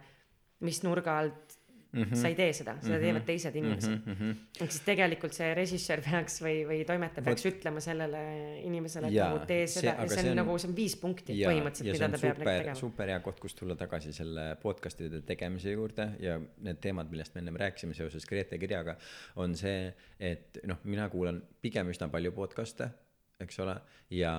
[0.62, 1.58] mis nurga alt
[1.92, 2.16] mm -hmm.
[2.22, 4.14] sa ei tee seda, seda teevad teised inimesed mm.
[4.20, 4.36] -hmm.
[4.64, 8.22] ehk siis tegelikult see režissöör peaks või, või toimetaja peaks ütlema sellele
[8.64, 10.76] inimesele, et nagu tee see- seda aga ja see see on on- nagu, see on
[10.76, 12.76] viis punkti ja, põhimõtteliselt, mida see on ta peab super, tegema.
[12.76, 17.39] super hea koht, kust tulla tagasi selle podcast'ide tegemise juurde ja need teemad, millest me
[17.39, 18.96] ennem rääkisime seoses Grete kirjaga,
[19.36, 22.89] on see, et noh, mina kuulan pigem üsna palju podcast'e,
[23.39, 23.76] eks ole,
[24.09, 24.34] ja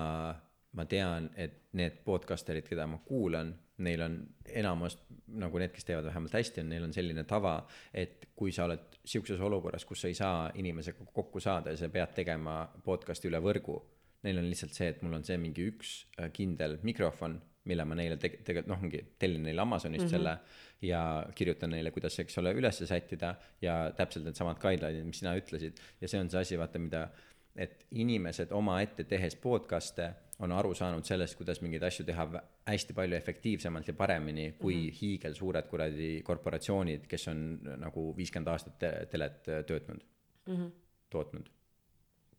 [0.73, 4.19] ma tean, et need podcasterid, keda ma kuulan, neil on
[4.53, 4.99] enamus
[5.41, 7.57] nagu need, kes teevad vähemalt hästi, on, neil on selline tava,
[7.95, 11.89] et kui sa oled sihukeses olukorras, kus sa ei saa inimesega kokku saada ja sa
[11.89, 13.81] pead tegema podcast'i üle võrgu
[14.27, 17.39] neil on lihtsalt see, et mul on see mingi üks äh, kindel mikrofon,
[17.71, 20.15] mille ma neile teg-, tegelikult noh, ongi tellin neile Amazonist mm -hmm.
[20.17, 21.03] selle ja
[21.35, 26.09] kirjutan neile, kuidas, eks ole, üles sättida ja täpselt needsamad guideline'id, mis sina ütlesid ja
[26.09, 27.09] see on see asi, vaata, mida
[27.57, 30.13] et inimesed omaette tehes podcast'e
[30.43, 32.27] on aru saanud sellest, kuidas mingeid asju teha
[32.67, 34.99] hästi palju efektiivsemalt ja paremini kui mm -hmm.
[35.01, 40.03] hiigelsuured kuradi korporatsioonid, kes on nagu viiskümmend aastat te- telet töötanud
[40.47, 40.71] mm, -hmm.
[41.11, 41.51] tootnud,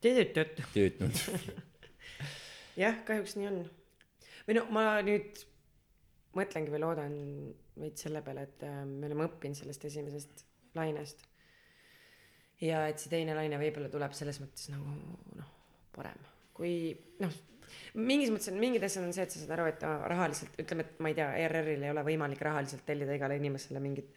[0.02, 0.62] tööd-tööd.
[0.74, 1.14] töötnud
[2.84, 3.70] jah, kahjuks nii on.
[4.48, 5.46] või no ma nüüd
[6.38, 7.16] mõtlengi või loodan
[7.80, 11.26] veits selle peale, et äh, me oleme õppinud sellest esimesest lainest.
[12.62, 14.94] ja et see teine laine võib-olla tuleb selles mõttes nagu
[15.38, 15.50] noh,
[15.96, 16.20] parem,
[16.54, 17.34] kui noh,
[17.96, 19.84] mingis mõttes on mingid asjad on see, et sa saad aru, et
[20.14, 24.12] rahaliselt ütleme, et ma ei tea, ERR-il ei ole võimalik rahaliselt tellida igale inimesele mingit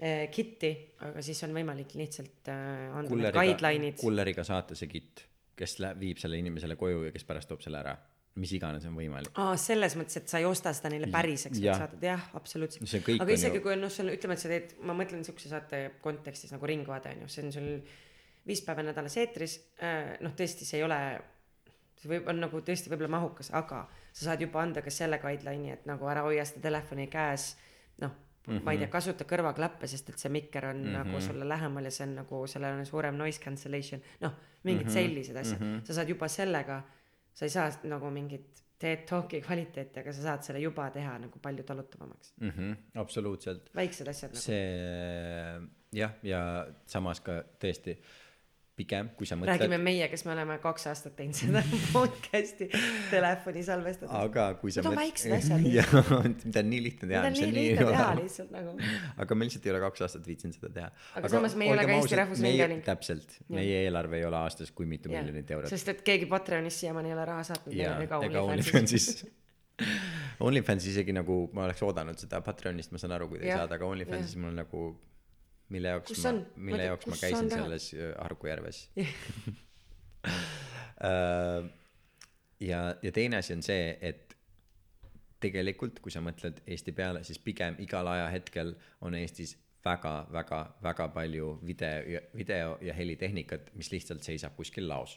[0.00, 0.70] eh, kit'i,
[1.08, 5.26] aga siis on võimalik lihtsalt eh, anda need guideline'id, kulleriga saata see kitt
[5.60, 7.92] kes lä- viib selle inimesele koju ja kes pärast toob selle ära.
[8.40, 9.32] Mis iganes on võimalik.
[9.42, 12.86] Aa, selles mõttes, et sa ei osta seda neile päriseks, vaid saadad, jah, absoluutselt.
[13.20, 15.80] Aga isegi ju- kui on noh, sul ütleme, et sa teed, ma mõtlen siukse saate
[16.00, 17.68] kontekstis nagu Ringvaade on ju, see on sul
[18.46, 19.58] viis päeva nädalas eetris,
[20.22, 21.00] noh, tõesti, see ei ole,
[22.00, 25.74] see võib, on nagu tõesti võib-olla mahukas, aga sa saad juba anda ka selle guideline'i,
[25.76, 27.52] et nagu ära hoia seda telefoni käes,
[28.00, 28.62] noh mm, -hmm.
[28.64, 30.96] ma ei tea, kasuta kõrvaklappe, sest et see mikker on mm -hmm.
[30.98, 34.32] nagu sulle lähemal ja see on nagu, sellel on suurem noise cancellation, noh,
[34.62, 34.94] mingid mm -hmm.
[34.94, 35.84] sellised asjad mm, -hmm.
[35.84, 36.82] sa saad juba sellega,
[37.34, 41.38] sa ei saa nagu mingit TED Talki kvaliteeti, aga sa saad selle juba teha nagu
[41.38, 42.32] palju talutavamaks.
[42.40, 42.50] mm.
[42.50, 43.70] -hmm, absoluutselt.
[43.74, 44.42] väiksed asjad nagu.
[44.42, 45.60] see
[45.92, 47.96] jah, ja samas ka tõesti
[48.80, 51.62] pigem, kui sa räägime mõtled, meie, kes me oleme kaks aastat teinud seda
[51.96, 52.68] podcast'i
[53.10, 54.14] telefoni salvestades.
[54.16, 55.92] aga kui sa Need on mõt- väiksed asjad jah,
[56.44, 57.22] mida on nii lihtne teha.
[57.26, 58.76] Need on nii lihtne teha lihtsalt nagu.
[59.26, 60.88] aga me lihtsalt ei ole kaks aastat viitsinud seda teha.
[61.20, 62.82] Aga samas me ei ole ka Eesti Rahvusringhääling.
[62.88, 65.20] täpselt, meie eelarve ei ole aastas kui mitu Jah.
[65.24, 65.70] miljonit eurot.
[65.74, 69.10] sest et keegi Patreonis siiamaani ei ole raha saatnud ja meile ega OnlyFansis.
[70.46, 73.76] OnlyFans isegi nagu ma oleks oodanud seda Patreonist, ma saan aru, kui ta ei saada,
[73.76, 74.82] aga OnlyFansis mul nagu
[75.70, 76.34] mille jaoks Kus ma
[76.70, 78.88] mille jaoks ma käisin selles äh, Harku järves
[81.04, 81.70] Äh,
[82.60, 84.36] ja, ja teine asi on see, et
[85.40, 88.74] tegelikult, kui sa mõtled Eesti peale, siis pigem igal ajahetkel
[89.06, 95.16] on Eestis väga-väga-väga palju video, video ja helitehnikat, mis lihtsalt seisab kuskil laos.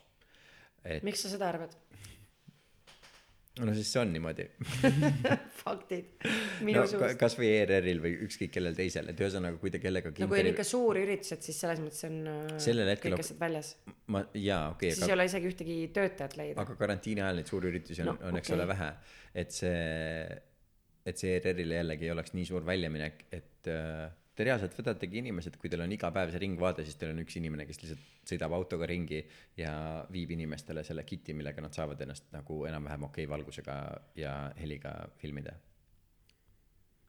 [0.86, 1.76] et miks sa seda arvad?
[3.62, 4.46] No siis see on niimoodi.
[5.60, 6.08] faktid,
[6.66, 7.18] no suust.
[7.22, 10.66] kasvõi ERR-il või ükskõik kellel teisel, et ühesõnaga, kui te kellegagi no kui on ikka
[10.68, 13.70] suur üritused, siis selles mõttes on äh, Sellel hetkel kõik asjad väljas.
[14.16, 16.66] ma jaa okei siis ei ole isegi ühtegi töötajat leida.
[16.66, 18.58] aga karantiini ajal neid suuri üritusi on No, on, eks okei.
[18.58, 18.90] ole, vähe.
[19.44, 19.78] et see,
[21.06, 25.58] et see ERR-ile jällegi ei oleks nii suur väljaminek, et äh, te reaalselt võtategi inimesed,
[25.62, 28.56] kui teil on iga päev see ringvaade, siis teil on üks inimene, kes lihtsalt sõidab
[28.58, 29.20] autoga ringi
[29.60, 29.74] ja
[30.14, 33.78] viib inimestele selle kit'i, millega nad saavad ennast nagu enam-vähem okei valgusega
[34.20, 35.54] ja heliga filmida.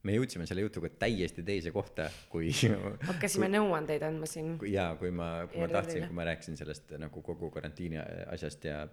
[0.04, 2.50] me jõudsime selle jutuga täiesti teise kohta, kui
[3.10, 4.58] hakkasime nõuandeid andma siin.
[4.68, 8.84] jaa, kui ma, kui ma tahtsin, kui ma rääkisin sellest nagu kogu karantiini asjast ja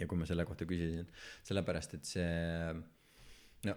[0.00, 1.08] ja kui ma selle kohta küsisin,
[1.44, 2.30] sellepärast et see
[3.68, 3.76] no,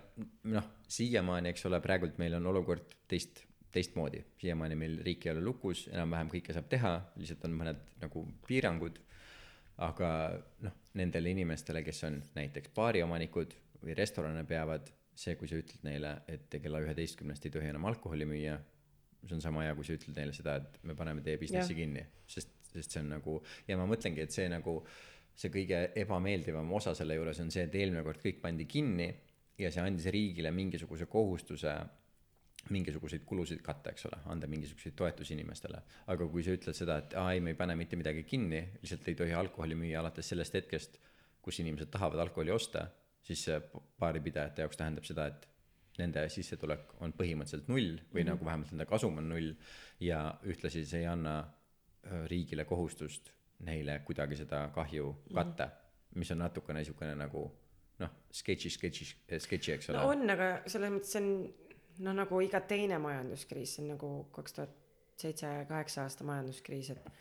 [0.53, 3.43] noh, siiamaani, eks ole, praegult meil on olukord teist,
[3.73, 8.25] teistmoodi, siiamaani meil riik ei ole lukus, enam-vähem kõike saab teha, lihtsalt on mõned nagu
[8.47, 8.99] piirangud,
[9.83, 10.09] aga
[10.65, 16.15] noh, nendele inimestele, kes on näiteks baariomanikud või restorane peavad, see, kui sa ütled neile,
[16.29, 18.59] et kella üheteistkümnest ei tohi enam alkoholi müüa,
[19.23, 21.81] see on sama hea, kui sa ütled neile seda, et me paneme teie businessi Jah.
[21.81, 24.79] kinni, sest, sest see on nagu ja ma mõtlengi, et see nagu
[25.33, 29.09] see kõige ebameeldivam osa selle juures on see, et eelmine kord kõik pandi kinni
[29.57, 31.73] ja see andis riigile mingisuguse kohustuse
[32.71, 35.81] mingisuguseid kulusid katta, eks ole, anda mingisuguseid toetusi inimestele.
[36.07, 39.07] aga kui sa ütled seda, et aa ei, me ei pane mitte midagi kinni, lihtsalt
[39.11, 40.99] ei tohi alkoholi müüa alates sellest hetkest,
[41.43, 42.85] kus inimesed tahavad alkoholi osta,
[43.23, 43.59] siis see
[43.99, 45.49] baaripidajate jaoks tähendab seda, et
[45.99, 48.29] nende sissetulek on põhimõtteliselt null või mm -hmm.
[48.31, 49.51] nagu vähemalt nende kasum on null
[49.99, 51.35] ja ühtlasi see ei anna
[52.31, 55.69] riigile kohustust neile kuidagi seda kahju katta,
[56.15, 57.43] mis on natukene niisugune nagu
[57.99, 59.07] noh, sketši, sketši,
[59.45, 61.29] sketši, eks ole no on, aga selles mõttes see on
[61.99, 64.79] noh, nagu iga teine majanduskriis, see on nagu kaks tuhat
[65.19, 67.11] seitse, kaheksa aasta majanduskriis, et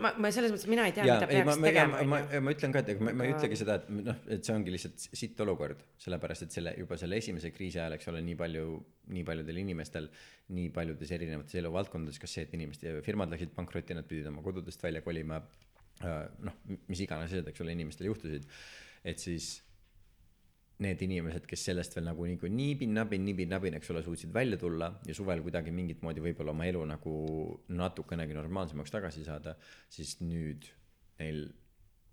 [0.00, 2.42] ma, ma selles mõttes, mina ei tea, mida ma, peaks ma, tegema, ma, onju.
[2.46, 5.04] ma ütlen ka, et ma, ma ei ütlegi seda, et noh, et see ongi lihtsalt
[5.04, 8.68] sitt olukord, sellepärast et selle juba selle esimese kriisi ajal, eks ole, nii palju,
[9.16, 10.08] nii paljudel inimestel,
[10.56, 14.84] nii paljudes erinevates eluvaldkondades, kas see, et inimeste firmad läksid pankrotti, nad pidid oma kodudest
[14.84, 15.42] välja kolima,
[16.02, 18.48] noh, mis iganes asjad, eks ole, inimestel juhtusid,
[19.12, 19.58] et siis
[20.82, 25.16] need inimesed, kes sellest veel nagu nagu niibin-nabin, niibin-nabin, eks ole, suutsid välja tulla ja
[25.16, 27.16] suvel kuidagi mingit moodi võib-olla oma elu nagu
[27.72, 29.56] natukenegi normaalsemaks tagasi saada,
[29.92, 30.68] siis nüüd
[31.20, 31.44] neil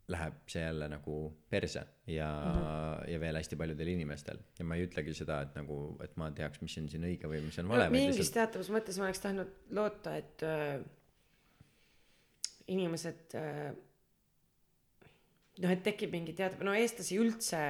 [0.10, 1.16] läheb see jälle nagu
[1.50, 3.10] perse ja mm, -hmm.
[3.12, 6.62] ja veel hästi paljudel inimestel ja ma ei ütlegi seda, et nagu, et ma teaks,
[6.62, 9.22] mis on siin õige või mis on vale no, mingis lihtsalt teatavas mõttes ma oleks
[9.26, 10.80] tahtnud loota, et äh,
[12.74, 13.70] inimesed äh,
[15.64, 17.62] noh, et tekib mingi teatav, no eestlasi üldse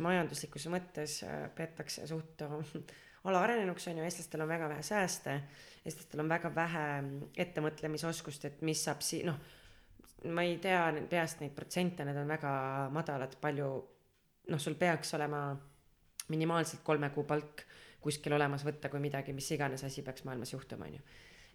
[0.00, 2.74] majanduslikus mõttes äh, peetakse suht äh,
[3.28, 5.40] alaarenenuks on ju, eestlastel on väga vähe sääste,
[5.84, 9.38] eestlastel on väga vähe mm, ettemõtlemisoskust, et mis saab si-, noh,
[10.32, 12.52] ma ei tea peast neid protsente, need on väga
[12.94, 13.70] madalad, palju
[14.50, 15.44] noh, sul peaks olema
[16.32, 17.66] minimaalselt kolme kuu palk
[18.02, 21.02] kuskil olemas võtta, kui midagi, mis iganes asi peaks maailmas juhtuma, on ju.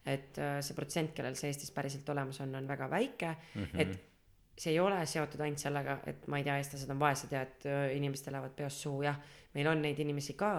[0.08, 3.82] et äh, see protsent, kellel see Eestis päriselt olemas on, on väga väike mm, -hmm.
[3.82, 4.17] et
[4.58, 7.66] see ei ole seotud ainult sellega, et ma ei tea, eestlased on vaesed ja et
[7.94, 9.20] inimestel lähevad peost suhu, jah,
[9.54, 10.52] meil on neid inimesi ka,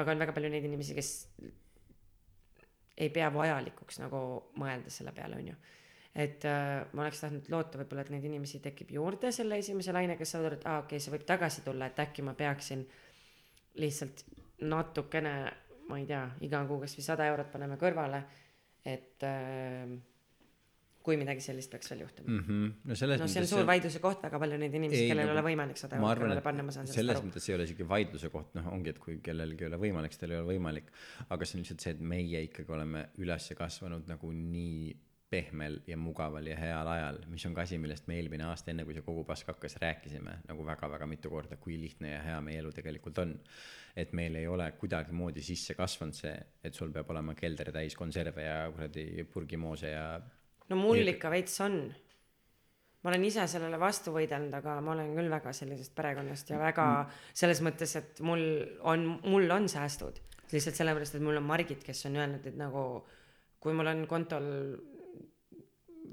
[0.00, 1.12] aga on väga palju neid inimesi, kes
[3.00, 4.22] ei pea vajalikuks nagu
[4.60, 5.56] mõelda selle peale, on ju.
[6.14, 10.18] et äh, ma oleks tahtnud loota võib-olla, et neid inimesi tekib juurde selle esimese laine,
[10.18, 12.34] kes saavad aru, et aa ah, okei okay,, see võib tagasi tulla, et äkki ma
[12.36, 12.84] peaksin
[13.80, 14.24] lihtsalt
[14.66, 15.34] natukene,
[15.88, 18.24] ma ei tea, iga kuu kasvõi sada eurot paneme kõrvale,
[18.84, 19.94] et äh,
[21.04, 22.44] kui midagi sellist peaks veel juhtuma mm.
[22.46, 22.72] -hmm.
[22.90, 25.44] no selles no see on suur vaidluse koht väga palju neid inimesi kellel ei ole
[25.48, 28.32] võimalik sada eurot kõrvale panna ma saan sellest selles aru mõttes ei ole isegi vaidluse
[28.32, 30.90] koht, noh, ongi, et kui kellelgi ei ole võimalik, siis tal ei ole võimalik.
[31.28, 34.90] aga see on lihtsalt see, et meie ikkagi oleme üles kasvanud nagu nii
[35.30, 38.84] pehmel ja mugaval ja heal ajal, mis on ka asi, millest me eelmine aasta, enne
[38.86, 42.58] kui see kogu pask hakkas, rääkisime nagu väga-väga mitu korda, kui lihtne ja hea meie
[42.62, 43.36] elu tegelikult on.
[43.96, 48.44] et meil ei ole kuidagimoodi sisse kasvanud see, et sul peab olema kelder täis konserve
[48.44, 50.04] ja kuradi purgimoose ja
[50.70, 51.82] no mul ikka veits on.
[53.00, 56.86] Ma olen ise sellele vastu võidelnud aga ma olen küll väga sellisest perekonnast ja väga
[57.32, 58.42] selles mõttes et mul
[58.92, 60.20] on mul on säästud.
[60.50, 62.84] Lihtsalt sellepärast et mul on Margit kes on öelnud et nagu
[63.60, 64.50] kui mul on kontol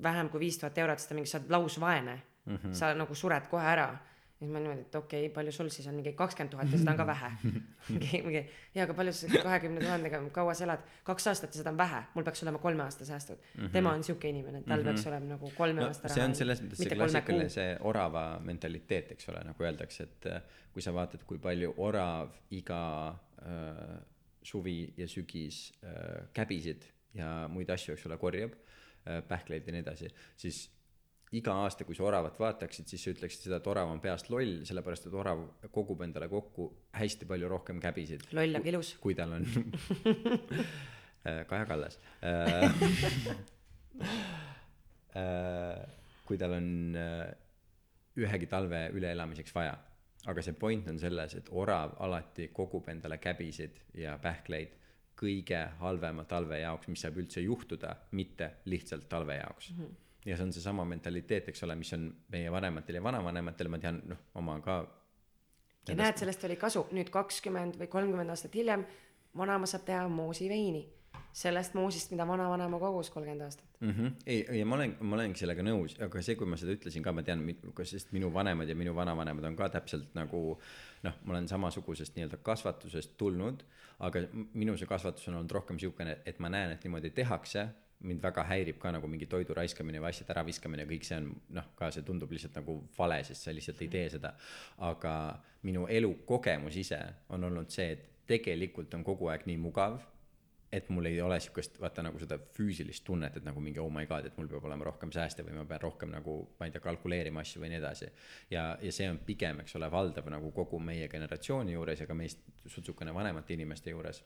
[0.03, 2.21] vähem kui viis tuhat eurot siis ta mingi sa oled lausvaene.
[2.47, 2.73] Mm -hmm.
[2.73, 3.89] sa nagu sured kohe ära
[4.39, 5.95] siis ma niimoodi et okei okay, palju sul siis on?
[5.97, 7.29] Mingi kakskümmend tuhat ja seda on ka vähe.
[7.93, 8.41] Mingi mingi
[8.75, 10.83] ja aga palju sa kahekümne tuhandega kaua sa elad?
[11.07, 12.03] Kaks aastat ja seda on vähe.
[12.13, 13.37] Mul peaks olema kolme aasta säästud.
[13.37, 13.71] Mm -hmm.
[13.71, 14.93] tema on siuke inimene et tal mm -hmm.
[14.93, 19.11] peaks olema nagu kolme no, aasta see on selles mõttes see klassikaline see orava mentaliteet
[19.11, 20.41] eks ole nagu öeldakse et äh,
[20.73, 22.83] kui sa vaatad kui palju orav iga
[23.41, 23.99] äh,
[24.43, 29.85] suvi ja sügis äh, käbisid ja muid asju eks ole korjab äh, pähkleid ja nii
[29.85, 30.76] edasi siis
[31.35, 34.61] iga aasta kui sa oravat vaataksid siis sa ütleksid seda et orav on peast loll
[34.67, 35.43] sellepärast et orav
[35.75, 38.29] kogub endale kokku hästi palju rohkem käbisid.
[38.31, 39.43] Loll aga ilus kui tal on
[41.27, 41.99] Äh, Kaja Kallas.
[42.21, 42.65] Äh,
[45.15, 45.87] äh,
[46.25, 46.97] kui tal on
[48.17, 49.75] ühegi talve üleelamiseks vaja.
[50.27, 54.73] Aga see point on selles et orav alati kogub endale käbisid ja pähkleid
[55.17, 59.71] kõige halvema talve jaoks mis saab üldse juhtuda mitte lihtsalt talve jaoks.
[59.71, 59.95] Mm -hmm.
[60.27, 64.01] Ja see on seesama mentaliteet eks ole mis on meie vanematel ja vanavanematel ma tean
[64.11, 64.77] noh oma ka
[65.87, 68.85] ja näed sellest oli kasu nüüd kakskümmend või kolmkümmend aastat hiljem
[69.37, 70.83] vanaema saab teha moosiveini
[71.37, 73.89] sellest moosist mida vanavanema kogus kolmkümmend aastat mm.
[73.91, 74.11] -hmm.
[74.25, 77.13] ei, ei ma olen, ma olengi sellega nõus, aga see, kui ma seda ütlesin ka,
[77.13, 77.43] ma tean,
[77.83, 80.43] sest minu vanemad ja minu vanavanemad on ka täpselt nagu
[81.03, 83.63] noh, ma olen samasugusest nii-öelda kasvatusest tulnud,
[83.99, 87.67] aga minu see kasvatus on olnud rohkem siukene, et ma näen, et niimoodi tehakse
[87.99, 91.71] mind väga häirib ka nagu mingi toidu raiskamine või asjade äraviskamine, kõik see on noh,
[91.75, 94.33] ka see tundub lihtsalt nagu vale, sest sa lihtsalt ei tee seda.
[94.77, 95.13] aga
[95.63, 96.99] minu elukogemus ise
[97.29, 99.97] on olnud see, et tegelikult on kogu aeg nii mugav
[100.71, 104.05] et mul ei ole sihukest vaata nagu seda füüsilist tunnet, et nagu mingi oh my
[104.05, 106.83] god, et mul peab olema rohkem sääste või ma pean rohkem nagu, ma ei tea,
[106.83, 108.09] kalkuleerima asju või nii edasi.
[108.51, 112.17] ja, ja see on pigem, eks ole, valdav nagu kogu meie generatsiooni juures ja ka
[112.17, 114.23] meist sutsukene vanemate inimeste juures.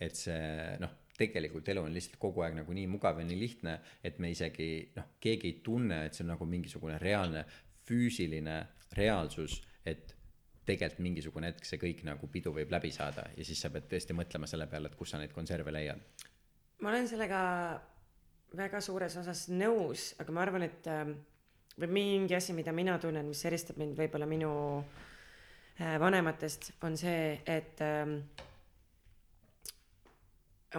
[0.00, 3.78] Et see noh, tegelikult elu on lihtsalt kogu aeg nagu nii mugav ja nii lihtne,
[4.04, 7.46] et me isegi noh, keegi ei tunne, et see on nagu mingisugune reaalne
[7.86, 8.58] füüsiline
[8.96, 10.12] reaalsus, et
[10.66, 14.16] tegelikult mingisugune hetk see kõik nagu pidu võib läbi saada ja siis sa pead tõesti
[14.18, 16.02] mõtlema selle peale, et kus sa neid konserve leiad.
[16.82, 17.40] ma olen sellega
[18.56, 21.14] väga suures osas nõus, aga ma arvan, et ähm,
[21.80, 27.40] või mingi asi, mida mina tunnen, mis eristab mind võib-olla minu äh, vanematest, on see,
[27.46, 28.18] et ähm,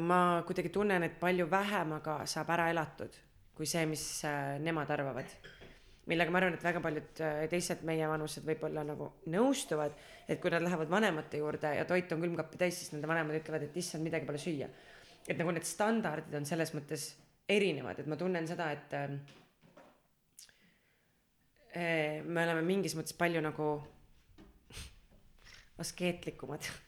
[0.03, 3.15] ma kuidagi tunnen, et palju vähemaga saab ära elatud
[3.57, 5.31] kui see, mis äh, nemad arvavad
[6.07, 9.95] millega ma arvan, et väga paljud äh, teised meievanused võib-olla nagu nõustuvad,
[10.29, 13.65] et kui nad lähevad vanemate juurde ja toit on külmkappi täis, siis nende vanemad ütlevad,
[13.67, 14.69] et issand, midagi pole süüa.
[15.27, 17.09] et nagu need standardid on selles mõttes
[17.49, 19.17] erinevad, et ma tunnen seda, et äh,
[21.75, 23.71] äh me oleme mingis mõttes palju nagu
[25.83, 26.71] askeetlikumad.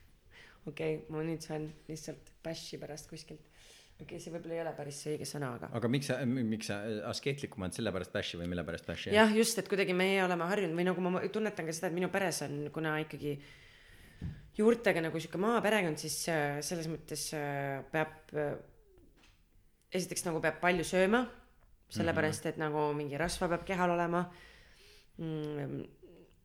[0.65, 3.45] okei okay,, ma nüüd saan lihtsalt bash'i pärast kuskilt
[3.99, 5.69] okei okay,, see võib-olla ei ole päris see õige sõna, aga.
[5.75, 6.79] aga miks sa, miks sa
[7.11, 9.11] askeetlikumad sellepärast bash'i või mille pärast bash'i?
[9.15, 12.11] jah, just, et kuidagi meie oleme harjunud või nagu ma tunnetan ka seda, et minu
[12.13, 13.35] peres on, kuna ikkagi
[14.59, 18.55] juurtega nagu sihuke maaperekond, siis äh, selles mõttes äh, peab äh,,
[19.95, 21.25] esiteks nagu peab palju sööma,
[21.89, 24.23] sellepärast et nagu mingi rasva peab kehal olema
[25.17, 25.79] mm,.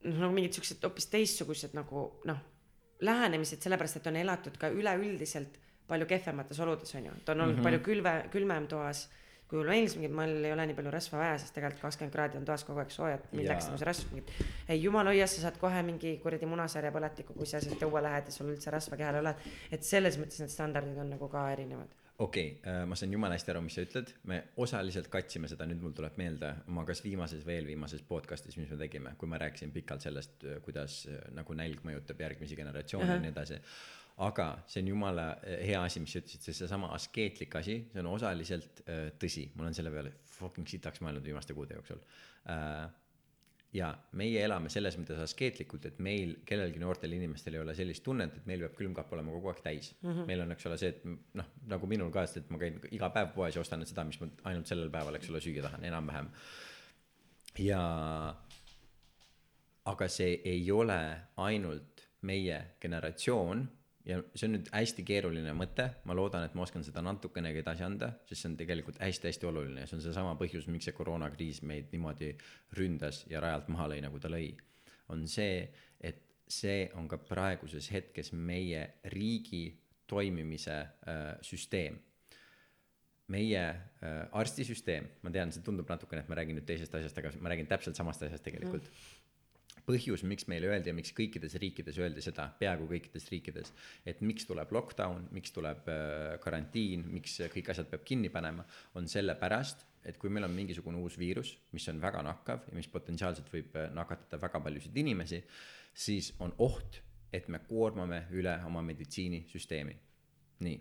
[0.09, 2.43] noh, nagu mingid siuksed hoopis teistsugused nagu noh,
[3.01, 5.59] lähenemised, sellepärast et on elatud ka üleüldiselt
[5.89, 7.65] palju kehvemates oludes on ju, ta on olnud mm -hmm.
[7.65, 9.09] palju külve, külmem toas
[9.49, 12.39] kui mul meeldis mingi, mul ei ole nii palju rasva vaja, sest tegelikult kakskümmend kraadi
[12.41, 14.33] on toas kogu aeg sooja, et mind läks nagu see rasv mingit.
[14.73, 18.31] ei jumal hoias, sa saad kohe mingi kuradi munasarja põletiku, kui sa sealt õue lähed
[18.31, 19.35] ja sul üldse rasva kehal ei ole.
[19.71, 21.93] et selles mõttes need standardid on nagu ka erinevad.
[22.19, 25.83] Okei okay,, ma saan jumala hästi aru, mis sa ütled, me osaliselt katsime seda, nüüd
[25.83, 29.75] mul tuleb meelde oma kas viimases või eelviimases podcast'is, mis me tegime, kui ma rääkisin
[29.75, 33.61] pikalt sellest, kuidas äh, nagu nälg mõjutab järgmisi generatsioone ja nii edasi.
[34.25, 38.05] aga see on jumala äh, hea asi, mis sa ütlesid, sest seesama askeetlik asi, see
[38.05, 42.05] on osaliselt äh, tõsi, ma olen selle peale fucking sitaks mõelnud viimaste kuude jooksul.
[42.51, 42.87] Äh,
[43.75, 43.89] ja
[44.19, 48.47] meie elame selles mõttes askeetlikult, et meil kellelgi noortel inimestel ei ole sellist tunnet, et
[48.47, 50.11] meil peab külmkapp olema kogu aeg täis mm.
[50.11, 50.27] -hmm.
[50.31, 51.05] meil on, eks ole, see, et
[51.41, 54.31] noh, nagu minul ka, et ma käin iga päev poes ja ostan seda, mis ma
[54.51, 56.31] ainult sellel päeval, eks ole, süüa tahan, enam-vähem.
[57.59, 57.83] ja
[59.85, 61.01] aga see ei ole
[61.37, 63.67] ainult meie generatsioon
[64.09, 67.87] ja see on nüüd hästi keeruline mõte, ma loodan, et ma oskan seda natukenegi edasi
[67.87, 71.63] anda, sest see on tegelikult hästi-hästi oluline ja see on seesama põhjus, miks see koroonakriis
[71.67, 72.35] meid niimoodi
[72.79, 74.53] ründas ja rajalt maha lõi, nagu ta lõi.
[75.13, 75.69] on see,
[76.01, 79.67] et see on ka praeguses hetkes meie riigi
[80.09, 80.77] toimimise
[81.09, 81.97] äh, süsteem
[83.33, 87.33] meie äh, arstisüsteem, ma tean, see tundub natukene, et ma räägin nüüd teisest asjast, aga
[87.41, 89.24] ma räägin täpselt samast asjast tegelikult mm..
[89.87, 93.73] põhjus, miks meile öeldi ja miks kõikides riikides öeldi seda, peaaegu kõikides riikides,
[94.09, 98.65] et miks tuleb lockdown, miks tuleb äh, karantiin, miks kõik asjad peab kinni panema,
[98.99, 102.89] on sellepärast, et kui meil on mingisugune uus viirus, mis on väga nakkav ja mis
[102.93, 105.43] potentsiaalselt võib äh, nakatada väga paljusid inimesi,
[105.95, 107.01] siis on oht,
[107.35, 109.97] et me koormame üle oma meditsiinisüsteemi.
[110.65, 110.77] nii,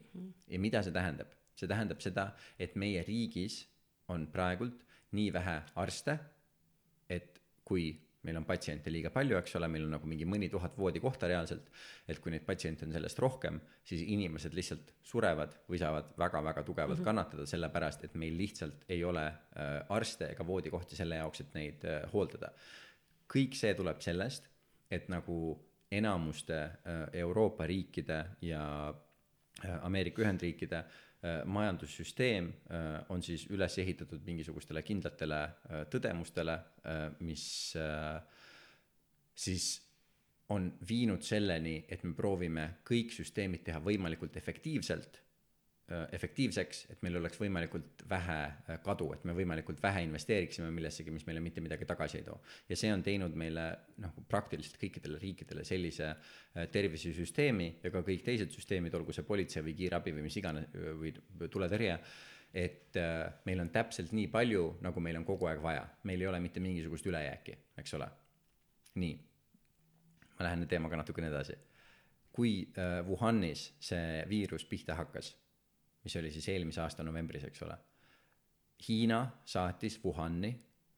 [0.48, 1.32] ja mida see tähendab?
[1.58, 3.60] see tähendab seda, et meie riigis
[4.10, 4.82] on praegult
[5.14, 6.18] nii vähe arste,
[7.10, 7.92] et kui
[8.24, 11.68] meil on patsiente liiga palju, eks ole, meil on nagu mingi mõni tuhat voodikohta reaalselt,
[12.08, 16.98] et kui neid patsiente on sellest rohkem, siis inimesed lihtsalt surevad või saavad väga-väga tugevalt
[16.98, 17.10] mm -hmm.
[17.10, 21.86] kannatada, sellepärast et meil lihtsalt ei ole äh, arste ega voodikohti selle jaoks, et neid
[21.86, 22.54] äh, hooldada.
[23.34, 24.50] kõik see tuleb sellest,
[24.92, 25.60] et nagu
[25.92, 28.94] enamuste äh, Euroopa riikide ja
[29.82, 31.13] Ameerika Ühendriikide äh,
[31.46, 37.46] majandussüsteem äh, on siis üles ehitatud mingisugustele kindlatele äh, tõdemustele äh,, mis
[37.80, 38.20] äh,
[39.36, 39.70] siis
[40.54, 45.23] on viinud selleni, et me proovime kõik süsteemid teha võimalikult efektiivselt,
[46.16, 51.26] efektiivseks, et meil oleks võimalikult vähe äh, kadu, et me võimalikult vähe investeeriksime millessegi, mis
[51.28, 52.38] meile mitte midagi tagasi ei too.
[52.70, 53.66] ja see on teinud meile
[54.02, 59.66] noh, praktiliselt kõikidele riikidele sellise äh, tervisesüsteemi ja ka kõik teised süsteemid, olgu see politsei
[59.66, 61.12] või kiirabi või mis iganes või
[61.52, 62.00] tuletõrje,
[62.54, 66.32] et äh, meil on täpselt nii palju, nagu meil on kogu aeg vaja, meil ei
[66.32, 68.08] ole mitte mingisugust ülejääki, eks ole.
[69.04, 69.14] nii,
[70.38, 71.60] ma lähen teemaga natukene edasi.
[72.32, 75.36] kui äh, Wuhanis see viirus pihta hakkas,
[76.04, 77.78] mis oli siis eelmise aasta novembris, eks ole,
[78.88, 80.52] Hiina saatis Wuhani,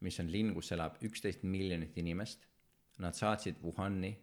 [0.06, 2.48] mis on linn, kus elab üksteist miljonit inimest,
[3.04, 4.16] nad saatsid Wuhani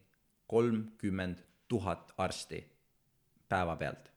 [0.51, 2.65] kolmkümmend tuhat arsti
[3.49, 4.11] päeva pealt.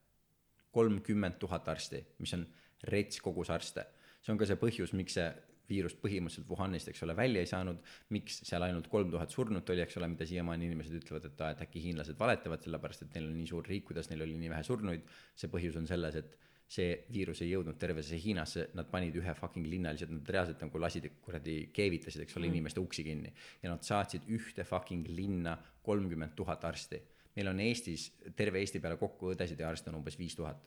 [0.72, 2.48] kolmkümmend tuhat arsti, mis on
[2.84, 3.86] rets kogus arste.
[4.22, 5.28] see on ka see põhjus, miks see
[5.70, 7.78] viirus põhimõtteliselt Wuhanist, eks ole, välja ei saanud,
[8.14, 11.64] miks seal ainult kolm tuhat surnut oli, eks ole, mida siiamaani inimesed ütlevad, et et
[11.66, 14.68] äkki hiinlased valetavad, sellepärast et neil on nii suur riik, kuidas neil oli nii vähe
[14.68, 15.08] surnuid.
[15.36, 16.38] see põhjus on selles, et
[16.68, 20.82] see viirus ei jõudnud tervesse Hiinasse, nad panid ühe fucking linna lihtsalt, nad reaalselt nagu
[20.82, 23.34] lasid kuradi, keevitasid, eks ole, inimeste uksi kinni.
[23.62, 27.02] ja nad saatsid ühte fucking linna kolmkümmend tuhat arsti.
[27.36, 30.62] meil on Eestis, terve Eesti peale kokku õdesid ja arste on umbes viis tuhat,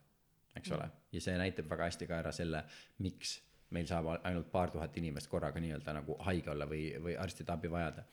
[0.56, 2.62] eks ole, ja see näitab väga hästi ka ära selle,
[2.98, 3.38] miks
[3.70, 7.70] meil saab ainult paar tuhat inimest korraga nii-öelda nagu haige olla või, või arstide abi
[7.70, 8.04] vajada.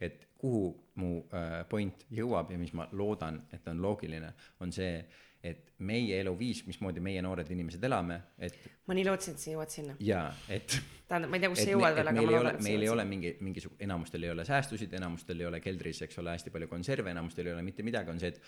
[0.00, 0.62] et kuhu
[0.98, 5.04] mu äh, point jõuab ja mis ma loodan, et on loogiline, on see,
[5.42, 9.72] et meie eluviis, mismoodi meie noored inimesed elame, et ma nii lootsin, et sa jõuad
[9.74, 9.96] sinna.
[9.98, 10.76] jaa, et
[11.08, 12.68] tähendab, ma ei tea, kus sa jõuad veel, aga ma ei ole loodan, et sa
[12.68, 16.20] meil ei jõuad ole mingi mingisugune enamustel ei ole säästusid enamustel ei ole keldris eks
[16.22, 18.40] ole hästi palju konserve enamustel ei ole mitte midagi on see et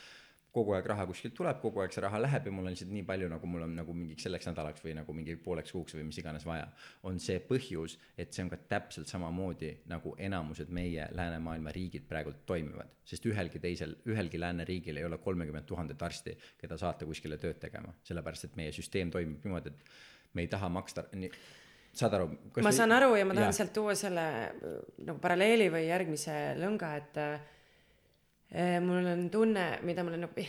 [0.54, 3.04] kogu aeg raha kuskilt tuleb kogu aeg see raha läheb ja mul on lihtsalt nii
[3.08, 6.20] palju nagu mul on nagu mingiks selleks nädalaks või nagu mingi pooleks kuuks või mis
[6.22, 6.68] iganes vaja
[7.10, 12.44] on see põhjus et see on ka täpselt samamoodi nagu enamused meie läänemaailma riigid praegult
[12.46, 17.58] toimivad sest ühelgi teisel ühelgi lääneriigil ei ole kolmekümmet tuhandet arsti keda saata kuskile tööd
[17.66, 19.94] tegema sellepärast et meie süsteem toimib niimoodi et
[20.34, 21.30] me ei taha maksta nii
[21.94, 22.30] saad aru
[22.62, 23.58] ma saan aru ja ma tahan Jaa.
[23.58, 24.24] sealt tuua selle
[25.06, 27.50] nagu paralleeli või järgmise lõnga, et äh,
[28.84, 30.46] mul on tunne, mida ma olen nagu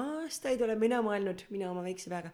[0.00, 2.30] aastaid olen mina mõelnud, mina oma väikse peaga,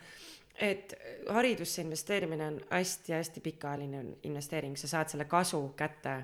[0.61, 0.95] et
[1.33, 6.17] haridusse investeerimine on hästi-hästi pikaajaline investeering, sa saad selle kasu kätte,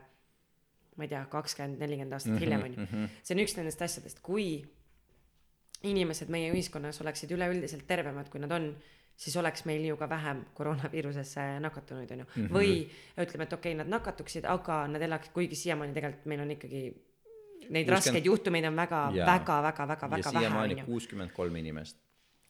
[0.97, 2.87] ma ei tea, kakskümmend, nelikümmend aastat hiljem on ju.
[3.25, 4.47] see on üks nendest asjadest, kui
[5.89, 8.71] inimesed meie ühiskonnas oleksid üleüldiselt tervemad, kui nad on,
[9.17, 12.49] siis oleks meil ju ka vähem koroonaviirusesse nakatunuid, on ju.
[12.53, 12.75] või
[13.17, 16.85] ütleme, et okei okay,, nad nakatuksid, aga nad elaks, kuigi siiamaani tegelikult meil on ikkagi
[17.69, 21.57] neid 60 raskeid juhtumeid on väga, väga, väga, väga, väga vähe, siiamaani on kuuskümmend kolm
[21.63, 22.01] inimest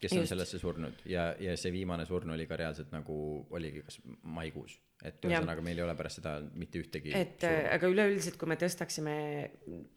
[0.03, 0.33] kes on Just.
[0.33, 1.03] sellesse surnud.
[1.07, 3.17] Ja, ja see viimane surnu oli ka reaalselt nagu
[3.55, 4.01] oligi kas
[4.35, 8.51] maikuus, et ühesõnaga meil ei ole pärast seda mitte ühtegi et äh, aga üleüldiselt, kui
[8.51, 9.17] me tõstaksime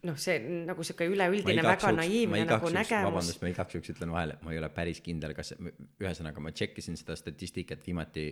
[0.06, 0.38] noh, see
[0.70, 3.10] nagu sihuke üleüldine väga ma naiivne nagu juhuks- nägemus.
[3.10, 5.56] vabandust, ma igaks juhuks ütlen vahele, ma ei ole päris kindel, kas,
[6.04, 8.30] ühesõnaga ma tšekkisin seda statistikat viimati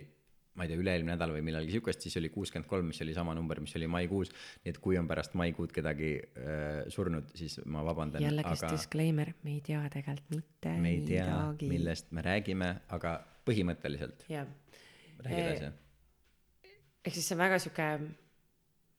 [0.54, 3.34] ma ei tea, üle-eelmine nädal või millalgi siukest, siis oli kuuskümmend kolm, mis oli sama
[3.34, 4.30] number, mis oli maikuus.
[4.64, 9.34] nii et kui on pärast maikuud kedagi äh, surnud, siis ma vabandan, jällegi aga disclaimer,
[9.42, 14.46] me ei tea tegelikult mitte me ei tea, millest me räägime, aga põhimõtteliselt, jah,
[15.24, 15.72] räägi Eh, edasi.
[17.04, 17.88] ehk siis see on väga sihuke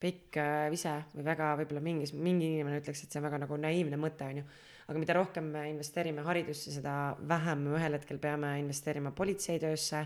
[0.06, 3.58] pikk äh, vise või väga võib-olla mingis, mingi inimene ütleks, et see on väga nagu
[3.60, 4.46] naiivne mõte, onju.
[4.86, 10.06] aga mida rohkem me investeerime haridusse, seda vähem me ühel hetkel peame investeerima politseitöösse.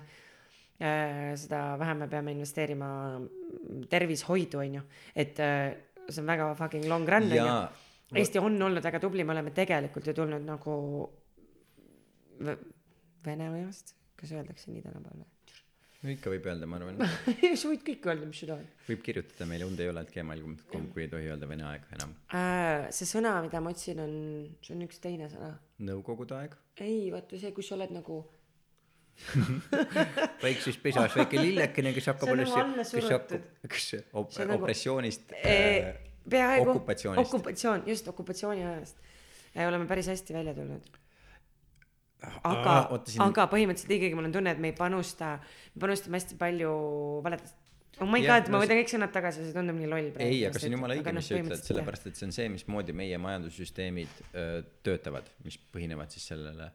[0.80, 2.90] Seda vähem me peame investeerima
[3.92, 4.84] tervishoidu, onju,
[5.16, 5.74] et äh,
[6.08, 7.62] see on väga fucking long run, onju jaa,
[8.18, 10.78] Eesti on olnud väga tubli, me oleme tegelikult ju tulnud nagu
[12.42, 12.56] v-
[13.26, 15.28] Venemaast, kas öeldakse nii tänapäeval
[16.00, 17.52] no ikka võib öelda, ma arvan, või?
[17.60, 20.86] sa võid kõike öelda, mis sa tahad võib kirjutada meile und ei ole, et gmail.com,
[20.94, 22.14] kui ei tohi öelda vene aeg enam.
[22.32, 22.88] äh,.
[22.96, 24.14] see sõna, mida ma otsin, on,
[24.64, 25.52] see on üks teine sõna.
[25.92, 28.22] nõukogude aeg, ei, vaata see, kus sa oled nagu,
[30.44, 35.94] väikses pesas väike lillekene, kes hakkab alles nagu kes hakkab, kes op- nagu- opressioonist Eh,
[36.30, 37.34] peaaegu okupatsioonist.
[37.34, 38.98] okupatsioon, just okupatsiooni ajast.
[39.68, 40.82] oleme päris hästi välja tulnud.
[42.44, 45.38] Aga oota,, siin- aga põhimõtteliselt ikkagi mul on tunne, et me ei panusta,
[45.76, 46.72] me panustame hästi palju
[47.24, 47.56] valedest.
[48.02, 50.28] oh my god, ma võtan kõik sõnad tagasi, see tundub nii loll praegu.
[50.34, 52.50] ei, aga see on jumala õige, mis sa noh, ütled, sellepärast et see on see,
[52.52, 56.70] mismoodi meie majandussüsteemid öö, töötavad, mis põhinevad siis sellele,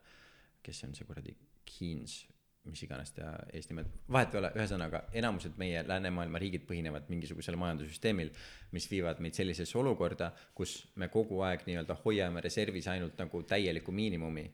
[0.64, 1.36] kes see on see kuradi
[1.68, 2.24] Keynes,
[2.64, 7.58] mis iganes ta eest nimed, vahet ei ole, ühesõnaga enamused meie läänemaailma riigid põhinevad mingisugusel
[7.60, 8.30] majandussüsteemil,
[8.72, 13.92] mis viivad meid sellisesse olukorda, kus me kogu aeg nii-öelda hoiame reservis ainult nagu täielikku
[13.92, 14.46] miinimumi,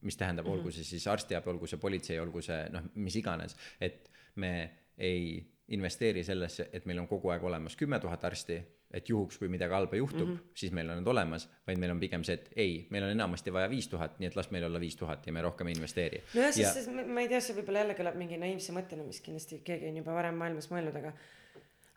[0.00, 0.58] mis tähendab mm, -hmm.
[0.58, 4.52] olgu see siis arstiabi, olgu see politsei, olgu see noh, mis iganes, et me
[4.98, 8.60] ei investeeri sellesse, et meil on kogu aeg olemas kümme tuhat arsti,
[8.94, 10.54] et juhuks, kui midagi halba juhtub mm, -hmm.
[10.54, 13.52] siis meil on need olemas, vaid meil on pigem see, et ei, meil on enamasti
[13.52, 16.22] vaja viis tuhat, nii et las meil olla viis tuhat ja me rohkem ei investeeri.
[16.34, 19.60] nojah, sest, sest ma- ei tea, see võib-olla jälle kõlab mingi naiivse mõttena, mis kindlasti
[19.64, 21.14] keegi on juba varem maailmas mõelnud, aga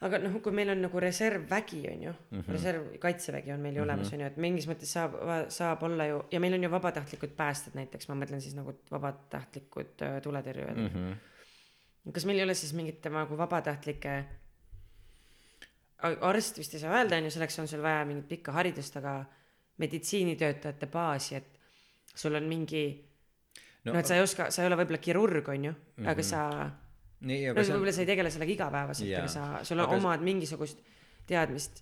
[0.04, 2.52] aga noh, kui meil on nagu reservvägi on ju mm, -hmm.
[2.56, 3.94] reserv, kaitsevägi on meil ju mm -hmm.
[3.94, 5.16] olemas on ju, et mingis mõttes saab,
[5.50, 10.02] saab olla ju ja meil on ju vabatahtlikud päästjad näiteks, ma mõtlen siis nagu vabatahtlikud
[10.02, 10.88] äh, tuletõrjujad mm.
[10.88, 12.12] -hmm.
[12.12, 14.26] kas meil ei ole siis mingit nagu vabatahtlike
[16.02, 19.24] arst vist ei saa öelda, on ju, selleks on sul vaja mingit pikka haridust, aga
[19.78, 21.60] meditsiinitöötajate baasi, et
[22.16, 22.86] sul on mingi
[23.84, 25.72] No, no et sa ei oska, sa ei ole võib-olla kirurg, on ju,
[26.08, 26.42] aga sa,
[27.28, 29.90] nii, no aga see on võib-olla sa ei tegele sellega igapäevaselt, aga sa, sul on
[29.90, 30.80] Aga- omad mingisugust
[31.28, 31.82] teadmist.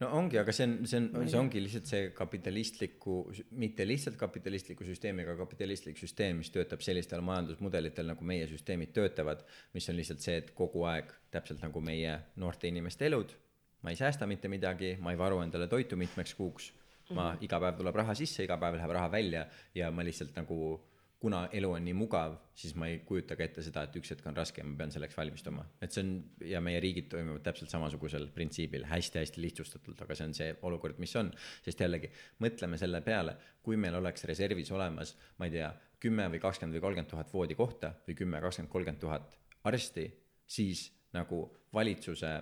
[0.00, 3.18] No ongi, aga see on, see on, see ongi lihtsalt see kapitalistliku,
[3.60, 9.44] mitte lihtsalt kapitalistliku süsteemiga kapitalistlik süsteem, mis töötab sellistel majandusmudelitel, nagu meie süsteemid töötavad,
[9.76, 13.34] mis on lihtsalt see, et kogu aeg täpselt nagu meie noorte inimeste elud,
[13.84, 16.72] ma ei säästa mitte midagi, ma ei varu endale toitu mitmeks kuuks,
[17.16, 19.44] ma iga päev tuleb raha sisse, iga päev läheb raha välja
[19.74, 20.78] ja ma lihtsalt nagu
[21.20, 24.24] kuna elu on nii mugav, siis ma ei kujuta ka ette seda, et üks hetk
[24.30, 25.66] on raske ja ma pean selleks valmistuma.
[25.84, 26.12] et see on
[26.48, 30.98] ja meie riigid toimivad täpselt samasugusel printsiibil hästi,, hästi-hästi lihtsustatult, aga see on see olukord,
[31.02, 31.28] mis on.
[31.64, 32.08] sest jällegi
[32.40, 35.68] mõtleme selle peale, kui meil oleks reservis olemas, ma ei tea,
[36.00, 39.36] kümme või kakskümmend või kolmkümmend tuhat voodikohta või kümme, kakskümmend, kolmkümmend tuhat
[39.68, 40.06] arsti,
[40.48, 41.42] siis nagu
[41.76, 42.32] valitsuse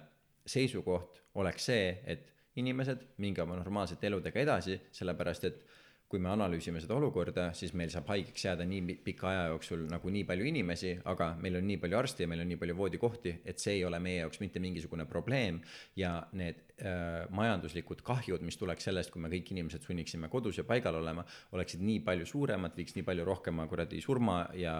[0.46, 5.66] seisukoht oleks see, et inimesed, minge oma normaalsete eludega edasi, sellepärast et
[6.08, 9.82] kui me analüüsime seda olukorda, siis meil saab haigeks jääda nii pi- pika aja jooksul
[9.90, 12.76] nagu nii palju inimesi, aga meil on nii palju arste ja meil on nii palju
[12.78, 15.60] voodikohti, et see ei ole meie jaoks mitte mingisugune probleem.
[16.00, 20.64] Ja need äh, majanduslikud kahjud, mis tuleks sellest, kui me kõik inimesed sunniksime kodus ja
[20.68, 24.78] paigal olema, oleksid nii palju suuremad, viiks nii palju rohkema kuradi surma ja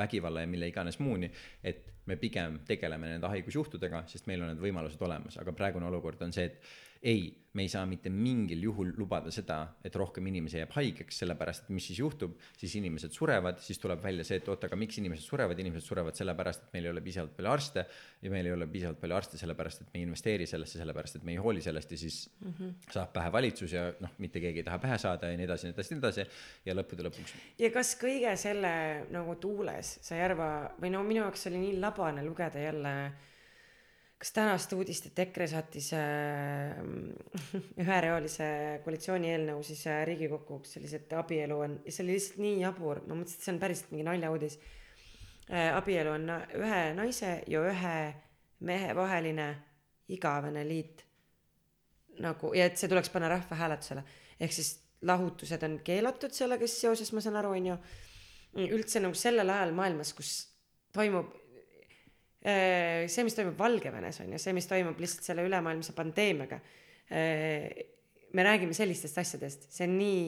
[0.00, 1.28] vägivalla ja mille iganes muuni,
[1.62, 6.24] et me pigem tegeleme nende haigusjuhtudega, sest meil on need võimalused olemas, aga praegune olukord
[6.24, 7.24] on see, et ei,
[7.54, 11.74] me ei saa mitte mingil juhul lubada seda, et rohkem inimesi jääb haigeks, sellepärast et
[11.76, 15.22] mis siis juhtub, siis inimesed surevad, siis tuleb välja see, et oot, aga miks inimesed
[15.22, 17.84] surevad, inimesed surevad sellepärast, et meil ei ole piisavalt palju arste
[18.24, 21.28] ja meil ei ole piisavalt palju arste sellepärast, et me ei investeeri sellesse, sellepärast et
[21.28, 22.72] me ei hooli sellest ja siis mm -hmm.
[22.96, 25.74] saab pähe valitsus ja noh, mitte keegi ei taha pähe saada ja nii edasi, nii
[25.74, 26.26] edasi, nii edasi
[26.64, 30.50] ja lõppude lõpuks ja kas kõige selle nagu tuules sa ei arva
[30.80, 32.94] või no minu jaoks oli nii labane lugeda jälle
[34.18, 36.78] kas tänast uudist, et EKRE saatis äh,
[37.82, 38.48] ühereolise
[38.84, 42.60] koalitsiooni eelnõu siis äh, Riigikokku, kus oli see, et abielu on, see oli lihtsalt nii
[42.62, 44.58] jabur, ma mõtlesin, et see on päriselt mingi naljauudis
[45.50, 45.72] äh,.
[45.76, 46.30] abielu on
[46.60, 47.96] ühe naise ja ühe
[48.64, 49.48] mehe vaheline
[50.14, 51.02] igavene liit
[52.22, 54.04] nagu ja et see tuleks panna rahvahääletusele
[54.40, 57.76] ehk siis lahutused on keelatud sellega seoses, ma saan aru, onju.
[58.64, 60.30] üldse nagu sellel ajal maailmas, kus
[60.94, 61.32] toimub
[62.44, 66.58] see, mis toimub Valgevenes on ju, see, mis toimub lihtsalt selle ülemaailmse pandeemiaga.
[68.34, 70.26] me räägime sellistest asjadest, see on nii,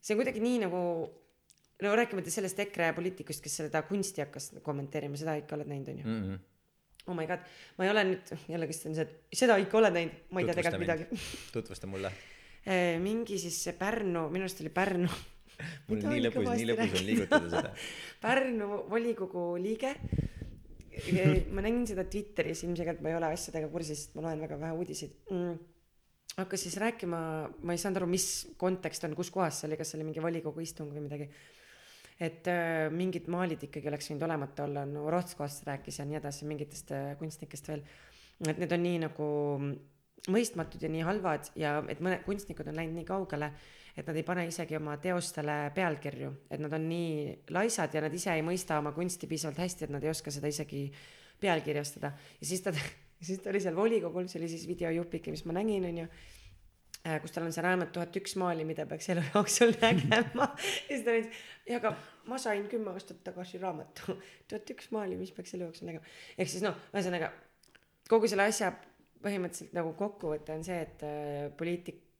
[0.00, 0.80] see on kuidagi nii nagu,
[1.84, 6.04] no rääkimata sellest EKRE poliitikust, kes seda kunsti hakkas kommenteerima, seda ikka oled näinud, onju.
[6.04, 6.22] mm.
[6.22, 6.38] -hmm.
[7.06, 7.44] oh my god,
[7.78, 10.48] ma ei ole nüüd, jällegi see on see, et seda ikka oled näinud, ma ei
[10.50, 11.20] tea tegelikult midagi.
[11.52, 12.12] tutvusta mulle.
[13.00, 15.08] mingi siis see Pärnu, minu arust oli Pärnu.
[15.88, 17.72] mul on nii lõbus, nii lõbus on liigutada seda.
[18.26, 19.94] Pärnu volikogu liige.
[21.54, 24.76] Ma nägin seda Twitteris, ilmselgelt ma ei ole asjadega kursis, sest ma loen väga vähe
[24.78, 25.54] uudiseid mm..
[26.38, 27.20] hakkas siis rääkima,
[27.62, 28.26] ma ei saanud aru, mis
[28.60, 31.30] kontekst on, kus kohas see oli, kas see oli mingi volikogu istung või midagi.
[32.20, 36.48] et äh, mingid maalid ikkagi oleks võinud olemata olla, no Rootskost rääkis ja nii edasi,
[36.50, 37.86] mingitest äh, kunstnikest veel.
[38.48, 39.30] et need on nii nagu
[40.28, 43.50] mõistmatud ja nii halvad ja et mõned kunstnikud on läinud nii kaugele,
[43.96, 48.14] et nad ei pane isegi oma teostele pealkirju, et nad on nii laisad ja nad
[48.14, 50.88] ise ei mõista oma kunsti piisavalt hästi, et nad ei oska seda isegi
[51.40, 52.12] pealkirjastada.
[52.40, 52.74] ja siis ta,
[53.26, 56.10] siis ta oli seal volikogul, see oli siis videojupike, mis ma nägin, onju
[57.00, 60.50] kus tal on see raamat Tuhat üks maali, mida peaks elu jooksul nägema.
[60.52, 61.30] ja siis ta oli,
[61.70, 61.94] ja aga
[62.28, 64.18] ma sain kümme aastat tagasi raamatu
[64.48, 66.04] Tuhat üks maali, mis peaks elu jooksul nägema.
[66.36, 67.32] ehk siis noh, ühesõnaga
[68.10, 68.74] kogu selle asja
[69.24, 71.48] põhimõtteliselt nagu kokkuvõte on see, et äh,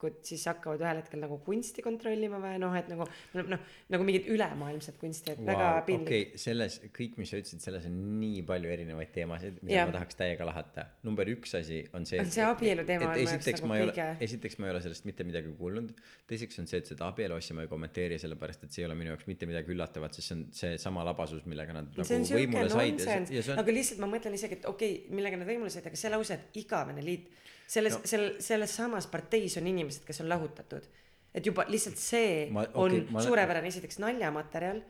[0.01, 3.07] poliitikud siis hakkavad ühel hetkel nagu kunsti kontrollima või noh, et nagu
[3.37, 7.63] noh, nagu mingit ülemaailmset kunsti, et väga Vau, piinlik okei, selles, kõik, mis sa ütlesid,
[7.65, 9.91] selles on nii palju erinevaid teemasid, mida Jah.
[9.91, 10.87] ma tahaks täiega lahata.
[11.07, 12.21] number üks asi on see.
[12.23, 15.27] On see abielu teema esiteks nagu ma ei ole esiteks ma ei ole sellest mitte
[15.29, 15.93] midagi kuulnud.
[16.31, 18.99] teiseks on see, et seda abielu asja ma ei kommenteeri, sellepärast et see ei ole
[18.99, 22.73] minu jaoks mitte midagi üllatavat, sest see on seesama labasus, millega nad see nagu võimule
[22.73, 23.05] said
[23.35, 25.99] ja ja aga lihtsalt ma mõtlen isegi, et okei okay,, millega nad võimule said, aga
[25.99, 27.29] see lause, et igavene liit,
[27.71, 30.89] selles no., sel, selles samas parteis on inimesed, kes on lahutatud.
[31.35, 34.81] et juba lihtsalt see Ma- okei, on ma okay, suurepärane esiteks naljamaterjal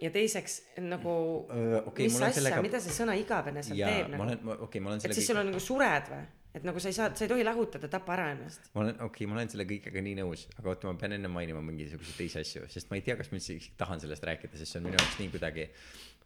[0.00, 1.14] ja teiseks nagu
[1.46, 4.26] Öö, okei, mis ma olen asja sellega- sellega..., mida see sõna igavene seal teeb nagu
[4.26, 6.90] okei okay,, ma olen et selle siis sul on nagu sured või et nagu sa
[6.90, 8.70] ei saa, sa ei tohi lahutada, tapa ära ennast.
[8.74, 11.30] ma olen, okei okay,, ma olen selle kõigega nii nõus, aga oota, ma pean enne
[11.30, 14.74] mainima mingisuguseid teisi asju, sest ma ei tea, kas ma üldse tahan sellest rääkida, sest
[14.74, 15.68] see on minu jaoks nii kuidagi.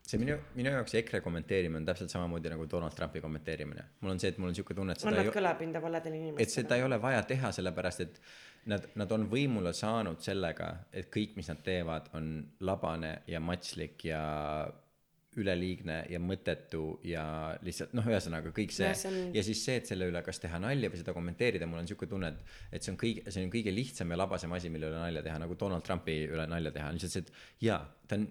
[0.04, 3.84] See minu, minu jaoks EKRE kommenteerimine on täpselt samamoodi nagu Donald Trumpi kommenteerimine.
[4.00, 6.54] mul on see, et mul on siuke tunne, et seda annab kõlapinda valedele et inimestele.
[6.60, 8.20] seda ei ole vaja teha, sellepärast et
[8.70, 14.04] nad, nad on võimule saanud sellega, et kõik, mis nad teevad, on labane ja matslik
[14.10, 14.22] ja
[15.40, 17.24] üleliigne ja mõttetu ja
[17.66, 20.38] lihtsalt noh, ühesõnaga kõik see Jah, see on- ja siis see, et selle üle kas
[20.38, 23.42] teha nalja või seda kommenteerida, mul on siuke tunne, et, et see on kõige, see
[23.42, 26.70] on kõige lihtsam ja labasem asi, mille üle nalja teha, nagu Donald Trumpi üle nalja
[26.76, 28.28] teha, on lihtsalt see, et jaa, ta on,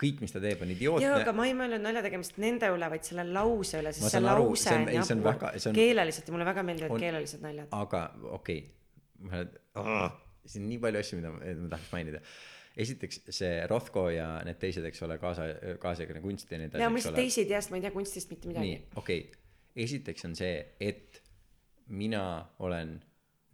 [0.00, 1.32] kõik, mis ta teeb, on jaa, idiootne aga.
[1.36, 4.48] ma ei mõelnud nalja tegemist nende üle, vaid selle lause üle, Ma sest see aru,
[4.50, 7.00] lause see on- ei, see on väga- see on- keeleliselt ja mulle väga meeldivad on-
[7.04, 7.68] keelelised naljad.
[7.70, 8.02] aga
[8.38, 8.60] okei
[9.24, 10.10] okay.,
[10.46, 12.20] siin on nii palju asju, mida ma, ma tahaks mainida.
[12.76, 15.46] esiteks see Rothko ja need teised, eks ole, kaasa,
[15.80, 16.82] kaasaegne kunst ja nii edasi.
[16.82, 19.20] ja ma lihtsalt teisi ei tea, sest ma ei tea kunstist mitte midagi nii, okei
[19.20, 19.40] okay.,
[19.84, 21.20] esiteks on see, et
[21.88, 22.24] mina
[22.58, 22.96] olen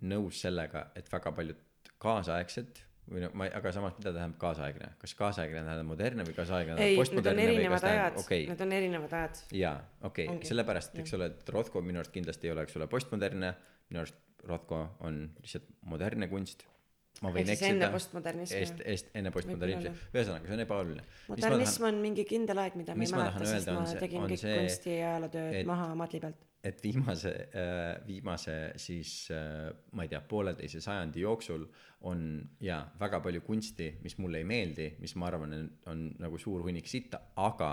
[0.03, 1.57] nõus sellega, et väga paljud
[2.01, 2.81] kaasaegsed
[3.11, 6.77] või noh, ma ei, aga samas, mida tähendab kaasaegne, kas kaasaegne tähendab modernne või kaasaegne
[6.79, 9.41] tähendab postmodernne või kas tähendab, okei need on erinevad ajad.
[9.61, 9.77] jaa,
[10.11, 10.51] okei okay.
[10.51, 13.55] Sellepärast, eks ole, et Rothko minu arust kindlasti ei ole, eks ole, postmodernne,
[13.91, 16.67] minu arust Rothko on lihtsalt modernne kunst.
[17.21, 17.91] ma võin Ehk siis enne eksida.
[17.93, 18.61] postmodernismi.
[18.61, 21.09] eest, eest, enne postmodernismi ühesõnaga, see on ebaoluline.
[21.29, 24.95] modernism on mingi kindel aeg, mida ma ei mäleta, tahan sest ma tegin kõik kunsti
[25.01, 26.47] ja ajalootööd et- maha madli pealt.
[26.65, 27.31] Et viimase,
[28.07, 31.65] viimase siis äh, ma ei tea, pooleteise sajandi jooksul
[32.11, 32.25] on
[32.61, 35.57] ja väga palju kunsti, mis mulle ei meeldi, mis ma arvan,
[35.89, 37.73] on nagu suur hunnik sitta, aga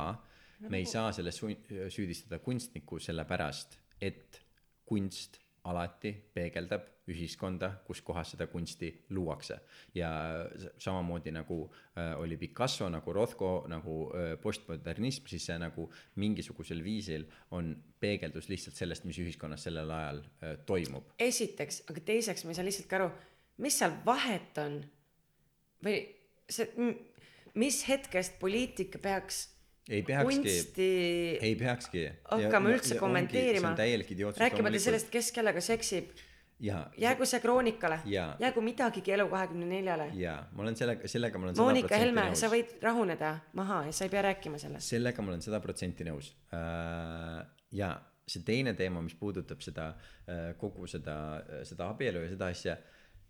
[0.69, 4.39] me ei saa selles süüdistada kunstnikku sellepärast, et
[4.87, 9.59] kunst alati peegeldab ühiskonda, kus kohas seda kunsti luuakse.
[9.95, 10.09] ja
[10.77, 11.59] samamoodi nagu
[11.97, 18.49] äh, oli Picasso, nagu Rothko, nagu äh, postmodernism, siis see nagu mingisugusel viisil on peegeldus
[18.49, 21.13] lihtsalt sellest, mis ühiskonnas sellel ajal äh, toimub.
[21.19, 23.11] esiteks, aga teiseks ma ei saa lihtsalt ka aru,
[23.63, 24.81] mis seal vahet on
[25.83, 26.01] või
[26.49, 26.91] see,
[27.57, 29.45] mis hetkest poliitika peaks
[29.89, 30.55] ei peakski,
[31.41, 32.07] ei peakski.
[32.31, 34.41] hakkama üldse kommenteerima, täielik idiootsus.
[34.43, 36.11] rääkimata sellest, kes kellega seksib,
[36.59, 40.09] ja, jäägu see kroonikale jäägu midagigi Elu kahekümne neljale.
[40.17, 44.07] ja ma olen sellega, sellega ma olen Monika Helme, sa võid rahuneda maha ja sa
[44.07, 44.89] ei pea rääkima sellest.
[44.89, 46.33] sellega ma olen sada protsenti nõus.
[47.71, 47.95] ja
[48.27, 51.17] see teine teema, mis puudutab seda äh, kogu seda,
[51.67, 52.75] seda abielu ja seda asja,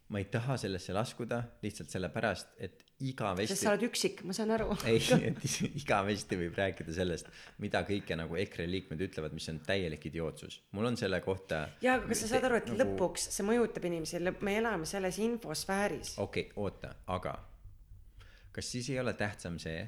[0.09, 4.51] ma ei taha sellesse laskuda lihtsalt sellepärast, et sest igavesti sa oled üksik, ma saan
[4.55, 4.73] aru.
[4.89, 4.97] ei,
[5.27, 7.29] et igavesti võib rääkida sellest,
[7.61, 10.63] mida kõike nagu EKRE liikmed ütlevad, mis on täielik idiootsus.
[10.71, 13.85] mul on selle kohta jaa, aga kas sa saad aru, et nagu- lõpuks see mõjutab
[13.85, 16.15] inimesi, me elame selles infosfääris.
[16.17, 17.37] okei okay,, oota, aga
[18.51, 19.85] kas siis ei ole tähtsam see,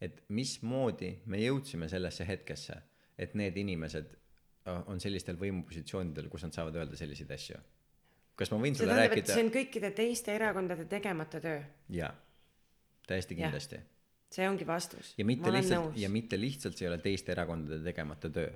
[0.00, 2.80] et mismoodi me jõudsime sellesse hetkesse,
[3.18, 7.62] et need inimesed äh, on sellistel võimupositsioonidel, kus nad saavad öelda selliseid asju?
[8.38, 9.44] Kas ma võin see sulle tähendab, rääkida see?
[9.46, 11.62] on kõikide teiste erakondade tegemata töö.
[11.94, 12.12] jaa,
[13.06, 13.80] täiesti kindlasti.
[14.34, 15.14] see ongi vastus.
[15.18, 16.10] ja mitte lihtsalt ja.
[16.10, 18.50] mitte lihtsalt see ei ole teiste erakondade tegemata töö,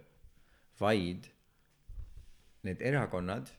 [0.81, 1.31] vaid
[2.67, 3.51] need erakonnad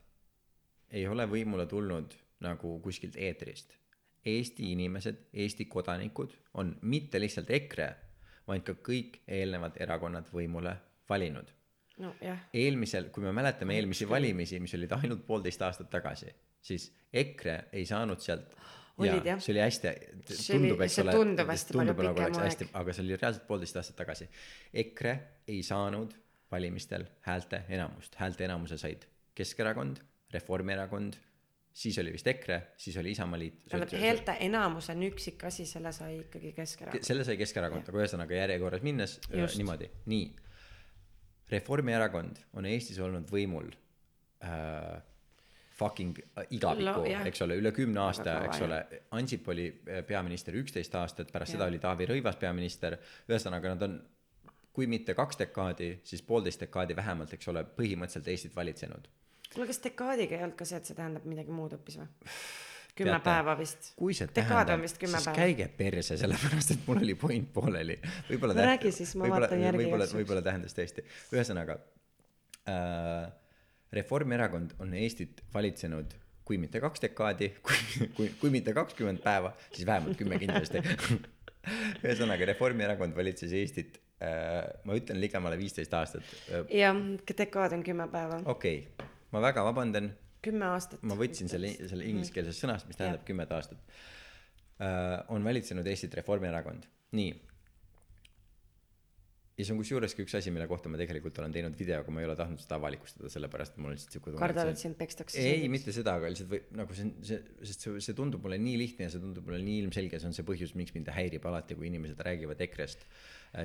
[0.92, 3.76] ei ole võimule tulnud nagu kuskilt eetrist.
[4.26, 7.88] Eesti inimesed, Eesti kodanikud on mitte lihtsalt EKRE,
[8.48, 10.76] vaid ka kõik eelnevad erakonnad võimule
[11.10, 11.48] valinud.
[12.00, 16.32] nojah, eelmisel, kui me mäletame eelmisi valimisi, mis olid ainult poolteist aastat tagasi,
[16.62, 18.56] siis EKRE ei saanud sealt
[19.00, 19.38] Olid, jah.
[19.40, 19.92] see oli hästi,
[20.28, 23.80] tundub, eks ole, tundub hästi palju tundub nagu pikem aeg., aga see oli reaalselt poolteist
[23.80, 24.28] aastat tagasi.
[24.82, 25.14] EKRE
[25.54, 26.18] ei saanud
[26.52, 29.06] valimistel häälte enamust, häälte enamuse said
[29.40, 30.02] Keskerakond,
[30.34, 31.16] Reformierakond,
[31.74, 33.64] siis oli vist EKRE, siis oli Isamaaliit.
[33.70, 37.08] tähendab häälte enamus on üksikasi, selle sai ikkagi Keskerakond.
[37.08, 39.58] selle sai Keskerakond, aga ühesõnaga järjekorras minnes äh, Just.
[39.62, 40.28] niimoodi, nii.
[41.52, 43.72] Reformierakond on Eestis olnud võimul
[44.46, 45.00] äh,
[45.80, 47.26] fucking äh, jah.
[47.28, 48.80] eks ole, üle kümne aasta eks ole.
[49.18, 51.60] Ansip oli äh, peaminister üksteist aastat, pärast Jah.
[51.60, 52.98] seda oli Taavi Rõivas peaminister.
[53.30, 54.00] ühesõnaga, nad on,
[54.76, 59.10] kui mitte kaks dekaadi, siis poolteist dekaadi vähemalt, eks ole, põhimõtteliselt Eestit valitsenud.
[59.54, 62.10] kuule, kas dekaadiga ei olnud ka see, et see tähendab midagi muud hoopis või?
[63.00, 63.92] Kümme Teate, päeva vist.
[64.00, 65.36] kui see tähendab, siis päeva.
[65.38, 68.00] käige perse, sellepärast et mul oli point pooleli.
[68.30, 71.06] võib-olla No räägi siis, ma vaatan järgi võib-olla võib-olla tähendas tõesti.
[71.36, 71.80] ühesõnaga
[72.70, 73.30] äh,,
[73.96, 76.14] Reformierakond on Eestit valitsenud
[76.50, 80.82] kui mitte kaks dekaadi, kui, kui, kui mitte kakskümmend päeva, siis vähemalt kümme kindlasti.
[82.06, 86.66] ühesõnaga, Reformierakond valitses Eestit äh,, ma ütlen ligemale viisteist aastat äh,.
[86.82, 86.98] jah,
[87.44, 88.42] dekaad on kümme päeva.
[88.50, 90.10] okei okay., ma väga vabandan
[90.46, 91.04] kümme aastat.
[91.08, 93.80] ma võtsin selle, selle ingliskeelsest sõnast, mis tähendab kümmet aastat
[94.80, 95.20] uh,.
[95.36, 96.88] on valitsenud Eestit Reformierakond,
[97.20, 97.32] nii.
[99.60, 102.14] ja see on kusjuures ka üks asi, mille kohta ma tegelikult olen teinud video, aga
[102.16, 104.44] ma ei ole tahtnud seda avalikustada, sellepärast et mul on lihtsalt siuke tunne.
[104.46, 105.44] kardad, et sind pekstakse.
[105.44, 107.42] ei, mitte seda, aga lihtsalt või nagu see on see,
[107.72, 110.38] sest see, see tundub mulle nii lihtne ja see tundub mulle nii ilmselge, see on
[110.38, 113.04] see põhjus, miks mind häirib alati, kui inimesed räägivad EKRE-st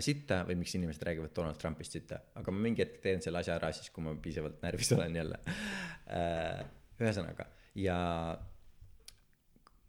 [0.01, 3.59] sitta või miks inimesed räägivad Donald Trumpist sitta, aga ma mingi hetk teen selle asja
[3.59, 5.41] ära siis, kui ma piisavalt närvis olen jälle
[6.09, 6.65] äh,.
[7.01, 7.47] ühesõnaga
[7.81, 7.99] ja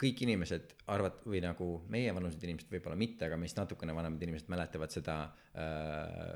[0.01, 4.91] kõik inimesed arvat- või nagu meievanused inimesed võib-olla mitte, aga meist natukene vanemad inimesed mäletavad
[4.91, 5.15] seda
[5.55, 6.33] äh,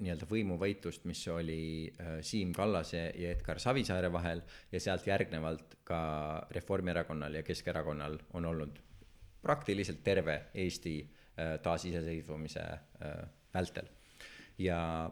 [0.00, 4.40] nii-öelda võimuvõitlust, mis oli äh, Siim Kallase ja Edgar Savisaare vahel
[4.72, 6.00] ja sealt järgnevalt ka
[6.56, 8.80] Reformierakonnal ja Keskerakonnal on olnud
[9.44, 11.13] praktiliselt terve Eesti äh,
[11.62, 13.88] taasiseseisvumise äh, vältel.
[14.58, 15.10] ja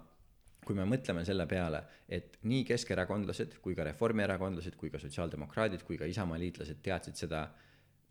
[0.63, 5.99] kui me mõtleme selle peale, et nii keskerakondlased kui ka reformierakondlased kui ka sotsiaaldemokraadid kui
[5.99, 7.49] ka Isamaa liitlased teadsid seda,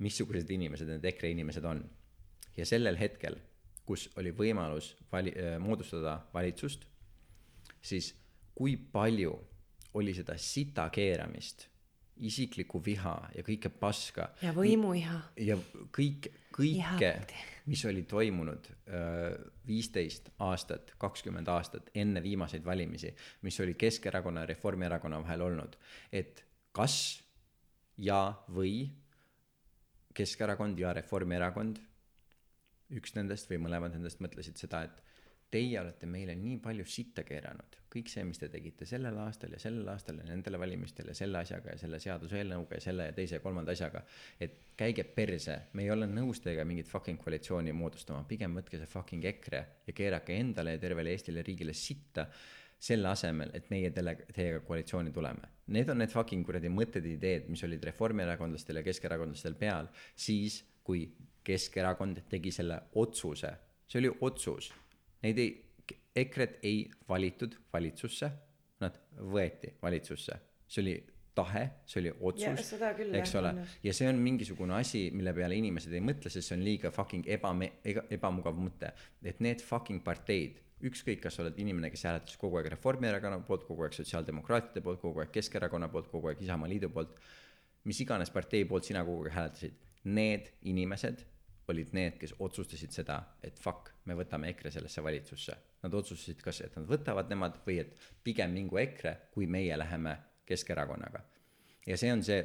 [0.04, 1.86] missugused inimesed need EKRE inimesed on.
[2.58, 3.38] ja sellel hetkel,
[3.88, 6.84] kus oli võimalus vali-, moodustada valitsust,
[7.82, 8.12] siis
[8.56, 9.32] kui palju
[9.94, 11.68] oli seda sita keeramist,
[12.22, 15.22] isiklikku viha ja kõike paska ja võimuiha.
[15.40, 15.58] ja
[15.96, 17.16] kõik, kõike
[17.66, 18.68] mis oli toimunud
[19.68, 25.78] viisteist aastat, kakskümmend aastat enne viimaseid valimisi, mis oli Keskerakonna ja Reformierakonna vahel olnud,
[26.12, 26.98] et kas
[27.98, 28.90] ja või
[30.14, 31.80] Keskerakond ja Reformierakond,
[32.92, 35.04] üks nendest või mõlemad nendest mõtlesid seda, et
[35.52, 39.60] teie olete meile nii palju sitta keeranud, kõik see, mis te tegite sellel aastal ja
[39.60, 43.38] sellel aastal ja nendele valimistel ja selle asjaga ja selle seaduseelnõuga ja selle ja teise
[43.38, 44.04] ja kolmanda asjaga,
[44.40, 48.90] et käige perse, me ei ole nõus teiega mingit fucking koalitsiooni moodustama, pigem võtke see
[48.90, 52.30] fucking EKRE ja keerake endale ja tervele Eestile riigile sitta
[52.82, 55.52] selle asemel, et meie tele-, teiega koalitsiooni tuleme.
[55.76, 61.06] Need on need fucking kuradi mõtted ideed, mis olid reformierakondlastel ja keskerakondlastel peal siis, kui
[61.42, 63.50] Keskerakond tegi selle otsuse,
[63.90, 64.68] see oli otsus,
[65.26, 65.52] neid ei,
[66.16, 68.32] EKRE-t ei valitud valitsusse,
[68.82, 68.98] nad
[69.32, 70.38] võeti valitsusse,
[70.68, 70.96] see oli
[71.36, 72.74] tahe, see oli otsus
[73.22, 73.54] eks ole.
[73.84, 77.30] ja see on mingisugune asi, mille peale inimesed ei mõtle, sest see on liiga fucking
[77.32, 77.72] ebame-,
[78.12, 78.92] ebamugav mõte.
[79.24, 83.68] et need fucking parteid, ükskõik, kas sa oled inimene, kes hääletas kogu aeg Reformierakonna poolt,
[83.68, 87.16] kogu aeg sotsiaaldemokraatide poolt, kogu aeg Keskerakonna poolt, kogu aeg Isamaaliidu poolt,
[87.88, 89.78] mis iganes partei poolt sina kogu aeg hääletasid,
[90.10, 91.22] need inimesed
[91.72, 95.58] olid need, kes otsustasid seda, et fuck, me võtame EKRE sellesse valitsusse.
[95.82, 100.18] Nad otsustasid, kas, et nad võtavad nemad või et pigem mingu EKRE, kui meie läheme
[100.46, 101.24] Keskerakonnaga.
[101.88, 102.42] ja see on see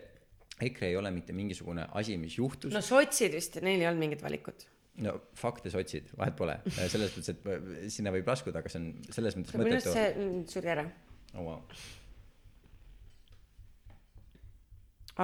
[0.61, 4.23] EKRE ei ole mitte mingisugune asi, mis juhtus no sotsid vist, neil ei olnud mingit
[4.25, 4.65] valikut.
[5.05, 8.81] no fakte sa otsid, vahet pole, selles mõttes, et äh, sinna võib laskuda, aga see
[8.81, 8.89] on
[9.19, 9.93] selles mõttes mõttetu.
[9.93, 10.87] see mm, suri ära.
[11.35, 11.61] oh, wow.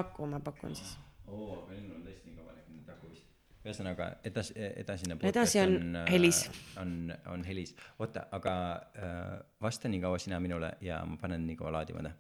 [0.02, 0.92] aku ma pakun siis.
[1.28, 3.31] oo, aga enne on tõesti nii kaua läinud, nüüd hakkab vist.
[3.62, 6.43] Ühesõnaga edasi, edasine Edasi on helis.
[6.80, 7.74] on, on helis.
[7.98, 8.55] oota, aga
[8.98, 12.12] äh, vasta nii kaua sina minule ja ma panen nii kaua laadima ta.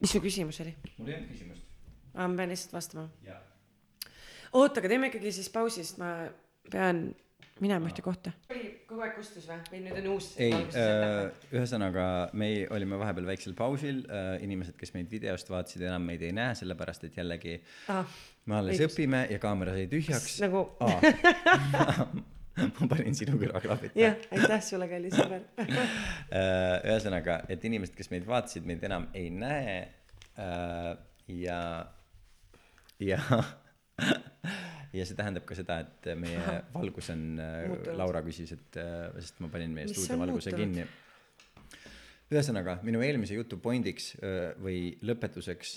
[0.00, 0.74] mis su küsimus oli?
[0.96, 1.62] mul ei olnud küsimust.
[2.14, 3.08] aa, ma pean lihtsalt vastama.
[4.52, 6.12] oota, aga teeme ikkagi siis pausi, sest ma
[6.70, 7.06] pean
[7.64, 8.32] minema ühte kohta.
[8.52, 10.30] oli kogu aeg kustus või, või nüüd on uus?
[10.42, 10.54] ei,
[11.52, 12.06] ühesõnaga
[12.38, 14.02] me olime vahepeal väiksel pausil,
[14.44, 17.58] inimesed, kes meid videost vaatasid, enam meid ei näe, sellepärast et jällegi
[17.92, 18.18] ah,.
[18.46, 18.94] me alles õigus.
[18.94, 20.40] õpime ja kaamera sai tühjaks.
[20.44, 20.64] nagu
[22.58, 25.46] ma panin sinu kõrvaklapid jah, aitäh sulle, kallis sõber.
[26.28, 29.78] Äh, ühesõnaga, et inimesed, kes meid vaatasid, meid enam ei näe.
[31.32, 31.60] ja,
[33.00, 33.18] ja,
[34.92, 36.38] ja see tähendab ka seda, et meie
[36.78, 37.98] valgus on, Muutunud.
[38.00, 40.64] Laura küsis, et äh, sest ma panin meie Mis stuudio on valguse muutunud?
[40.78, 40.88] kinni
[42.28, 45.70] ühesõnaga minu eelmise jutu pointiks öö, või lõpetuseks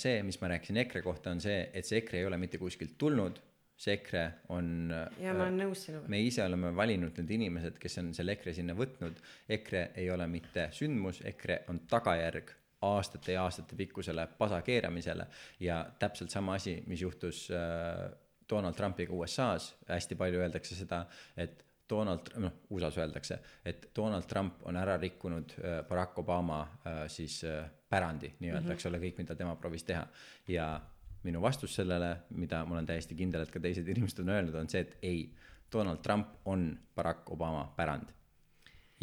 [0.00, 2.96] see mis ma rääkisin EKRE kohta on see et see EKRE ei ole mitte kuskilt
[2.98, 3.38] tulnud
[3.78, 4.24] see EKRE
[4.54, 4.90] on
[5.20, 6.10] ja ma olen nõus sinuga.
[6.10, 9.22] me ise oleme valinud need inimesed kes on selle EKRE sinna võtnud
[9.58, 12.52] EKRE ei ole mitte sündmus EKRE on tagajärg
[12.84, 15.26] aastate ja aastate pikkusele pasa keeramisele
[15.60, 18.10] ja täpselt sama asi mis juhtus äh,
[18.50, 21.04] Donald Trumpiga USA-s hästi palju öeldakse seda
[21.36, 27.04] et Donald noh USA-s öeldakse et Donald Trump on ära rikkunud äh, Barack Obama äh,
[27.08, 28.72] siis äh, pärandi nii-öelda mm -hmm.
[28.72, 30.06] eks ole kõik mida tema proovis teha
[30.48, 30.80] ja
[31.22, 34.68] minu vastus sellele mida ma olen täiesti kindel et ka teised inimesed on öelnud on
[34.68, 35.34] see et ei
[35.72, 38.12] Donald Trump on Barack Obama pärand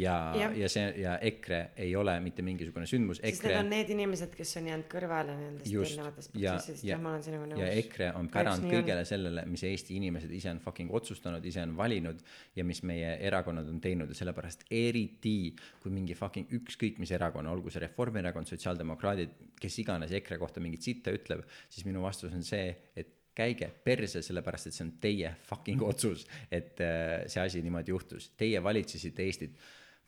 [0.01, 0.55] ja Jah.
[0.57, 3.21] ja see ja EKRE ei ole mitte mingisugune sündmus.
[3.21, 6.85] Sest need on need inimesed, kes on jäänud kõrvale nendest erinevatest ja, protsessidest.
[6.87, 7.61] Ja ja ma olen sinuga, nõus.
[7.61, 11.75] ja EKRE on pärand kõigele sellele, mis Eesti inimesed ise on fucking otsustanud, ise on
[11.77, 12.21] valinud
[12.57, 14.11] ja mis meie erakonnad on teinud.
[14.11, 15.37] Ja sellepärast eriti
[15.83, 20.85] kui mingi fucking ükskõik mis erakonna, olgu see Reformierakond, sotsiaaldemokraadid, kes iganes EKRE kohta mingit
[20.85, 25.35] sitta ütleb, siis minu vastus on see, et käige perse, sellepärast et see on teie
[25.47, 29.61] fucking otsus, et äh, see asi niimoodi juhtus, teie valitsesite Eestit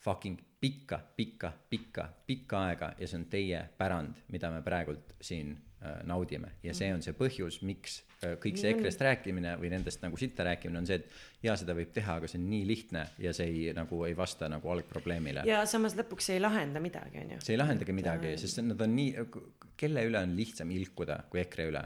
[0.04, 5.50] fucking pikka, pikka, pikka, pikka aega ja see on teie pärand, mida me praegult siin
[5.84, 8.80] äh, naudime ja see on see põhjus, miks äh, kõik see on.
[8.80, 12.32] EKRE-st rääkimine või nendest nagu sitta rääkimine on see, et jaa, seda võib teha, aga
[12.32, 15.44] see on nii lihtne ja see ei nagu ei vasta nagu algprobleemile.
[15.50, 17.42] ja samas lõpuks see ei lahenda midagi, onju.
[17.44, 19.28] see ei lahendagi midagi, sest nad on nii,
[19.80, 21.84] kelle üle on lihtsam ilkuda kui EKRE üle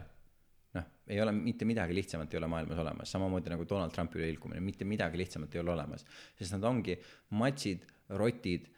[0.78, 4.30] noh, ei ole mitte midagi lihtsamat ei ole maailmas olemas, samamoodi nagu Donald Trumpi üle
[4.36, 6.06] ilkumine, mitte midagi lihtsamat ei ole olemas,
[6.38, 6.94] sest nad ongi
[7.42, 8.68] matsid, rotid,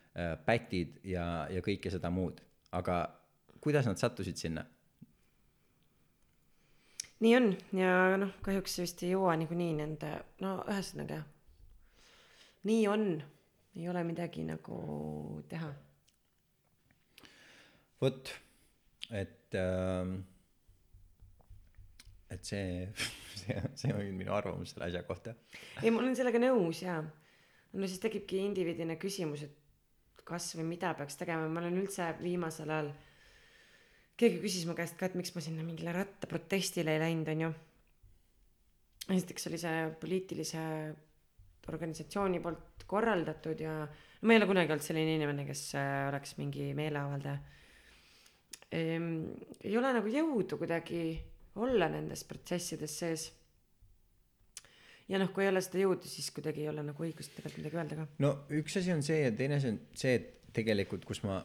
[0.44, 2.40] pätid ja, ja kõike seda muud,
[2.74, 3.02] aga
[3.62, 4.64] kuidas nad sattusid sinna?
[7.20, 11.20] nii on ja noh, kahjuks vist ei jõua niikuinii nende, no ühesõnaga
[12.68, 13.06] nii on,
[13.76, 14.80] ei ole midagi nagu
[15.48, 15.70] teha.
[18.00, 18.32] vot,
[19.10, 20.14] et ähm,
[22.30, 22.88] et see,
[23.40, 25.34] see, see on minu arvamus selle asja kohta.
[25.82, 27.00] ei, ma olen sellega nõus ja
[27.72, 32.70] no siis tekibki indiviidina küsimus, et kas või mida peaks tegema, ma olen üldse viimasel
[32.70, 32.90] ajal,
[34.20, 37.52] keegi küsis mu käest ka, et miks ma sinna mingile rattaprotestile ei läinud, onju.
[39.10, 40.60] esiteks oli see poliitilise
[41.70, 46.36] organisatsiooni poolt korraldatud ja no ma ei ole kunagi olnud selline inimene, kes äh, oleks
[46.40, 47.38] mingi meeleavaldaja
[48.76, 49.10] ehm,.
[49.64, 51.02] ei ole nagu jõudu kuidagi
[51.60, 53.28] olla nendes protsessides sees
[55.10, 57.78] ja noh, kui ei ole seda jõudu, siis kuidagi ei ole nagu õigust tegelikult midagi
[57.80, 58.06] öelda ka.
[58.22, 61.40] no üks asi on see ja teine asi on see, et tegelikult, kus ma,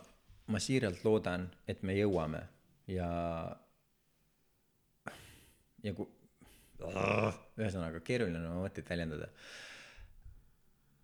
[0.53, 2.41] ma siiralt loodan, et me jõuame
[2.91, 3.07] ja,
[5.85, 6.09] ja kui,
[6.85, 9.31] ühesõnaga keeruline on mõtteid väljendada.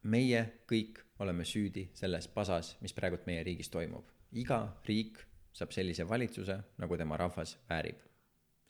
[0.03, 4.05] meie kõik oleme süüdi selles pasas, mis praegult meie riigis toimub.
[4.31, 8.10] iga riik saab sellise valitsuse, nagu tema rahvas väärib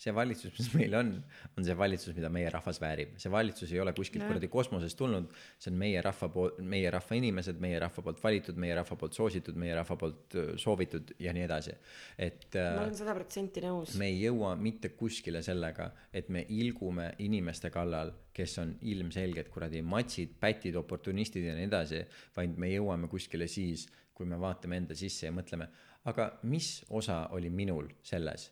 [0.01, 1.11] see valitsus, mis meil on,
[1.57, 5.29] on see valitsus, mida meie rahvas väärib, see valitsus ei ole kuskilt kuradi kosmosest tulnud,
[5.61, 9.17] see on meie rahva pool, meie rahva inimesed, meie rahva poolt valitud, meie rahva poolt
[9.17, 11.75] soositud, meie rahva poolt soovitud ja nii edasi.
[12.17, 13.93] et ma äh, olen sada protsenti nõus.
[14.01, 19.83] me ei jõua mitte kuskile sellega, et me ilgume inimeste kallal, kes on ilmselged kuradi
[19.85, 22.01] matsid, pätid, oportunistid ja nii edasi,
[22.37, 23.85] vaid me jõuame kuskile siis,
[24.17, 25.69] kui me vaatame enda sisse ja mõtleme,
[26.09, 28.49] aga mis osa oli minul selles,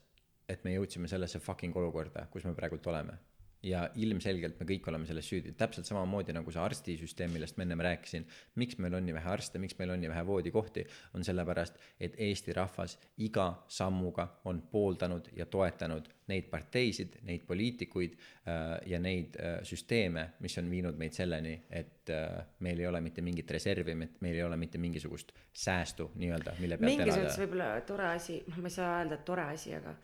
[0.50, 3.20] et me jõudsime sellesse fucking olukorda, kus me praegult oleme.
[3.64, 7.82] ja ilmselgelt me kõik oleme selles süüdi, täpselt samamoodi nagu see arstisüsteem, millest ma ennem
[7.84, 8.28] rääkisin.
[8.56, 12.16] miks meil on nii vähe arste, miks meil on nii vähe voodikohti, on sellepärast, et
[12.18, 19.36] Eesti rahvas iga sammuga on pooldanud ja toetanud neid parteisid, neid poliitikuid äh, ja neid
[19.36, 23.96] äh, süsteeme, mis on viinud meid selleni, et äh, meil ei ole mitte mingit reservi,
[23.98, 27.42] meil ei ole mitte mingisugust säästu nii-öelda, mille pealt elada mõttes.
[27.44, 29.96] võib-olla tore asi, noh, ma ei saa öelda, et tore asi, aga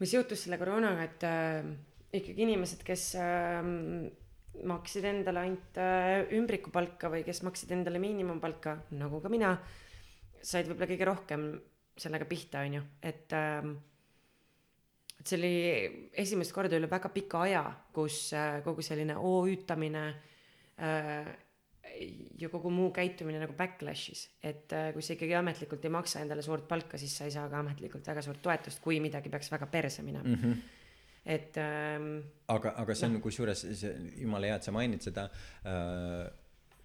[0.00, 1.70] mis juhtus selle koroonaga, et äh,
[2.16, 3.60] ikkagi inimesed, kes äh,
[4.66, 9.54] maksid endale ainult äh, ümbrikupalka või kes maksid endale miinimumpalka, nagu ka mina,
[10.40, 11.46] said võib-olla kõige rohkem
[12.00, 13.70] sellega pihta, on ju, et äh,
[15.20, 15.56] et see oli
[16.22, 17.62] esimest korda üle väga pika aja,
[17.92, 20.04] kus äh, kogu selline OÜ-tamine
[20.80, 21.28] äh,
[22.40, 26.42] ja kogu muu käitumine nagu backlash'is, et äh, kui sa ikkagi ametlikult ei maksa endale
[26.42, 29.66] suurt palka, siis sa ei saa ka ametlikult väga suurt toetust, kui midagi peaks väga
[29.66, 30.34] perse minema mm.
[30.42, 30.56] -hmm.
[31.24, 32.12] et ähm,
[32.48, 35.28] aga, aga see on kusjuures see jumala hea, et sa mainid seda
[35.64, 36.30] äh,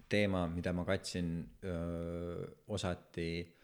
[0.08, 3.56] teema, mida ma katsin öö, osati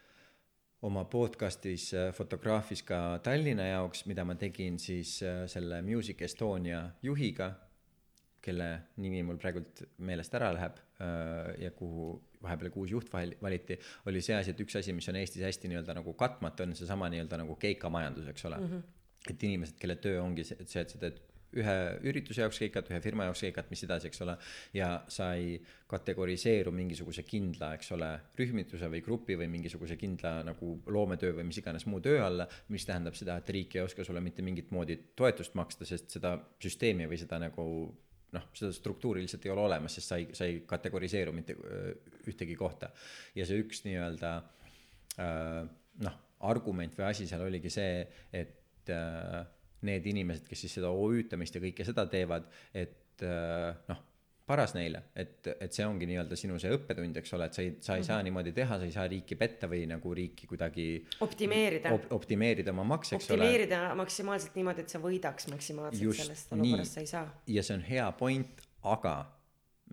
[0.82, 6.82] oma podcast'is äh, fotograafis ka Tallinna jaoks, mida ma tegin siis äh, selle Music Estonia
[7.02, 7.52] juhiga,
[8.42, 10.91] kelle nimi mul praegult meelest ära läheb äh,
[11.58, 12.12] ja kuhu
[12.42, 13.78] vahepeal ka uus juht valiti,
[14.10, 17.10] oli see asi, et üks asi, mis on Eestis hästi nii-öelda nagu katmata, on seesama
[17.12, 18.72] nii-öelda nagu keikamajandus, eks ole mm.
[18.72, 19.30] -hmm.
[19.34, 21.20] et inimesed, kelle töö ongi see, et sa teed
[21.58, 21.74] ühe
[22.08, 24.36] ürituse jaoks keikat, ühe firma jaoks keikat, mis edasi, eks ole,
[24.76, 25.58] ja sa ei
[25.90, 28.08] kategoriseeru mingisuguse kindla, eks ole,
[28.38, 32.88] rühmituse või grupi või mingisuguse kindla nagu loometöö või mis iganes muu töö alla, mis
[32.88, 37.08] tähendab seda, et riik ei oska sulle mitte mingit moodi toetust maksta, sest seda süsteemi
[37.10, 37.66] või seda nagu
[38.36, 41.94] noh, seda struktuuri lihtsalt ei ole olemas, sest sa ei, sa ei kategoriseeru mitte öö,
[42.30, 42.90] ühtegi kohta.
[43.34, 44.34] ja see üks nii-öelda
[45.20, 45.58] äh,
[46.06, 49.42] noh, argument või asi seal oligi see, et äh,
[49.88, 54.02] need inimesed, kes siis seda OÜ-tamist ja kõike seda teevad, et äh, noh,
[54.52, 57.70] paras neile, et, et see ongi nii-öelda sinu see õppetund, eks ole, et sa ei,
[57.84, 60.86] sa ei saa niimoodi teha, sa ei saa riiki petta või nagu riiki kuidagi
[61.24, 63.38] optimeerida op, optimeerida oma makse, eks ole.
[63.38, 67.24] optimeerida maksimaalselt niimoodi, et sa võidaks maksimaalselt Just sellest olukorrast, sa ei saa.
[67.56, 69.16] ja see on hea point, aga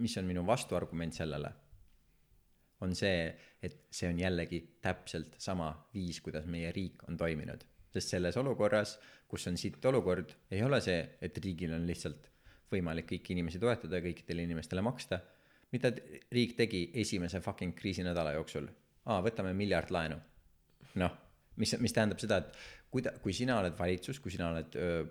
[0.04, 1.52] mis on minu vastuargument sellele,
[2.84, 3.30] on see,
[3.64, 7.64] et see on jällegi täpselt sama viis, kuidas meie riik on toiminud.
[7.90, 12.28] sest selles olukorras, kus on sitt olukord, ei ole see, et riigil on lihtsalt
[12.72, 15.20] võimalik kõiki inimesi toetada ja kõikidele inimestele maksta.
[15.72, 15.92] mida
[16.32, 18.68] riik tegi esimese fucking kriisinädala jooksul?
[19.06, 20.20] aa, võtame miljard laenu.
[20.96, 21.16] noh,
[21.56, 22.54] mis, mis tähendab seda, et
[22.92, 25.04] kui ta, kui sina oled valitsus, kui sina oled öö,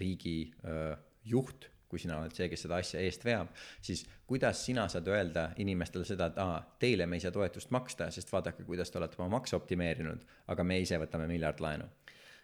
[0.00, 0.94] riigi öö,
[1.24, 3.52] juht, kui sina oled see, kes seda asja eest veab,
[3.84, 8.08] siis kuidas sina saad öelda inimestele seda, et aa, teile me ei saa toetust maksta,
[8.14, 11.86] sest vaadake, kuidas te olete oma makse optimeerinud, aga me ise võtame miljard laenu.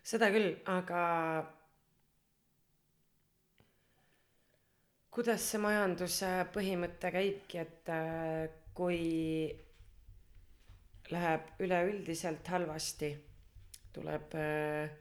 [0.03, 1.03] seda küll, aga
[5.13, 9.03] kuidas see majanduse põhimõte käibki, et äh, kui
[11.13, 13.13] läheb üleüldiselt halvasti,
[13.93, 14.95] tuleb äh,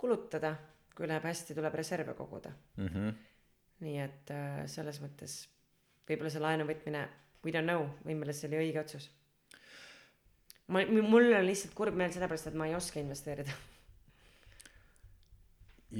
[0.00, 0.52] kulutada,
[0.94, 2.52] kui läheb hästi, tuleb reserve koguda.
[2.76, 3.14] Mm -hmm.
[3.80, 5.48] nii et äh, selles mõttes
[6.08, 7.08] võib-olla see laenu võtmine,
[7.44, 9.10] we don't know, võib-olla see oli õige otsus.
[10.68, 13.52] ma, mul on lihtsalt kurb meel sellepärast, et ma ei oska investeerida.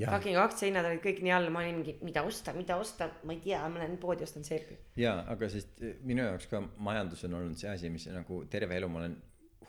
[0.02, 3.42] Fucking aktsiahinnad olid kõik nii all, ma olin mingi, mida osta, mida osta, ma ei
[3.44, 4.78] tea, ma lähen poodi ostan seepi.
[5.00, 8.90] ja, aga sest minu jaoks ka majandus on olnud see asi, mis nagu terve elu
[8.90, 9.16] ma olen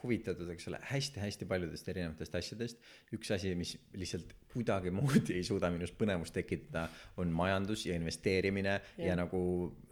[0.05, 2.81] huvitatud, eks ole, hästi-hästi paljudest erinevatest asjadest.
[3.15, 6.87] üks asi, mis lihtsalt kuidagimoodi ei suuda minus põnevust tekitada,
[7.21, 9.39] on majandus ja investeerimine ja, ja nagu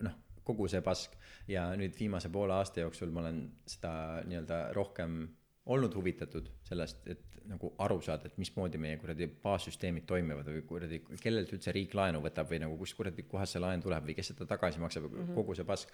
[0.06, 1.16] noh, kogu see pask.
[1.48, 5.24] ja nüüd viimase poole aasta jooksul ma olen seda nii-öelda rohkem
[5.66, 11.00] olnud huvitatud sellest, et nagu aru saada, et mismoodi meie kuradi baassüsteemid toimivad või kuradi,
[11.22, 14.28] kellelt üldse riik laenu võtab või nagu kust kuradi kohast see laen tuleb või kes
[14.32, 15.36] seda tagasi maksab mm, -hmm.
[15.40, 15.88] kogu see pask.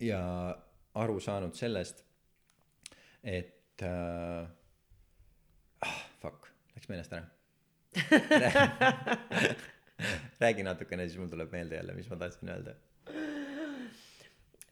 [0.00, 0.20] ja
[0.94, 2.04] aru saanud sellest,
[3.22, 4.48] et äh,
[5.86, 6.40] ah, fuck,
[6.76, 7.26] läks meelest ära.
[10.42, 12.74] räägi natukene, siis mul tuleb meelde jälle, mis ma tahtsin öelda.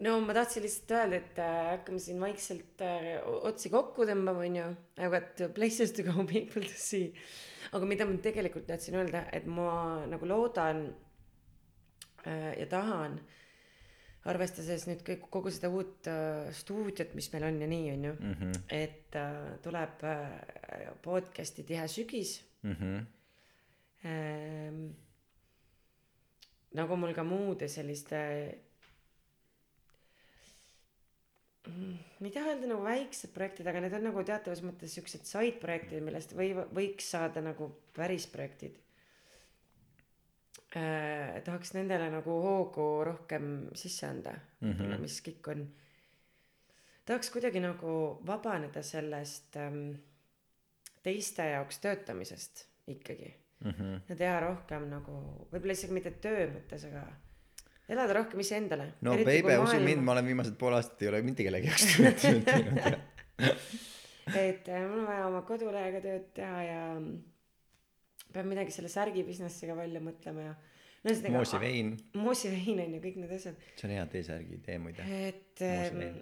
[0.05, 4.67] No ma tahtsin lihtsalt öelda, et äh, hakkame siin vaikselt äh, otsi kokku tõmbama, onju.
[5.01, 7.13] I got places to go, people to see.
[7.73, 10.85] aga mida ma tegelikult tahtsin öelda, et ma nagu loodan
[12.27, 13.17] äh, ja tahan,
[14.27, 18.15] arvestades nüüd kõik, kogu seda uut äh, stuudiot, mis meil on ja nii, onju.
[18.75, 23.07] et äh, tuleb äh, podcast'i tihe sügis Mhm.
[24.05, 24.79] ähm,.
[26.75, 28.19] nagu mul ka muude selliste.
[31.67, 35.61] Ma ei taha öelda nagu väiksed projektid, aga need on nagu teatavas mõttes siuksed side
[35.63, 38.79] projektid, millest või võiks saada nagu päris projektid.
[40.77, 45.01] äh, tahaks nendele nagu hoogu rohkem sisse anda mm, -hmm.
[45.01, 45.67] mis kõik on.
[47.05, 49.95] tahaks kuidagi nagu vabaneda sellest ähm,
[51.03, 53.35] teiste jaoks töötamisest ikkagi
[53.65, 53.71] mm.
[53.71, 54.01] -hmm.
[54.09, 55.13] ja teha rohkem nagu,
[55.53, 57.07] võib-olla isegi mitte töö mõttes, aga
[57.89, 58.93] elada rohkem iseendale.
[59.07, 62.47] no Veibe, usu mind, ma olen viimased pool aastat ei ole mitte kellegi jaoks tööd
[62.49, 62.81] teinud.
[64.47, 66.81] et äh, mul on vaja oma kodulehega tööd teha ja
[68.33, 73.03] pean midagi selle särgi business'iga välja mõtlema ja no ühesõnaga Moosi vein, moosivein on ju
[73.05, 75.07] kõik need asjad see on hea T-särgi idee muide.
[75.29, 76.19] et ähm, Moosivein.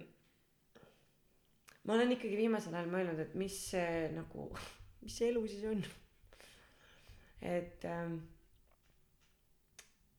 [1.83, 4.49] ma olen ikkagi viimasel ajal mõelnud et mis see nagu
[5.03, 5.83] mis see elu siis on
[7.45, 8.19] et ähm,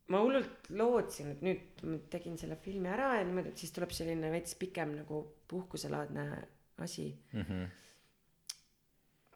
[0.08, 3.90] ma hullult lootsin et nüüd ma tegin selle filmi ära ja niimoodi et siis tuleb
[3.90, 6.26] selline veits pikem nagu puhkuselaadne
[6.84, 7.64] asi Mhm.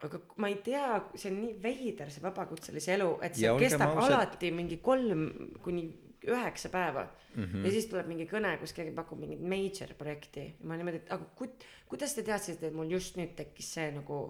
[0.02, 0.84] aga k- ma ei tea
[1.14, 5.26] see on nii veider see vabakutselise elu et see Ja kestab ausad- alati mingi kolm
[5.64, 5.82] kuni
[6.24, 7.02] üheksa päeva
[7.34, 7.44] mm.
[7.44, 7.64] -hmm.
[7.64, 11.12] ja siis tuleb mingi kõne kus keegi pakub mingit major projekti ja ma niimoodi et
[11.12, 14.20] aga kut- kuidas te teadsite et mul just nüüd tekkis see nagu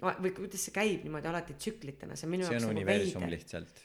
[0.00, 3.30] või kuidas see käib niimoodi alati tsüklitena see on minu see jaoks on nagu veider
[3.30, 3.80] lihtsalt.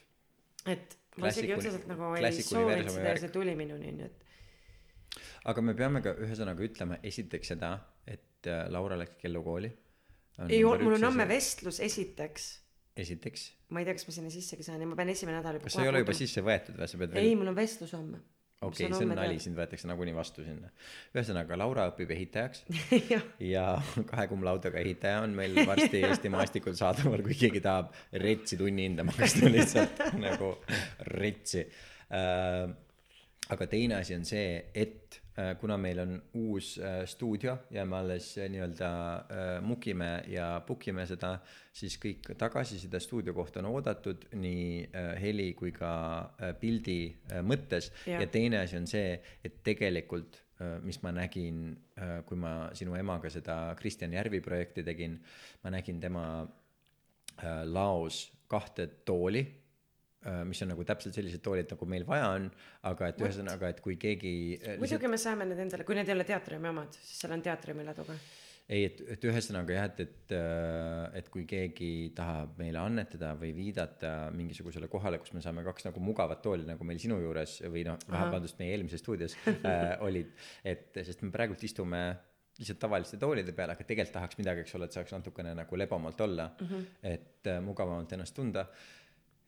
[0.68, 4.28] et ma isegi otseselt nagu ei soovinud seda ja see tuli minuni onju et
[5.52, 7.74] aga me peame ka ühesõnaga ütlema esiteks seda,
[8.08, 9.72] et äh, Laura läks kellukooli.
[10.48, 12.52] ei mul on homme vestlus esiteks
[13.02, 15.70] esiteks, ma ei tea kas ma sinna sissegi saan ja ma pean esimene nädal juba
[15.70, 17.40] kas sa ei ole juba sisse võetud või sa pead ei veel?
[17.40, 18.22] mul on vestlus homme
[18.62, 20.70] okei, see on nali, sind võetakse nagunii vastu sinna.
[21.16, 22.66] ühesõnaga, Laura õpib ehitajaks
[23.14, 23.66] jah ja
[24.12, 27.92] kahe cum laude'ga ehitaja on meil varsti Eesti maastikul saadaval, kui keegi tahab
[28.24, 30.54] retsi tunni hinda maksta lihtsalt nagu
[31.14, 32.70] retsi äh,.
[33.52, 35.21] aga teine asi on see, et
[35.60, 40.88] kuna meil on uus äh, stuudio ja me alles äh, nii-öelda äh, mukime ja book
[40.92, 41.38] ime seda,
[41.74, 45.92] siis kõik tagasiside stuudio kohta on oodatud nii äh, heli kui ka
[46.36, 47.00] äh, pildi
[47.32, 48.26] äh, mõttes Jah.
[48.26, 51.64] ja teine asi on see, et tegelikult äh, mis ma nägin,
[52.26, 55.16] kui ma sinu emaga seda Kristjan Järvi projekti tegin,
[55.64, 59.46] ma nägin tema äh, laos kahte tooli,
[60.46, 62.46] mis on nagu täpselt sellised toolid, nagu meil vaja on,
[62.90, 66.18] aga et ühesõnaga, et kui keegi äh, muidugi me saame need endale, kui need ei
[66.18, 68.18] ole teatriumi omad, siis seal on teatriumi ladu ka.
[68.72, 70.36] ei, et, et ühesõnaga jah, et, et,
[71.18, 76.04] et kui keegi tahab meile annetada või viidata mingisugusele kohale, kus me saame kaks nagu
[76.06, 81.02] mugavat tooli, nagu meil sinu juures või noh, vabandust, meie eelmises stuudios äh, olid, et
[81.02, 82.06] sest me praegult istume
[82.62, 86.20] lihtsalt tavaliste toolide peal, aga tegelikult tahaks midagi, eks ole, et saaks natukene nagu lebamalt
[86.22, 86.90] olla mm, -hmm.
[87.02, 88.68] et äh, mugavamalt ennast tunda.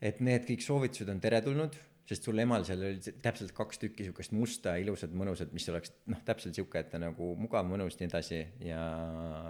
[0.03, 1.77] Et need kõik soovitused on teretulnud,
[2.09, 6.19] sest sul emal seal oli täpselt kaks tükki siukest musta, ilusat, mõnusat, mis oleks noh,
[6.27, 8.81] täpselt sihuke, et ta nagu mugav, mõnus, nii edasi ja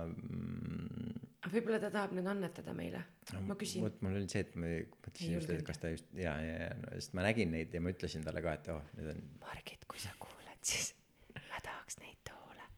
[0.06, 1.24] mm,
[1.54, 3.02] võib-olla ta tahab nüüd annetada meile,
[3.48, 3.84] ma küsin.
[3.86, 6.70] vot mul oli see, et ma mõtlesin just, et kas ta just ja, ja, ja
[6.78, 9.88] no, sest ma nägin neid ja ma ütlesin talle ka, et oh, need on, Margit,
[9.90, 10.94] kui sa kuulad, siis
[11.36, 12.70] ma tahaks neid toole.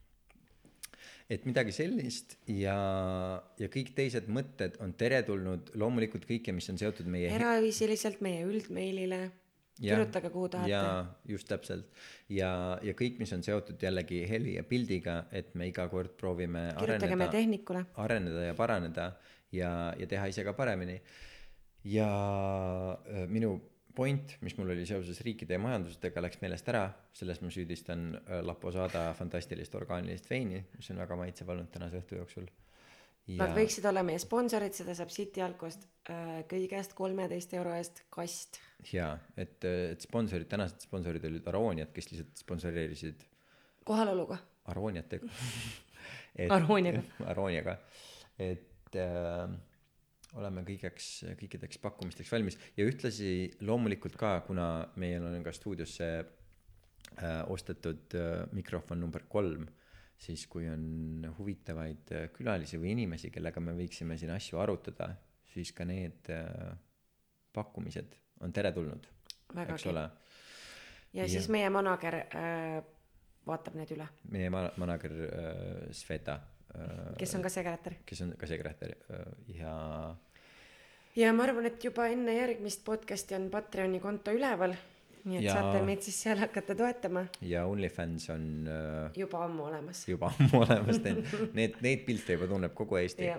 [1.29, 2.75] Et midagi sellist ja,
[3.57, 9.21] ja kõik teised mõtted on teretulnud, loomulikult kõike, mis on seotud meie eraviisiliselt meie üldmeilile,
[9.79, 11.13] kirjutage, kuhu tahate.
[11.29, 11.89] just täpselt.
[12.29, 12.51] ja,
[12.85, 17.17] ja kõik, mis on seotud jällegi heli ja pildiga, et me iga kord proovime kirjutage
[17.19, 17.85] meie tehnikule.
[18.05, 19.11] areneda ja paraneda
[19.51, 20.99] ja, ja teha ise ka paremini.
[21.85, 22.09] ja
[23.01, 23.57] äh, minu
[23.95, 26.85] point, mis mul oli seoses riikide ja majandustega, läks meelest ära,
[27.15, 32.01] selles ma süüdistan äh, La Posada fantastilist orgaanilist veini, mis on väga maitsev olnud tänase
[32.01, 32.47] õhtu jooksul.
[33.39, 38.59] Nad võiksid olla meie sponsorid, seda saab City Alkost äh, kõigest kolmeteist euro eest kast.
[38.91, 43.25] jaa, et, et sponsorid, tänased sponsorid olid Arooniad, kes lihtsalt sponsoreerisid
[43.87, 44.37] kohaloluga.
[44.69, 45.31] Arooniatega
[46.57, 47.01] Arooniaga..
[47.31, 47.77] Arooniaga,
[48.39, 49.49] et äh,
[50.39, 51.09] oleme kõigeks,
[51.39, 53.29] kõikideks pakkumisteks valmis ja ühtlasi
[53.65, 54.67] loomulikult ka, kuna
[55.01, 59.67] meil on ka stuudiosse äh, ostetud äh, mikrofon number kolm,
[60.17, 65.13] siis kui on huvitavaid äh, külalisi või inimesi, kellega me võiksime siin asju arutada,
[65.53, 66.75] siis ka need äh,
[67.55, 69.07] pakkumised on teretulnud,
[69.63, 70.09] eks ole.
[71.15, 72.81] ja siis meie manager äh,
[73.47, 76.39] vaatab need üle, meie ma- manager äh, Sveta
[76.75, 77.99] äh, kes on ka sekretär.
[78.05, 79.25] kes on ka sekretär äh,
[79.55, 79.75] ja
[81.15, 84.75] ja ma arvan, et juba enne järgmist podcast'i on Patreoni konto üleval.
[85.25, 89.63] nii et Ja- saate meid siis seal hakata toetama, ja OnlyFans on äh, juba ammu
[89.65, 90.03] olemas.
[90.07, 91.23] juba ammu olemas, need,
[91.57, 93.31] need, neid pilte juba tunneb kogu Eesti.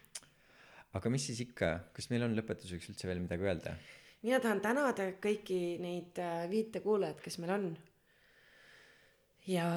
[0.96, 3.74] aga mis siis ikka, kas meil on lõpetuseks üldse veel midagi öelda?
[4.24, 7.66] mina tahan tänada kõiki neid äh, viite kuulajat, kes meil on.
[9.46, 9.68] ja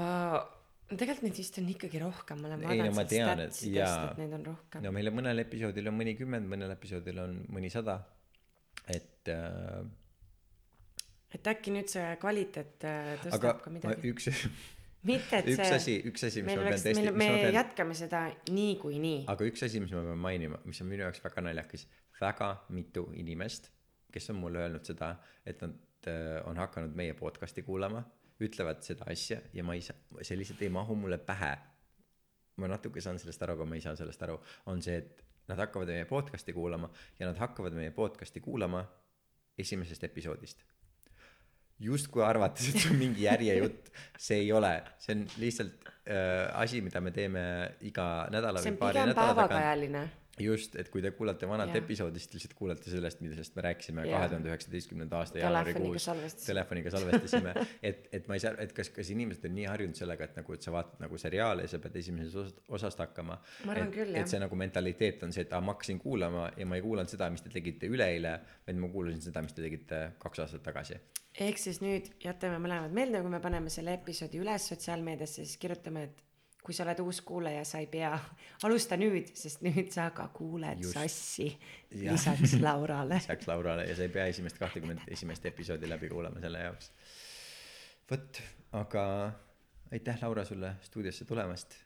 [0.88, 4.22] no tegelikult neid vist on ikkagi rohkem, ma olen no vaadanud tean, et statsidest, et
[4.24, 8.00] neid on rohkem no meil on mõnel episoodil on mõnikümmend, mõnel episoodil on mõnisada.
[8.88, 9.82] et äh,
[11.36, 14.12] et äkki nüüd see kvaliteet äh, aga tõstab ka ma- midagi.
[14.14, 14.30] üks,
[15.08, 17.56] mitte, et üks see asi, üks asi, mis meil ma pean tõesti, me, me pean,
[17.58, 18.22] jätkame seda
[18.54, 19.26] niikuinii.
[19.34, 21.88] aga üks asi, mis ma pean mainima, mis on minu jaoks väga naljakas,
[22.22, 23.72] väga mitu inimest,
[24.14, 28.06] kes on mulle öelnud seda, et nad äh, on hakanud meie podcast'i kuulama,
[28.44, 31.56] ütlevad seda asja ja ma ei saa, see lihtsalt ei mahu mulle pähe.
[32.58, 34.40] ma natuke saan sellest aru, aga ma ei saa sellest aru,
[34.72, 36.90] on see, et nad hakkavad meie podcast'i kuulama
[37.20, 38.82] ja nad hakkavad meie podcast'i kuulama
[39.58, 40.64] esimesest episoodist.
[41.80, 46.82] Justkui arvates, et see on mingi järjejutt, see ei ole, see on lihtsalt äh, asi,
[46.82, 47.44] mida me teeme
[47.86, 50.24] iga nädala see või on pigem nädala tagant.
[50.44, 51.82] just, et kui te kuulate vanat Jah.
[51.82, 56.08] episoodi, siis te lihtsalt kuulate sellest, millest me rääkisime kahe tuhande üheksateistkümnenda aasta jaanuarikuus.
[56.46, 57.54] telefoniga salvestasime,
[57.90, 60.58] et, et ma ei saa, et kas, kas inimesed on nii harjunud sellega, et nagu,
[60.58, 63.40] et sa vaatad nagu seriaali ja sa pead esimesest osast, osast hakkama.
[63.74, 66.86] Et, et see nagu mentaliteet on see, et aa, ma hakkasin kuulama ja ma ei
[66.86, 68.38] kuulanud seda, mis te tegite üleeile,
[68.68, 71.00] vaid ma kuulasin seda, mis te tegite kaks aastat tagasi.
[71.48, 76.08] ehk siis nüüd jätame mõlemad meelde, kui me paneme selle episoodi üles sotsiaalmeediasse, siis kirjutame,
[76.10, 76.24] et
[76.68, 78.12] kui sa oled uus kuulaja, sa ei pea,
[78.68, 80.98] alusta nüüd, sest nüüd sa ka kuuled Just.
[80.98, 82.12] Sassi Jah.
[82.12, 83.20] lisaks Laurale.
[83.24, 86.92] lisaks Laurale ja sa ei pea esimest kahtekümmet esimest episoodi läbi kuulama selle jaoks.
[88.12, 88.42] vot,
[88.82, 89.04] aga
[89.92, 91.78] aitäh, Laura, sulle stuudiosse tulemast.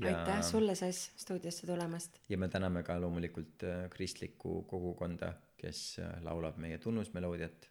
[0.00, 2.16] aitäh sulle, Sass, stuudiosse tulemast.
[2.28, 7.68] ja me täname ka loomulikult äh, kristlikku kogukonda, kes äh, laulab meie tunnusmeloodiat.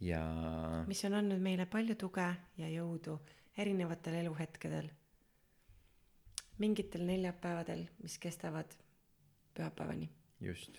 [0.00, 0.22] ja
[0.86, 3.16] mis on andnud meile palju tuge ja jõudu
[3.58, 4.90] erinevatel eluhetkedel.
[6.62, 8.76] Mingitel neljapäevadel, mis kestavad
[9.56, 10.08] pühapäevani.
[10.40, 10.78] just.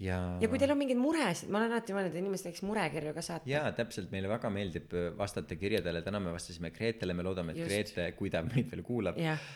[0.00, 0.16] ja.
[0.40, 3.24] ja kui teil on mingeid muresid, ma olen alati mõelnud, et inimesed võiks murekirju ka
[3.24, 3.50] saata.
[3.50, 7.62] jaa, täpselt, meile väga meeldib äh, vastata kirjadele, täna me vastasime Gretele, me loodame, et
[7.62, 7.72] Just.
[7.72, 9.46] Grete, kui ta meid veel kuulab, Jah.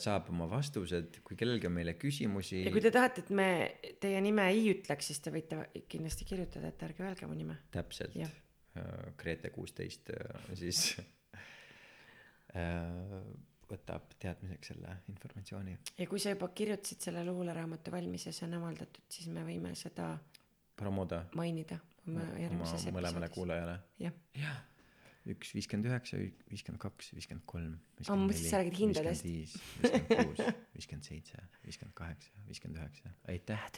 [0.00, 3.50] saab oma vastused, kui kellelgi on meile küsimusi ja kui te tahate, et me
[4.00, 7.60] teie nime ei ütleks, siis te võite kindlasti kirjutada, et ärge öelge mu nime.
[7.74, 8.16] täpselt
[9.18, 10.12] Grete kuusteist
[10.54, 11.06] siis äh,
[13.68, 15.76] võtab teadmiseks selle informatsiooni.
[15.98, 19.74] ja kui sa juba kirjutasid selle luuleraamatu valmis ja see on avaldatud, siis me võime
[19.78, 20.14] seda
[20.78, 23.34] promoda mainida oma järgmises mõlemale episoodis.
[23.34, 23.76] kuulajale.
[24.00, 24.58] jah, jah,
[25.34, 27.76] üks viiskümmend üheksa, viiskümmend kaks, viiskümmend kolm.
[28.06, 29.28] Aa, ma mõtlesin, sa räägid hindadest.
[29.28, 33.68] viiskümmend viis, viiskümmend kuus, viiskümmend seitse, viiskümmend kaheksa, viiskümmend üheksa, aitäh.